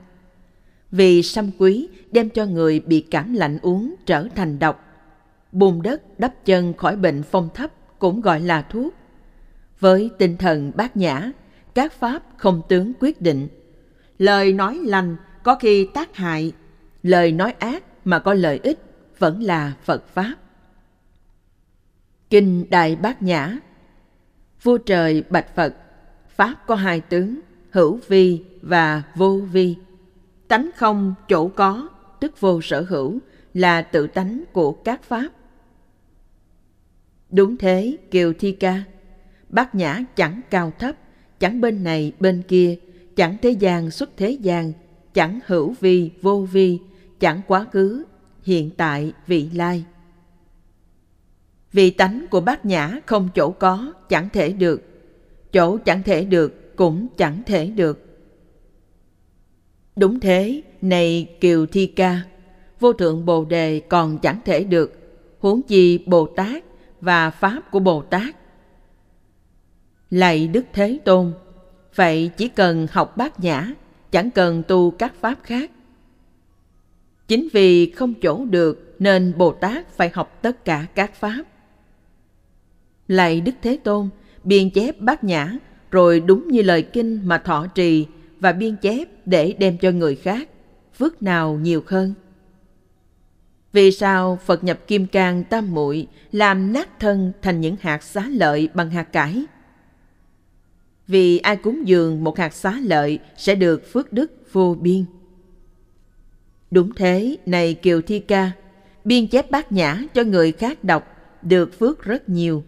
[0.90, 4.84] Vì sâm quý đem cho người bị cảm lạnh uống trở thành độc.
[5.52, 7.70] Bùn đất đắp chân khỏi bệnh phong thấp
[8.00, 8.94] cũng gọi là thuốc.
[9.80, 11.30] Với tinh thần bát nhã,
[11.74, 13.48] các pháp không tướng quyết định.
[14.18, 16.52] Lời nói lành có khi tác hại,
[17.02, 18.78] lời nói ác mà có lợi ích
[19.18, 20.34] vẫn là Phật Pháp.
[22.30, 23.58] Kinh Đại Bát Nhã
[24.62, 25.74] Vua trời bạch Phật,
[26.28, 27.40] Pháp có hai tướng,
[27.70, 29.76] hữu vi và vô vi.
[30.48, 31.88] Tánh không chỗ có,
[32.20, 33.18] tức vô sở hữu,
[33.54, 35.28] là tự tánh của các Pháp.
[37.30, 38.84] Đúng thế, Kiều Thi Ca,
[39.48, 40.96] bác Nhã chẳng cao thấp,
[41.40, 42.76] chẳng bên này bên kia,
[43.16, 44.72] chẳng thế gian xuất thế gian,
[45.14, 46.78] chẳng hữu vi vô vi,
[47.20, 48.04] chẳng quá khứ,
[48.42, 49.84] hiện tại vị lai.
[51.72, 54.82] vị tánh của bác nhã không chỗ có, chẳng thể được.
[55.52, 58.06] Chỗ chẳng thể được, cũng chẳng thể được.
[59.96, 62.20] Đúng thế, này Kiều Thi Ca,
[62.80, 64.92] vô thượng Bồ Đề còn chẳng thể được,
[65.38, 66.64] huống chi Bồ Tát
[67.00, 68.36] và Pháp của Bồ Tát.
[70.10, 71.32] Lạy Đức Thế Tôn,
[71.94, 73.72] vậy chỉ cần học bát nhã,
[74.10, 75.70] chẳng cần tu các Pháp khác.
[77.28, 81.42] Chính vì không chỗ được nên Bồ Tát phải học tất cả các Pháp.
[83.08, 84.08] Lạy Đức Thế Tôn,
[84.44, 85.52] biên chép bát nhã,
[85.90, 88.06] rồi đúng như lời kinh mà thọ trì
[88.40, 90.48] và biên chép để đem cho người khác,
[90.94, 92.14] phước nào nhiều hơn.
[93.72, 98.26] Vì sao Phật nhập Kim Cang Tam Muội làm nát thân thành những hạt xá
[98.30, 99.44] lợi bằng hạt cải?
[101.06, 105.04] Vì ai cúng dường một hạt xá lợi sẽ được phước đức vô biên.
[106.70, 108.50] Đúng thế, này Kiều Thi Ca,
[109.04, 112.64] biên chép bát nhã cho người khác đọc được phước rất nhiều.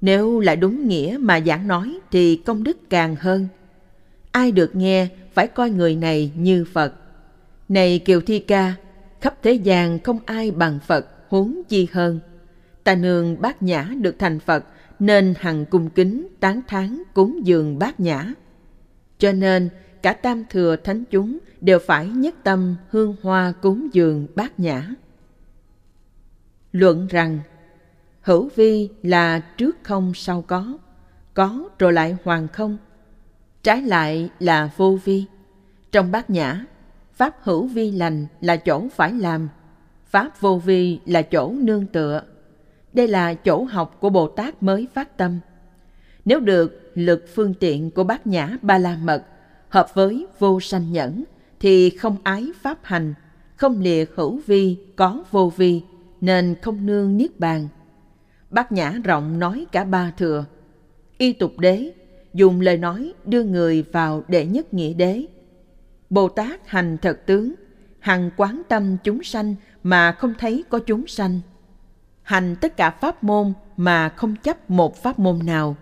[0.00, 3.48] Nếu là đúng nghĩa mà giảng nói thì công đức càng hơn.
[4.32, 6.94] Ai được nghe phải coi người này như Phật.
[7.68, 8.74] Này Kiều Thi Ca,
[9.26, 12.20] khắp thế gian không ai bằng Phật huống chi hơn.
[12.84, 14.64] Ta nương bát nhã được thành Phật
[14.98, 18.32] nên hằng cung kính tán thán cúng dường bát nhã.
[19.18, 19.68] Cho nên
[20.02, 24.88] cả tam thừa thánh chúng đều phải nhất tâm hương hoa cúng dường bát nhã.
[26.72, 27.40] Luận rằng
[28.20, 30.78] hữu vi là trước không sau có,
[31.34, 32.78] có rồi lại hoàn không.
[33.62, 35.24] Trái lại là vô vi.
[35.92, 36.64] Trong bát nhã,
[37.16, 39.48] pháp hữu vi lành là chỗ phải làm,
[40.04, 42.22] pháp vô vi là chỗ nương tựa.
[42.92, 45.38] Đây là chỗ học của Bồ Tát mới phát tâm.
[46.24, 49.22] Nếu được lực phương tiện của bát nhã ba la mật
[49.68, 51.24] hợp với vô sanh nhẫn
[51.60, 53.14] thì không ái pháp hành,
[53.56, 55.82] không lìa hữu vi có vô vi
[56.20, 57.68] nên không nương niết bàn.
[58.50, 60.44] Bát nhã rộng nói cả ba thừa.
[61.18, 61.92] Y tục đế
[62.34, 65.26] dùng lời nói đưa người vào đệ nhất nghĩa đế.
[66.10, 67.54] Bồ Tát hành thật tướng,
[67.98, 71.40] hằng quán tâm chúng sanh mà không thấy có chúng sanh.
[72.22, 75.76] Hành tất cả pháp môn mà không chấp một pháp môn nào,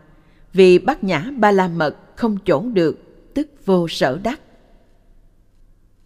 [0.52, 4.40] vì bát nhã ba la mật không chổn được, tức vô sở đắc.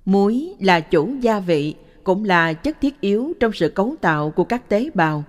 [0.04, 1.74] Muối là chủ gia vị,
[2.04, 5.24] cũng là chất thiết yếu trong sự cấu tạo của các tế bào.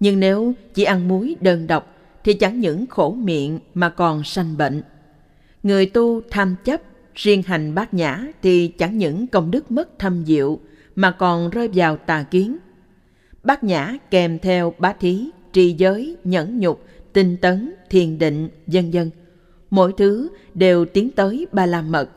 [0.00, 1.94] Nhưng nếu chỉ ăn muối đơn độc
[2.24, 4.82] thì chẳng những khổ miệng mà còn sanh bệnh.
[5.62, 6.80] Người tu tham chấp,
[7.16, 10.58] riêng hành bát nhã thì chẳng những công đức mất thâm diệu
[10.94, 12.58] mà còn rơi vào tà kiến.
[13.42, 18.90] Bát nhã kèm theo bá thí, trì giới, nhẫn nhục, tinh tấn, thiền định, vân
[18.90, 19.10] dân,
[19.70, 22.10] Mỗi thứ đều tiến tới ba la mật.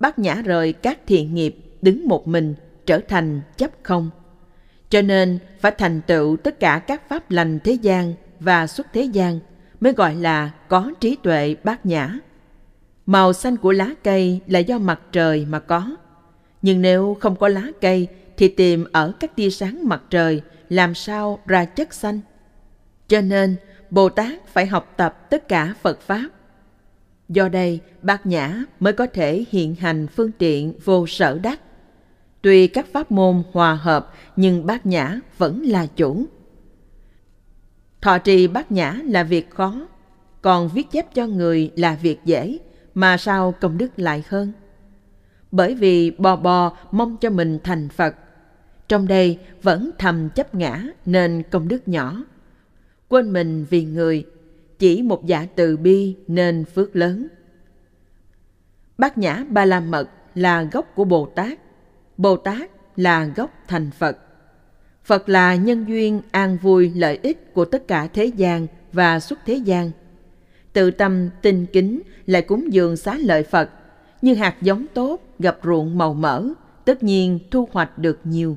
[0.00, 2.54] Bát nhã rời các thiện nghiệp, đứng một mình,
[2.86, 4.10] trở thành chấp không.
[4.90, 9.02] Cho nên phải thành tựu tất cả các pháp lành thế gian và xuất thế
[9.02, 9.40] gian
[9.80, 12.18] mới gọi là có trí tuệ bát nhã.
[13.06, 15.96] Màu xanh của lá cây là do mặt trời mà có.
[16.62, 20.94] Nhưng nếu không có lá cây thì tìm ở các tia sáng mặt trời làm
[20.94, 22.20] sao ra chất xanh.
[23.08, 23.56] Cho nên
[23.90, 26.28] Bồ Tát phải học tập tất cả Phật Pháp.
[27.28, 31.60] Do đây, bát nhã mới có thể hiện hành phương tiện vô sở đắc.
[32.42, 36.26] Tuy các pháp môn hòa hợp nhưng bát nhã vẫn là chủ.
[38.00, 39.88] Thọ trì bát nhã là việc khó,
[40.42, 42.58] còn viết chép cho người là việc dễ,
[42.94, 44.52] mà sao công đức lại hơn?
[45.50, 48.14] Bởi vì bò bò mong cho mình thành Phật,
[48.88, 52.24] trong đây vẫn thầm chấp ngã nên công đức nhỏ.
[53.08, 54.26] Quên mình vì người,
[54.78, 57.28] chỉ một dạ từ bi nên phước lớn.
[58.98, 61.58] Bát nhã ba la mật là gốc của Bồ Tát,
[62.16, 64.18] Bồ Tát là gốc thành Phật.
[65.04, 69.38] Phật là nhân duyên an vui lợi ích của tất cả thế gian và xuất
[69.46, 69.90] thế gian.
[70.74, 73.70] Tự tâm tinh kính lại cúng dường xá lợi Phật,
[74.22, 76.48] như hạt giống tốt gặp ruộng màu mỡ,
[76.84, 78.56] tất nhiên thu hoạch được nhiều.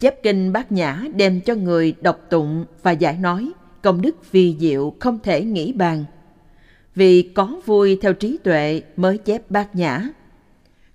[0.00, 3.52] Chép kinh bát nhã đem cho người đọc tụng và giải nói,
[3.82, 6.04] công đức vi diệu không thể nghĩ bàn.
[6.94, 10.08] Vì có vui theo trí tuệ mới chép bát nhã.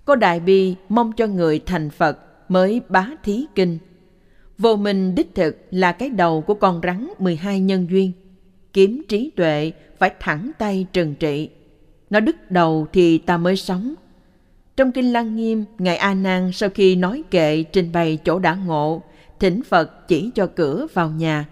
[0.04, 3.78] Có đại bi mong cho người thành Phật mới bá thí kinh
[4.58, 8.12] Vô minh đích thực là cái đầu của con rắn 12 nhân duyên.
[8.78, 11.50] Kiếm trí tuệ phải thẳng tay trừng trị.
[12.10, 13.94] Nó đứt đầu thì ta mới sống.
[14.76, 18.54] Trong Kinh Lăng Nghiêm, Ngài A Nan sau khi nói kệ trình bày chỗ đã
[18.54, 19.02] ngộ,
[19.40, 21.46] thỉnh Phật chỉ cho cửa vào nhà.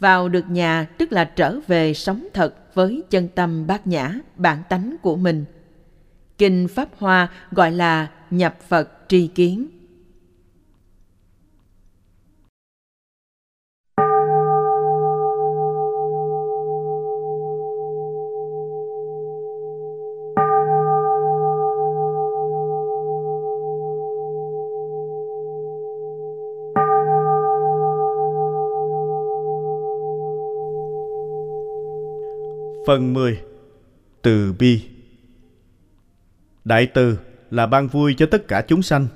[0.00, 4.62] Vào được nhà tức là trở về sống thật với chân tâm bát nhã, bản
[4.68, 5.44] tánh của mình.
[6.38, 9.68] Kinh Pháp Hoa gọi là nhập Phật tri kiến.
[32.86, 33.40] Phần 10
[34.22, 34.88] Từ bi
[36.64, 37.18] Đại từ
[37.50, 39.06] là ban vui cho tất cả chúng sanh.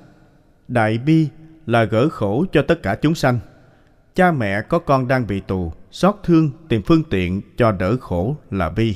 [0.67, 1.27] Đại bi
[1.65, 3.39] là gỡ khổ cho tất cả chúng sanh.
[4.15, 8.35] Cha mẹ có con đang bị tù, xót thương tìm phương tiện cho đỡ khổ
[8.51, 8.95] là bi.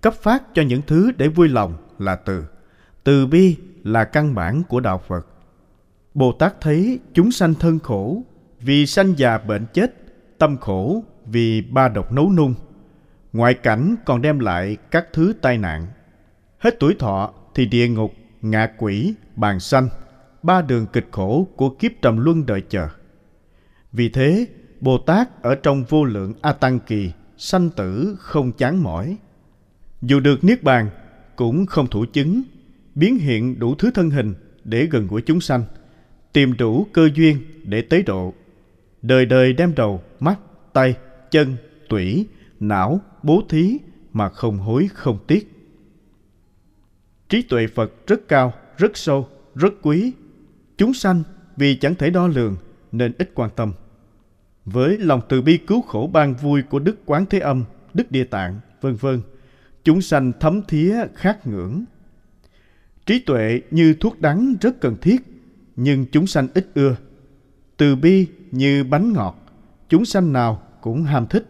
[0.00, 2.44] Cấp phát cho những thứ để vui lòng là từ.
[3.04, 5.26] Từ bi là căn bản của đạo Phật.
[6.14, 8.22] Bồ Tát thấy chúng sanh thân khổ
[8.60, 9.94] vì sanh già bệnh chết,
[10.38, 12.54] tâm khổ vì ba độc nấu nung–
[13.36, 15.86] Ngoại cảnh còn đem lại các thứ tai nạn.
[16.58, 19.88] Hết tuổi thọ thì địa ngục, ngạ quỷ, bàn sanh,
[20.42, 22.88] ba đường kịch khổ của kiếp trầm luân đợi chờ.
[23.92, 24.46] Vì thế,
[24.80, 29.16] Bồ Tát ở trong vô lượng A Tăng Kỳ, sanh tử không chán mỏi.
[30.02, 30.90] Dù được Niết Bàn,
[31.36, 32.42] cũng không thủ chứng,
[32.94, 34.34] biến hiện đủ thứ thân hình
[34.64, 35.64] để gần gũi chúng sanh,
[36.32, 38.34] tìm đủ cơ duyên để tế độ.
[39.02, 40.38] Đời đời đem đầu, mắt,
[40.72, 40.94] tay,
[41.30, 41.56] chân,
[41.88, 42.26] tủy,
[42.60, 43.78] não, bố thí
[44.12, 45.52] mà không hối không tiếc.
[47.28, 50.12] Trí tuệ Phật rất cao, rất sâu, rất quý.
[50.78, 51.22] Chúng sanh
[51.56, 52.56] vì chẳng thể đo lường
[52.92, 53.72] nên ít quan tâm.
[54.64, 57.64] Với lòng từ bi cứu khổ ban vui của Đức Quán Thế Âm,
[57.94, 59.20] Đức Địa Tạng, vân vân,
[59.84, 61.84] chúng sanh thấm thía khát ngưỡng.
[63.06, 65.16] Trí tuệ như thuốc đắng rất cần thiết,
[65.76, 66.96] nhưng chúng sanh ít ưa.
[67.76, 69.46] Từ bi như bánh ngọt,
[69.88, 71.48] chúng sanh nào cũng ham thích,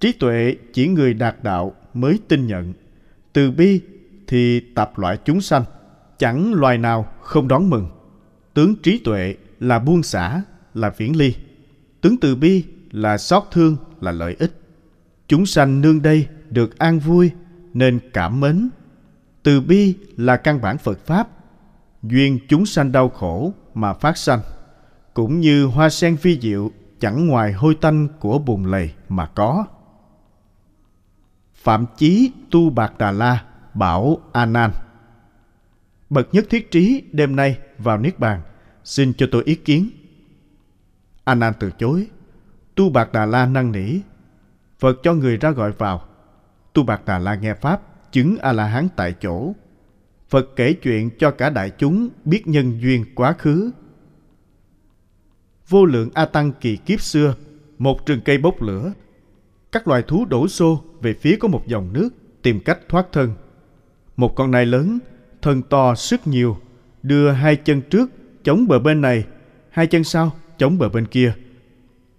[0.00, 2.72] Trí tuệ chỉ người đạt đạo mới tin nhận.
[3.32, 3.80] Từ bi
[4.26, 5.64] thì tập loại chúng sanh,
[6.18, 7.88] chẳng loài nào không đón mừng.
[8.54, 10.42] Tướng trí tuệ là buông xả,
[10.74, 11.34] là viễn ly.
[12.00, 14.52] Tướng từ bi là xót thương, là lợi ích.
[15.28, 17.30] Chúng sanh nương đây được an vui,
[17.74, 18.70] nên cảm mến.
[19.42, 21.28] Từ bi là căn bản Phật Pháp,
[22.02, 24.40] duyên chúng sanh đau khổ mà phát sanh,
[25.14, 26.70] cũng như hoa sen phi diệu
[27.00, 29.66] chẳng ngoài hôi tanh của bùn lầy mà có.
[31.60, 34.70] Phạm Chí Tu Bạc Đà La bảo A Nan
[36.10, 38.42] Bậc nhất thiết trí đêm nay vào Niết Bàn,
[38.84, 39.90] xin cho tôi ý kiến.
[41.24, 42.06] A Nan từ chối.
[42.74, 44.00] Tu Bạc Đà La năn nỉ.
[44.78, 46.04] Phật cho người ra gọi vào.
[46.72, 49.52] Tu Bạc Đà La nghe Pháp, chứng A-la-hán tại chỗ.
[50.28, 53.70] Phật kể chuyện cho cả đại chúng biết nhân duyên quá khứ.
[55.68, 57.34] Vô lượng A Tăng kỳ kiếp xưa,
[57.78, 58.92] một rừng cây bốc lửa.
[59.72, 62.10] Các loài thú đổ xô về phía có một dòng nước
[62.42, 63.34] tìm cách thoát thân.
[64.16, 64.98] Một con nai lớn,
[65.42, 66.56] thân to sức nhiều,
[67.02, 68.10] đưa hai chân trước
[68.44, 69.24] chống bờ bên này,
[69.70, 71.32] hai chân sau chống bờ bên kia.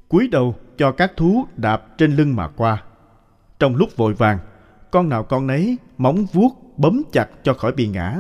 [0.10, 2.84] cúi đầu cho các thú đạp trên lưng mà qua.
[3.60, 4.40] Trong lúc vội vàng,
[4.92, 8.18] con nào con nấy móng vuốt bấm chặt cho khỏi bị ngã.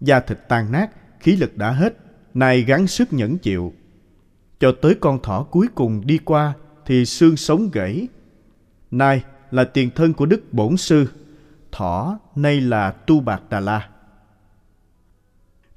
[0.00, 0.90] Da thịt tan nát,
[1.20, 1.96] khí lực đã hết,
[2.34, 3.72] nay gắng sức nhẫn chịu.
[4.60, 6.52] Cho tới con thỏ cuối cùng đi qua
[6.86, 8.08] thì xương sống gãy.
[8.90, 11.06] nai là tiền thân của Đức Bổn Sư,
[11.72, 13.88] thỏ nay là Tu Bạc Đà La.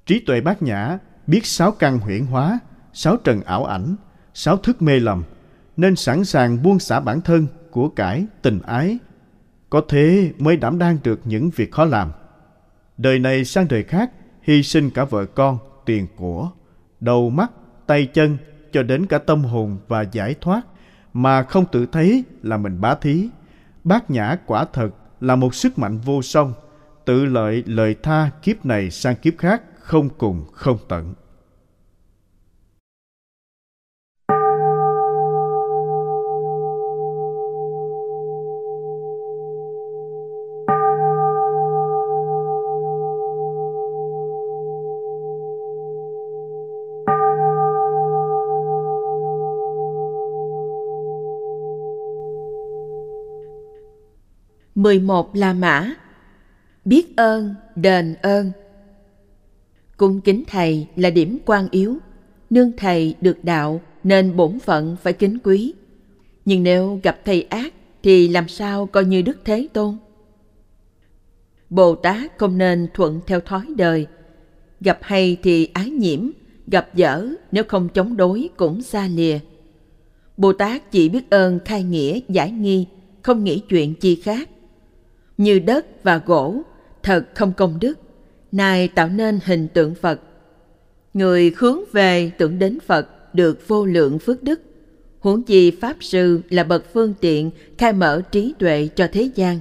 [0.06, 0.98] Trí tuệ bát nhã
[1.28, 2.60] biết sáu căn huyển hóa,
[2.94, 3.96] sáu trần ảo ảnh,
[4.34, 5.24] sáu thức mê lầm,
[5.78, 8.98] nên sẵn sàng buông xả bản thân của cải tình ái
[9.74, 12.12] có thế mới đảm đang được những việc khó làm.
[12.98, 16.52] Đời này sang đời khác, hy sinh cả vợ con, tiền của,
[17.00, 17.52] đầu mắt,
[17.88, 18.38] tay chân,
[18.72, 20.62] cho đến cả tâm hồn và giải thoát,
[21.14, 23.30] mà không tự thấy là mình bá thí.
[23.84, 24.90] Bát nhã quả thật
[25.20, 26.54] là một sức mạnh vô song,
[27.06, 31.14] tự lợi lời tha kiếp này sang kiếp khác không cùng không tận.
[54.84, 55.96] 11 La Mã.
[56.86, 58.52] Biết ơn, đền ơn.
[59.98, 61.98] Cung kính thầy là điểm quan yếu.
[62.50, 65.74] Nương thầy được đạo nên bổn phận phải kính quý.
[66.46, 67.74] Nhưng nếu gặp thầy ác
[68.04, 69.98] thì làm sao coi như Đức Thế Tôn?
[71.70, 74.08] Bồ Tát không nên thuận theo thói đời.
[74.82, 76.30] Gặp hay thì ái nhiễm
[76.68, 79.40] Gặp dở nếu không chống đối cũng xa lìa.
[80.38, 82.88] Bồ Tát chỉ biết ơn khai nghĩa giải nghi
[83.22, 84.50] Không nghĩ chuyện chi khác
[85.44, 86.62] như đất và gỗ,
[87.04, 88.00] thật không công đức,
[88.52, 90.22] nay tạo nên hình tượng Phật.
[91.14, 94.62] Người hướng về tưởng đến Phật được vô lượng phước đức,
[95.20, 99.60] huống chi Pháp Sư là bậc phương tiện khai mở trí tuệ cho thế gian.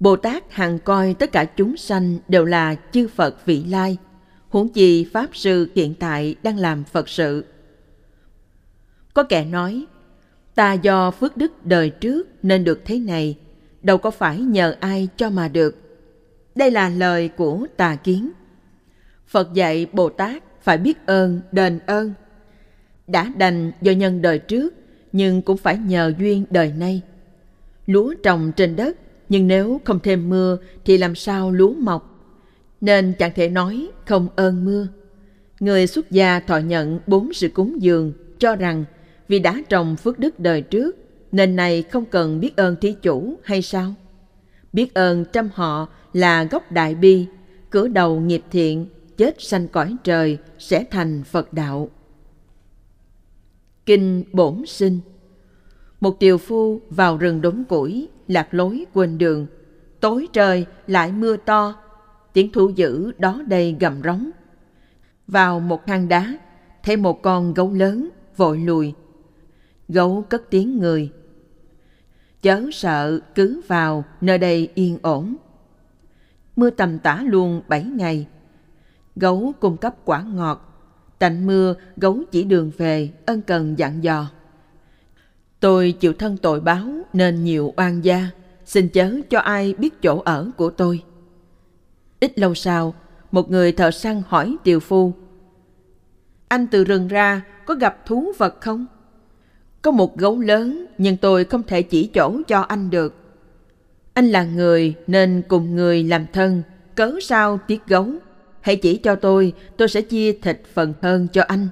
[0.00, 3.96] Bồ Tát hằng coi tất cả chúng sanh đều là chư Phật vị lai,
[4.48, 7.44] huống chi Pháp Sư hiện tại đang làm Phật sự.
[9.14, 9.84] Có kẻ nói,
[10.54, 13.36] ta do phước đức đời trước nên được thế này,
[13.82, 15.76] đâu có phải nhờ ai cho mà được.
[16.54, 18.30] Đây là lời của tà kiến.
[19.26, 22.12] Phật dạy Bồ Tát phải biết ơn, đền ơn.
[23.06, 24.74] Đã đành do nhân đời trước,
[25.12, 27.02] nhưng cũng phải nhờ duyên đời nay.
[27.86, 28.96] Lúa trồng trên đất,
[29.28, 32.06] nhưng nếu không thêm mưa thì làm sao lúa mọc?
[32.80, 34.86] Nên chẳng thể nói không ơn mưa.
[35.60, 38.84] Người xuất gia thọ nhận bốn sự cúng dường cho rằng
[39.28, 40.96] vì đã trồng phước đức đời trước
[41.32, 43.94] nên này không cần biết ơn thí chủ hay sao?
[44.72, 47.26] Biết ơn trăm họ là gốc đại bi,
[47.70, 48.86] cửa đầu nghiệp thiện,
[49.16, 51.90] chết sanh cõi trời sẽ thành Phật đạo.
[53.86, 55.00] Kinh Bổn Sinh
[56.00, 59.46] Một tiều phu vào rừng đốn củi, lạc lối quên đường.
[60.00, 61.74] Tối trời lại mưa to,
[62.32, 64.30] tiếng thú dữ đó đây gầm rống.
[65.26, 66.38] Vào một hang đá,
[66.82, 68.94] thấy một con gấu lớn vội lùi.
[69.88, 71.10] Gấu cất tiếng người,
[72.42, 75.36] chớ sợ cứ vào nơi đây yên ổn.
[76.56, 78.26] Mưa tầm tã luôn bảy ngày.
[79.16, 80.66] Gấu cung cấp quả ngọt.
[81.18, 84.30] Tạnh mưa, gấu chỉ đường về, ân cần dặn dò.
[85.60, 88.30] Tôi chịu thân tội báo nên nhiều oan gia,
[88.64, 91.02] xin chớ cho ai biết chỗ ở của tôi.
[92.20, 92.94] Ít lâu sau,
[93.32, 95.12] một người thợ săn hỏi tiều phu.
[96.48, 98.86] Anh từ rừng ra có gặp thú vật không?
[99.82, 103.14] Có một gấu lớn nhưng tôi không thể chỉ chỗ cho anh được.
[104.14, 106.62] Anh là người nên cùng người làm thân,
[106.94, 108.06] cớ sao tiếc gấu.
[108.60, 111.68] Hãy chỉ cho tôi, tôi sẽ chia thịt phần hơn cho anh.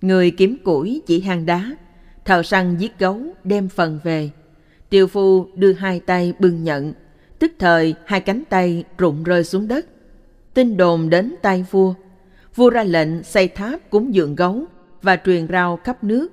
[0.00, 1.70] Người kiếm củi chỉ hang đá,
[2.24, 4.30] thợ săn giết gấu đem phần về.
[4.90, 6.92] Tiêu phu đưa hai tay bưng nhận,
[7.38, 9.86] tức thời hai cánh tay rụng rơi xuống đất.
[10.54, 11.94] Tin đồn đến tay vua.
[12.54, 14.64] Vua ra lệnh xây tháp cúng dường gấu
[15.02, 16.28] và truyền rao khắp nước.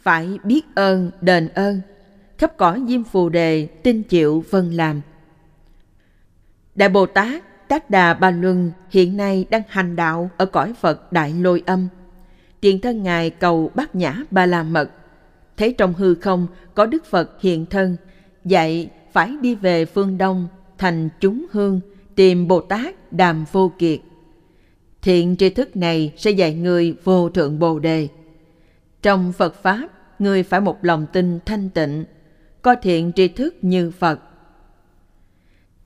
[0.00, 1.80] Phải biết ơn, đền ơn.
[2.38, 5.00] Khắp cõi diêm phù đề, tin chịu vân làm.
[6.74, 11.12] Đại Bồ Tát Tác Đà Ba Luân hiện nay đang hành đạo ở cõi Phật
[11.12, 11.88] Đại Lôi Âm.
[12.60, 14.90] Tiền thân Ngài cầu bát nhã ba la mật.
[15.56, 17.96] Thấy trong hư không có Đức Phật hiện thân,
[18.44, 20.48] dạy phải đi về phương Đông,
[20.78, 21.80] thành chúng hương,
[22.14, 24.00] tìm Bồ Tát Đàm Vô Kiệt.
[25.02, 28.08] Thiện tri thức này sẽ dạy người vô thượng Bồ Đề.
[29.02, 29.88] Trong Phật Pháp,
[30.18, 32.04] người phải một lòng tin thanh tịnh,
[32.62, 34.20] coi thiện tri thức như Phật.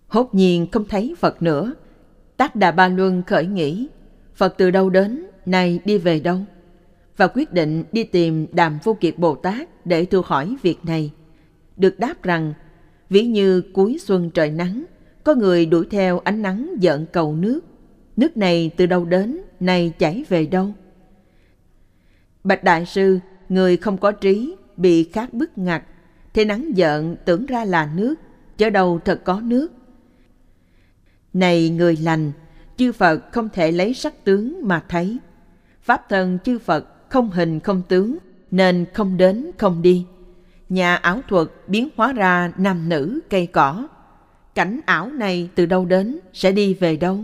[0.08, 1.74] Hốt nhiên không thấy Phật nữa.
[2.36, 3.88] Tác Đà Ba Luân khởi nghĩ,
[4.34, 6.38] Phật từ đâu đến, nay đi về đâu?
[7.16, 11.10] Và quyết định đi tìm Đàm Vô Kiệt Bồ Tát để thưa hỏi việc này.
[11.76, 12.52] Được đáp rằng,
[13.10, 14.84] ví như cuối xuân trời nắng,
[15.24, 17.60] có người đuổi theo ánh nắng giận cầu nước.
[18.16, 20.74] Nước này từ đâu đến, nay chảy về đâu?
[22.44, 25.82] Bạch Đại Sư, người không có trí, bị khát bức ngặt,
[26.34, 28.14] thế nắng giận tưởng ra là nước,
[28.56, 29.72] chớ đâu thật có nước.
[31.32, 32.32] Này người lành,
[32.76, 35.18] chư Phật không thể lấy sắc tướng mà thấy.
[35.82, 38.18] Pháp thân chư Phật không hình không tướng,
[38.50, 40.06] nên không đến không đi.
[40.68, 43.88] Nhà ảo thuật biến hóa ra nam nữ cây cỏ.
[44.54, 47.18] Cảnh ảo này từ đâu đến, sẽ đi về đâu?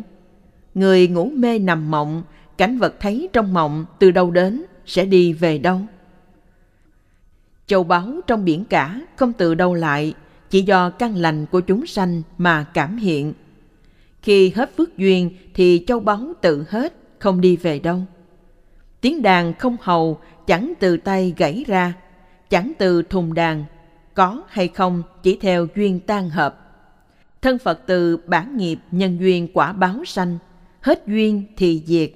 [0.74, 2.23] Người ngủ mê nằm mộng,
[2.59, 5.81] cảnh vật thấy trong mộng từ đâu đến, sẽ đi về đâu?
[7.66, 10.15] Châu báu trong biển cả không từ đâu lại,
[10.51, 13.32] chỉ do căn lành của chúng sanh mà cảm hiện.
[14.23, 18.02] Khi hết phước duyên thì châu báu tự hết, không đi về đâu.
[19.01, 21.94] Tiếng đàn không hầu chẳng từ tay gãy ra,
[22.51, 23.65] chẳng từ thùng đàn,
[24.15, 26.65] có hay không chỉ theo duyên tan hợp.
[27.43, 30.39] Thân Phật từ bản nghiệp nhân duyên quả báo sanh,
[30.81, 32.10] hết duyên thì diệt.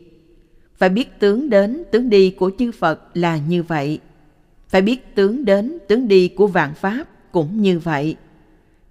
[0.82, 3.98] Phải biết tướng đến tướng đi của chư Phật là như vậy.
[4.68, 8.16] Phải biết tướng đến tướng đi của vạn Pháp cũng như vậy.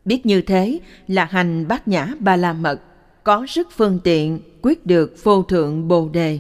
[0.06, 2.82] Biết như thế là hành bát nhã ba la mật,
[3.24, 6.40] có sức phương tiện quyết được vô thượng bồ đề.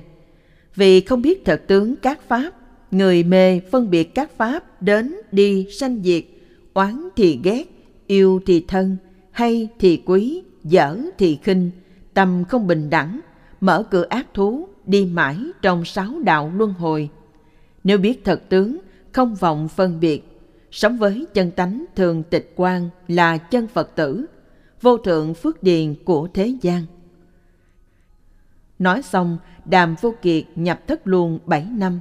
[0.76, 2.52] Vì không biết thật tướng các Pháp,
[2.92, 6.24] người mê phân biệt các Pháp đến đi sanh diệt,
[6.74, 7.64] oán thì ghét,
[8.08, 8.98] yêu thì thân,
[9.32, 11.72] hay thì quý, dở thì khinh,
[12.14, 13.20] tâm không bình đẳng,
[13.62, 17.10] mở cửa ác thú, đi mãi trong sáu đạo luân hồi.
[17.84, 18.78] Nếu biết thật tướng,
[19.12, 20.28] không vọng phân biệt,
[20.72, 24.26] sống với chân tánh thường tịch quan là chân Phật tử,
[24.82, 26.86] vô thượng phước điền của thế gian.
[28.80, 32.00] Nói xong, Đàm Vô Kiệt nhập thất luôn bảy năm.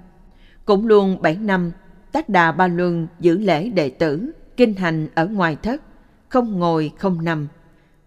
[0.65, 1.73] Cũng luôn bảy năm,
[2.12, 5.82] Tác Đà Ba Luân giữ lễ đệ tử, kinh hành ở ngoài thất,
[6.28, 7.48] không ngồi không nằm.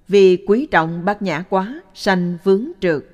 [0.07, 3.05] Vì quý trọng bát nhã quá, sanh vướng trượt.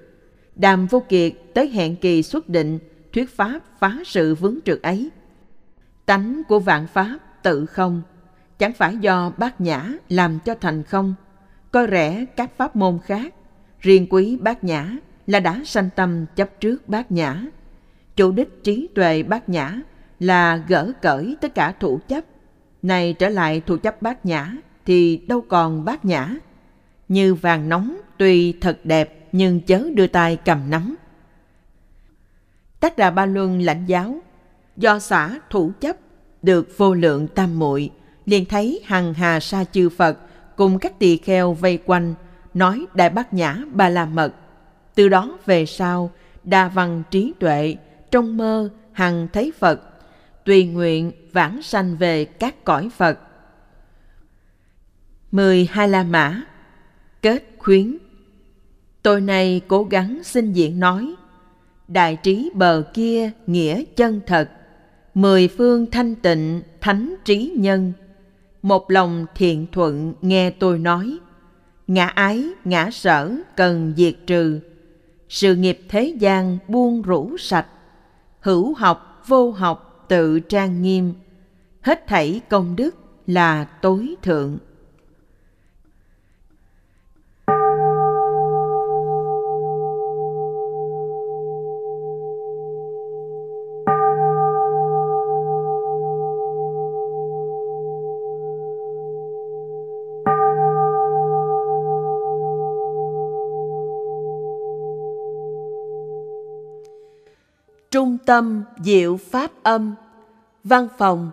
[0.60, 2.80] Đàm Vô Kiệt tới hẹn kỳ xuất định,
[3.14, 5.10] thuyết pháp phá sự vướng trượt ấy.
[6.06, 8.02] Tánh của vạn pháp tự không,
[8.58, 11.14] chẳng phải do bát nhã làm cho thành không,
[11.72, 13.34] coi rẻ các pháp môn khác,
[13.80, 14.92] riêng quý bát nhã
[15.28, 17.46] là đã sanh tâm chấp trước bát nhã.
[18.16, 19.82] Chủ đích trí tuệ bát nhã
[20.20, 22.24] là gỡ cởi tất cả thủ chấp.
[22.82, 24.56] Này trở lại thủ chấp bát nhã
[24.86, 26.36] thì đâu còn bát nhã.
[27.08, 30.96] Như vàng nóng tuy thật đẹp nhưng chớ đưa tay cầm nắm.
[32.80, 34.20] Tác Đà Ba Luân lãnh giáo,
[34.78, 35.96] do xã thủ chấp
[36.42, 37.90] được vô lượng tam muội
[38.26, 40.18] liền thấy hằng hà sa chư Phật
[40.56, 42.14] cùng các tỳ kheo vây quanh
[42.54, 44.34] nói đại bát nhã ba la mật
[45.00, 46.12] từ đó về sau,
[46.44, 47.76] đa văn trí tuệ,
[48.12, 49.82] trong mơ hằng thấy Phật,
[50.46, 53.20] tùy nguyện vãng sanh về các cõi Phật.
[55.32, 56.42] mười hai La Mã
[57.22, 57.98] Kết khuyến
[59.04, 61.16] Tôi này cố gắng xin diện nói,
[61.88, 64.50] Đại trí bờ kia nghĩa chân thật,
[65.14, 67.94] Mười phương thanh tịnh thánh trí nhân,
[68.62, 71.18] Một lòng thiện thuận nghe tôi nói,
[71.88, 74.60] Ngã ái, ngã sở cần diệt trừ,
[75.30, 77.68] sự nghiệp thế gian buông rũ sạch
[78.40, 81.14] hữu học vô học tự trang nghiêm.
[81.82, 82.96] Hết thảy công đức
[83.28, 84.58] là tối thượng.
[108.30, 109.96] Tâm Diệu Pháp Âm
[110.64, 111.32] Văn phòng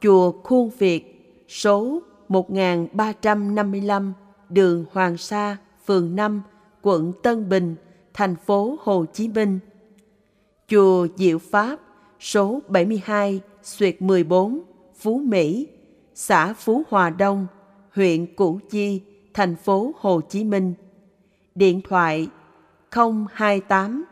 [0.00, 4.12] Chùa Khuôn Việt Số 1355
[4.48, 5.56] đường Hoàng Sa,
[5.86, 6.42] phường 5,
[6.82, 7.76] quận Tân Bình,
[8.14, 9.58] thành phố Hồ Chí Minh.
[10.68, 11.76] Chùa Diệu Pháp,
[12.20, 14.60] số 72, Xuyệt 14,
[14.98, 15.68] Phú Mỹ,
[16.14, 17.46] xã Phú Hòa Đông,
[17.94, 19.02] huyện Củ Chi,
[19.34, 20.74] thành phố Hồ Chí Minh.
[21.54, 22.28] Điện thoại
[22.90, 24.04] 028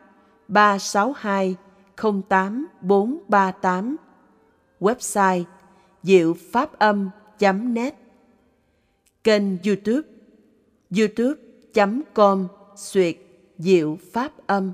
[0.48, 1.56] 362
[1.96, 3.96] 08438
[4.80, 5.44] Website
[6.02, 7.94] diệu pháp âm.net
[9.24, 10.08] Kênh youtube
[10.90, 13.16] youtube.com Xuyệt
[13.58, 14.72] Diệu Pháp Âm.